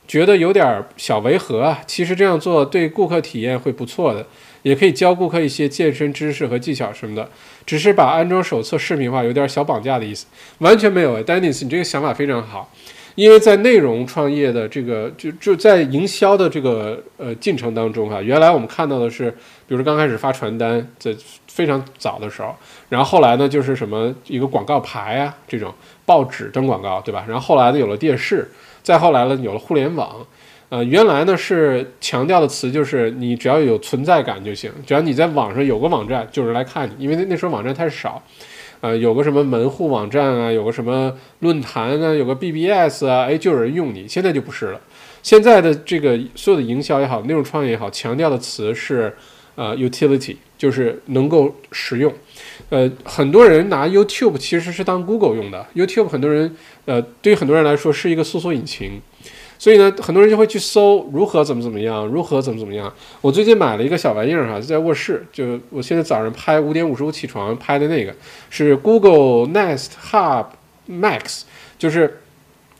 [0.08, 1.80] 觉得有点小违和啊。
[1.86, 4.26] 其实这样做对顾客体验会不错的。
[4.62, 7.30] 也可以教顾客一些健身知识和技巧什么的，
[7.64, 10.26] 只是把安装手册视频化，有点小绑架的意思，
[10.58, 11.22] 完全没有。
[11.22, 12.68] Dennis，你这个想法非常好，
[13.14, 19.36] 因为在内容创业的这个就就在营销的这个呃进程当中哈，原来我们看到的是，比
[19.68, 21.14] 如说刚开始发传单，在
[21.56, 22.54] 非常早的时候，
[22.90, 25.72] 然后后来呢就是什么一个广告牌啊这种
[26.04, 27.24] 报纸登广告，对吧？
[27.26, 28.46] 然后后来呢有了电视，
[28.82, 30.14] 再后来呢有了互联网。
[30.68, 38.22] 呃，原来呢是强调的词就是你只要有存在感就行，只要你在网上有个网站，就有人来看你，因为那那时候网站太少，
[38.82, 44.06] 呃，有个什么门户网站啊，有个什么论坛啊，有个 BBS 啊，哎，就有人用你。
[44.06, 44.80] 现在就不是了，
[45.22, 49.16] 现在的这个所有的营销也好，内容创业也好，强调的词是
[49.54, 52.12] 呃 utility，就是能够使用。
[52.68, 59.00] 呃，很多人拿 YouTube 其实是当 Google 用的，YouTube 很多人呃，对于很多人来说是一个搜索引擎。
[59.58, 62.92] 所以呢，很多人就会去搜如何怎么怎么样，如何怎么怎么样。
[63.22, 68.14] 我最近买了一个小玩意儿哈，在卧室，就我现在早上拍五点五十五起床拍的那个，
[68.50, 70.46] 是 Google Nest Hub
[70.90, 71.44] Max，
[71.78, 72.20] 就是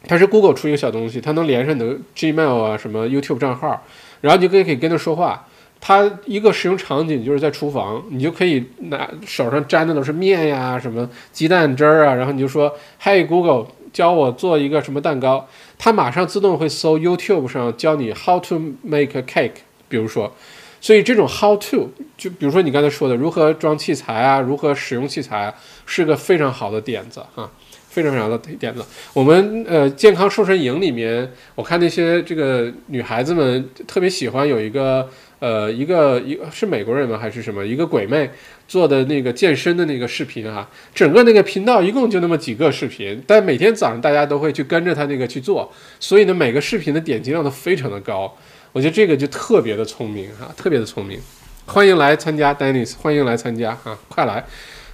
[0.07, 3.83] 它是 Google 出一个小东西，它能连上你的 Gmail 啊什么 YouTube 账号，
[4.21, 5.49] 然后你就可以可以跟它说话。
[5.87, 13.69] 它一个使用场景就是在厨房，你就可以拿手上沾的都是面呀，什么鸡蛋汁儿啊，然后你就说，Hey Google。
[13.93, 15.49] 教我做一个什么蛋糕，
[15.79, 19.53] 它马上自动会搜 YouTube 上教你 How to make a cake，
[19.89, 20.31] 比如说，
[20.83, 25.55] 所以这种 How to 就比如说你刚才说的如何装器材啊，如何使用器材，
[25.87, 27.51] 是个非常好的点子哈，
[27.89, 28.85] 非常非常的点子。
[29.15, 35.09] 我们呃健康瘦身营里面，我看那些这个女孩子们特别喜欢有一个。
[35.39, 37.19] 呃，一个一个是美国人吗？
[37.19, 37.65] 还是什么？
[37.65, 38.31] 一个鬼妹
[38.67, 48.35] 做的那个健身的那个视频哈，整个那个频道一共就那么几个视频，但每天早上大家都会去跟着他那个去做，所以呢，每个视频的点击量都非常的高。
[48.73, 51.21] 我觉得这个就特别的聪明哈，特别的聪明。
[51.67, 54.45] 欢迎来参加，Dennis，欢迎来参加哈，快来！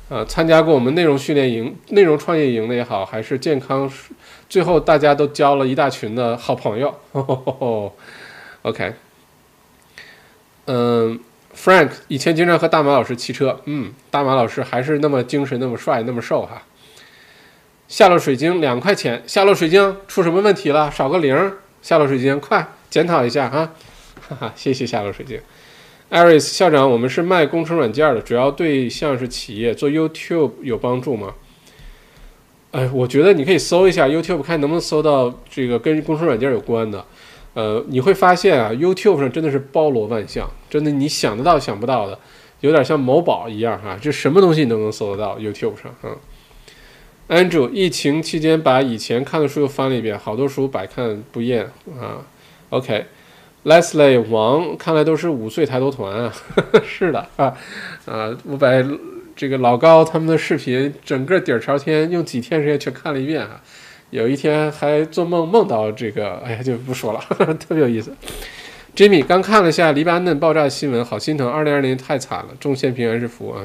[0.09, 3.90] 呃，参加过我们内容训练营、内容创业营的也好，还是健康，
[4.48, 6.93] 最后大家都交了一大群的好朋友。
[8.62, 8.93] OK。
[10.66, 11.18] 嗯
[11.56, 16.62] ，Frank 以前经常和大马老师骑车，嗯，大马老师还是那么精神，那么帅，那么瘦哈。
[17.89, 20.90] 下落水晶两块钱，下落水晶出什么问题了？
[20.90, 21.52] 少个零，
[21.82, 23.72] 下落水晶快检讨一下哈，
[24.28, 25.40] 哈哈，谢谢下落水晶。
[26.10, 31.34] Aris 校长，我们是卖工程软件的，主要对象是企业，做 YouTube 有帮助吗？
[32.70, 37.05] 哎，我觉得你可以搜一下 YouTube，看能不能搜到这个跟工程软件有关的。
[37.55, 42.19] 呃，你会发现啊，YouTube 上真的是包罗万象，真的你想得到想不到的，
[42.61, 46.16] 有点像某宝一样哈，这什么东西你都能搜得到 YouTube 上啊。
[47.29, 51.65] Andrew，疫情期间把以前看的书又翻了一遍，好多书百看不厌
[52.01, 52.24] 啊。
[52.70, 56.33] OK，Leslie 王，看来都是五岁抬头团啊，
[56.85, 57.55] 是的啊
[58.07, 58.69] 啊，我把
[59.37, 63.62] 这个老高他们的视频整个底儿朝天用几天时间全看了一遍啊。
[64.12, 67.20] 有一天还做梦梦到这个，哎呀，就不说了，
[67.59, 68.14] 特别有意思。
[68.94, 71.51] Jimmy 刚看了下黎巴嫩爆炸新闻，好心疼。
[71.51, 73.64] 二零二零太惨了，众线平安是福啊！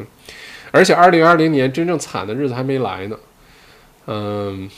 [0.72, 3.18] 而且二零二零年真正惨的日子还没来呢。
[4.06, 4.70] 嗯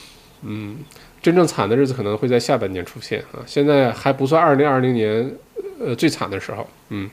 [0.42, 0.78] 嗯，
[1.22, 5.32] 真正惨的日子可能会在下半年出现啊，现在还不算二零二零年
[5.80, 6.68] 呃最惨的时候。
[6.90, 7.08] 嗯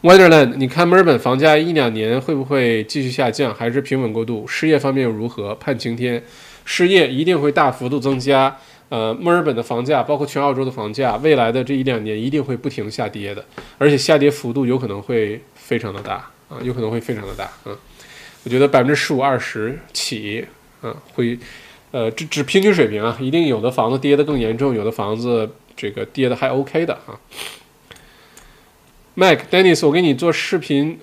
[0.00, 4.48] ，Wonderland，你看墨尔本房价一两年会不会继续下降，还是平稳过渡？
[4.48, 5.54] 失业方面又如何？
[5.56, 6.24] 盼晴天。
[6.70, 8.54] 失业一定会大幅度增加，
[8.90, 13.42] 呃，墨尔本的房价，包括全澳洲的房价，未来的这一两年一定会不停下跌的，
[13.78, 17.74] 而且下跌幅度有可能会非常的大啊，有可能会非常的大，嗯，
[18.44, 20.44] 我觉得百分之十五二十起，
[20.82, 21.38] 嗯，会，
[21.90, 27.16] 呃，只只平均水平啊，一定有的房子跌得更严重，有的房子这个跌的还 OK 的啊。
[29.16, 30.98] Mike，Dennis，我给你做视频。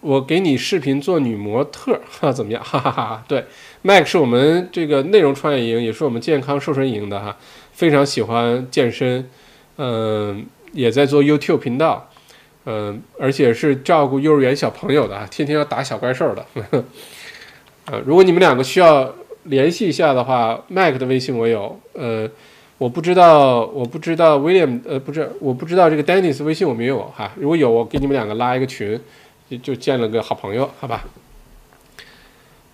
[0.00, 2.62] 我给你视频做女模特，哈，怎么样？
[2.62, 3.24] 哈哈哈！
[3.26, 3.44] 对，
[3.82, 7.36] Mac 是我们这个内容创业营，也是我们健康瘦身营的哈，
[7.72, 9.28] 非常喜欢健身，
[9.76, 12.10] 嗯，也在做 YouTube 频道，
[12.66, 16.44] 嗯，而且是照顾幼儿园小朋友的，天天要打小怪兽的，
[17.86, 19.14] 呃，如果你们两个需要
[19.44, 22.28] 联系一下的话，Mac 的微信我有，呃，
[22.78, 29.00] 我不知道，我不知道 William，呃，不是，我不知道这个 Dennis 微信我没有哈，如果有，我给你们两个拉一个群，
[29.48, 31.04] 就就建了个好朋友，好吧？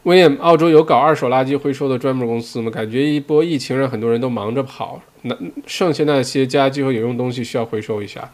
[0.04, 2.70] 威廉，澳洲有搞二手垃圾回收的专门公司吗？
[2.70, 5.34] 感觉一波疫情让很多人都忙着跑，那
[5.66, 8.30] 剩下那些家具和有用东西需要回收一下，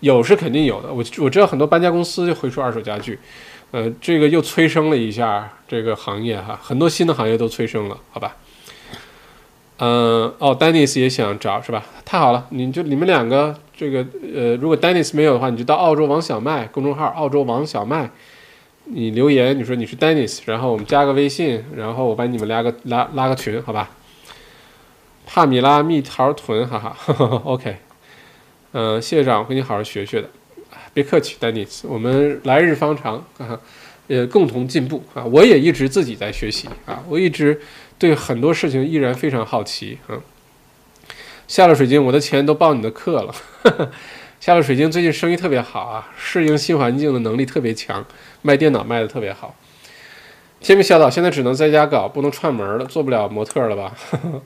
[0.00, 0.92] 有是肯定有的。
[0.92, 3.16] 我我知道很多搬家公司就回收二手家具，
[3.70, 8.36] 呃，这个又催生了一下这个行业哈，很多新的行业都催生了，好吧？
[9.78, 11.84] 嗯，哦，Dennis 也想找是吧？
[12.04, 14.04] 太好了，你就你们两个这个
[14.34, 18.10] 呃，如果 Dennis 没有的话，你就到澳洲王小麦公众号，澳洲王小麦。
[18.94, 23.88] 你留言，你说你是 Dennis，然后我们加个微信，然后我把你们拉个拉拉个群，好吧？
[25.24, 26.96] 帕米拉蜜桃臀，哈哈，
[27.44, 27.76] OK，
[28.72, 30.28] 嗯，谢谢长，我跟你好好学学的，
[30.92, 33.58] 别客气，Dennis，我们来日方长啊，
[34.08, 35.24] 呃，共同进步啊！
[35.24, 37.62] 我也一直自己在学习啊，我一直
[37.98, 40.20] 对很多事情依然非常好奇啊。
[41.48, 43.34] 下了水晶，我的钱都报你的课了。
[44.42, 48.04] 下了水晶最近生意特别好啊，适应新环境的能力特别强，
[48.42, 49.54] 卖电脑卖的特别好。
[50.58, 53.94] 天明小岛现在只能在家搞，不能串门了，做不了模特了吧？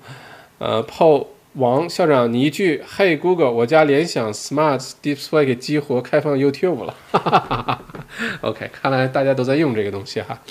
[0.61, 6.95] 呃，炮王校长，你一句 “Hey Google”，我家联想 Smart Display 给激活开放 YouTube 了。
[8.43, 10.43] OK，看来大家都在用这个东西哈。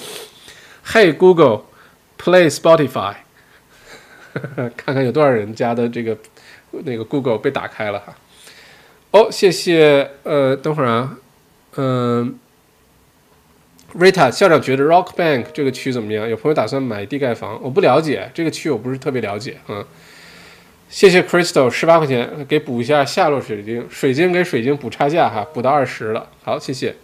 [0.87, 3.13] Hey Google，Play Spotify，
[4.75, 6.17] 看看有多少人家的这个
[6.71, 8.15] 那个 Google 被打开了哈。
[9.15, 10.11] 哦，谢谢。
[10.23, 11.17] 呃，等会儿啊，
[11.77, 12.37] 嗯
[13.97, 16.27] ，Rita 校长觉得 Rock Bank 这个区怎么样？
[16.27, 19.55] 有朋友打算买地盖房，我不了解这个区，我不是特别了解。
[19.69, 19.85] 嗯，
[20.89, 26.27] 谢谢 Crystal 十八块钱给补一下下落水晶，水晶给水晶补差价哈，补到二十了。
[26.43, 26.97] 好，谢谢。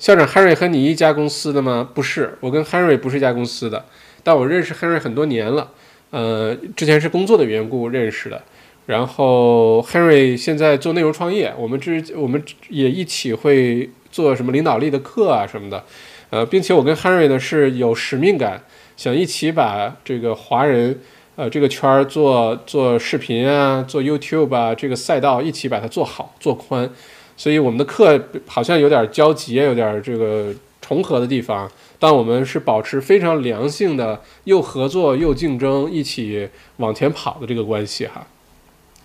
[0.00, 1.88] 校长 Henry 和你一家公司的吗？
[1.94, 3.84] 不是，我跟 Henry 不是一家公司的，
[4.24, 5.70] 但我认识 Henry 很多年了。
[6.10, 8.42] 呃，之前是工作的缘故认识的。
[8.90, 15.84] 然后 Henry 现在做内容创业，我们之我们也一起会做什么领导力的课啊什么的，
[16.30, 18.64] 呃，并且我跟 Henry 呢是有使命感，
[18.96, 20.98] 想一起把这个华人
[21.36, 26.90] 呃这个圈儿做做视频啊，做 YouTube 啊这个赛道一起把它做好做宽，
[27.36, 36.48] 所以我们的课好像有点交集，有点这个重合的地方，但我们是保持非常良性的，又合作又竞争，一起
[36.78, 38.26] 往前跑的这个关系哈。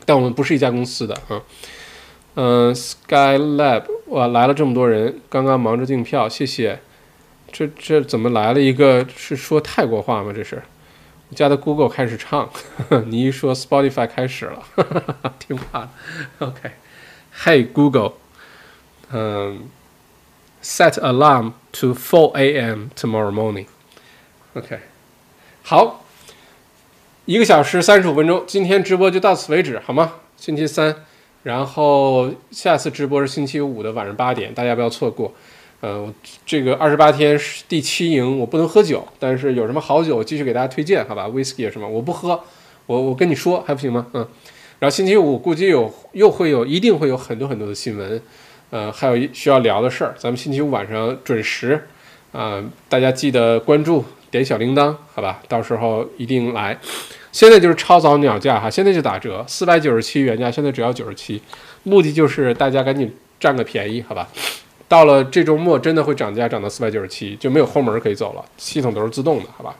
[0.06, 1.41] 但我们不是一家公司的啊，
[2.36, 6.80] 嗯，Skylab，哇，来了这么多人，刚刚忙着订票，谢谢。
[7.52, 10.32] 这这怎么来了一个是说泰国话吗？
[10.36, 10.61] 这是
[11.30, 12.49] 我家的 Google 开始唱，
[13.07, 14.64] 你一说 Spotify 开始了，
[15.40, 15.90] 听话。
[16.40, 18.14] OK，Hey Google，
[19.11, 19.69] 嗯
[20.61, 22.90] ，Set alarm to 4 a.m.
[22.95, 23.65] tomorrow morning。
[24.53, 24.80] OK，
[25.64, 26.05] 好。
[27.26, 30.14] 一个小时三十五分钟，今天直播就到此为止，好吗？
[30.38, 30.95] 星期三，
[31.41, 35.34] 然后下次直播是星期五的晚上八点，大家不要错过。
[35.81, 36.07] 呃，
[36.45, 37.35] 这个二十八天
[37.68, 42.39] 第七营我不能喝酒，但是有什么好酒继续给大家推荐，好吧？Whisky 什么我不喝，
[42.85, 44.06] 我我跟你说还不行吗？
[44.14, 44.27] 嗯，
[44.77, 48.22] 然后星期五估计有又会有一定会有很多很多的新闻，
[48.69, 51.88] 呃，还有需要聊的事儿，咱们星期五晚上准时
[52.31, 54.06] 啊，大家记得关注。
[54.36, 56.78] 点小铃铛，好吧，到时候一定来。
[57.32, 61.41] 现在就是超早鸟价哈，现在就打折，四百九十七原价，现在只要九十七。
[61.84, 64.28] 目的就是大家赶紧占个便宜，好吧。
[64.90, 69.74] 到了这周末，真的会涨价，涨到四百九十七，就没有后门可以走了，系统都是自动的，好吧。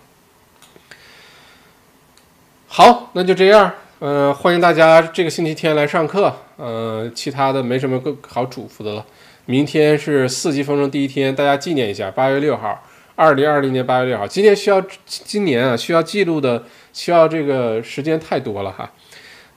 [2.68, 9.06] 好，那就这样，嗯，欢迎大家这个星期天来上课，嗯，其他的没什么更好嘱咐的了。
[9.46, 12.82] 明天是四级风筝第一天，大家纪念一下，八月六号。
[13.16, 18.92] 二零二零年八月六号，今年需要今年啊需要记录的需要这个时间太多了哈，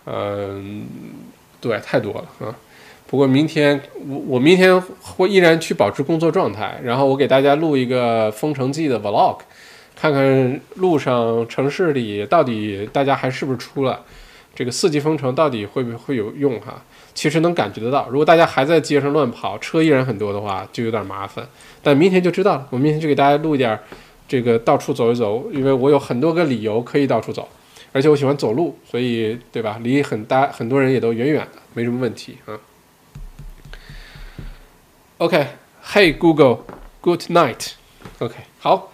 [0.07, 0.87] 嗯，
[1.61, 2.55] 对，太多了啊。
[3.09, 9.39] 不过明天我我明天会依然去保持工作状态，然后我给大家录一个封城记的 vlog，
[9.97, 14.05] 看看路上城市里到底大家还是不是出了
[14.55, 16.83] 这个四级封城到底会不会有用哈。
[17.19, 21.45] 其实能感觉得到，如果大家还在街上乱跑，车依然很多的话，就有点麻烦。
[21.83, 23.77] 但明天就知道了，我明天就给大家录一点，
[24.29, 27.49] 这个到处走一走，因为我有很多个理由可以到处走，
[27.91, 29.81] 而且我喜欢走路，所以对吧？
[29.83, 32.55] 离很大很多人也都远远的，没什么问题啊。
[35.17, 37.73] OK，Hey Google，Good night。
[38.21, 38.93] OK，好，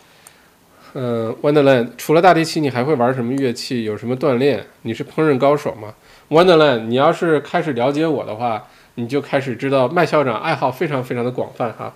[0.95, 3.85] 嗯，Wonderland，除了大提琴，你还会玩什么乐器？
[3.85, 4.65] 有什么锻炼？
[4.81, 5.93] 你是烹饪高手吗
[6.35, 8.67] ？Wonderland，你要是开始了解我的话，
[8.97, 11.95] 你就开始知道麦校长爱好非常非常的广泛哈。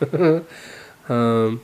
[1.08, 1.60] 嗯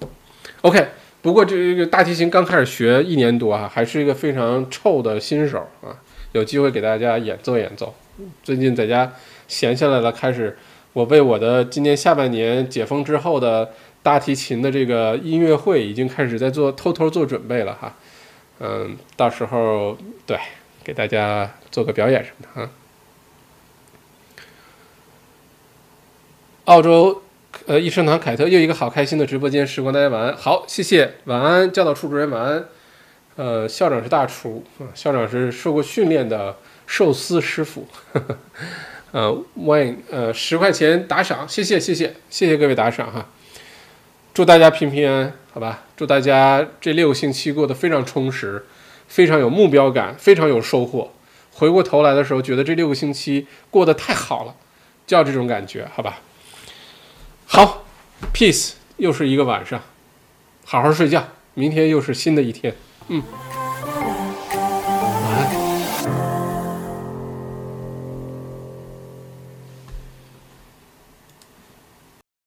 [0.61, 0.89] ，OK，
[1.23, 5.97] 不过这个大提琴刚开始学一年多啊，还是一个非常臭的新手啊。
[6.33, 7.95] 有机会给大家演奏演奏。
[8.43, 9.11] 最近在家
[9.49, 10.59] 闲下来了，开始
[10.93, 13.71] 我为我的今年下半年解封之后的。
[14.01, 17.93] 大提琴的这个音乐会已经开始在做，偷偷做准备了哈，
[18.61, 20.39] 嗯，到时候对
[20.89, 22.71] 给大家做个表演什么的啊。
[26.65, 27.23] 澳洲，
[27.67, 32.65] 呃，益生堂凯特又一个好开心的直播间时光，大家晚安，好，谢谢，晚安，教导处主任晚安，
[33.37, 36.57] 呃，校长是大厨啊，校长是受过训练的
[36.87, 37.87] 寿司师傅，
[39.13, 43.29] 呃，Wayne，呃，十块钱打赏，谢谢谢谢谢谢各位打赏哈。
[44.33, 45.85] 祝大家平平安安，好吧？
[45.99, 48.65] 祝大家这六个星期过得非常充实，
[49.09, 51.13] 非常有目标感，非常有收获。
[51.53, 54.55] 回过头来的时候，觉得这六个星期过得太好了，
[55.07, 56.21] 叫这种感觉，好吧？
[57.47, 57.85] 好
[58.33, 59.83] ，peace，又是一个晚上，
[60.65, 62.77] 好好睡觉，明天又是新的一天，
[63.09, 63.23] 嗯。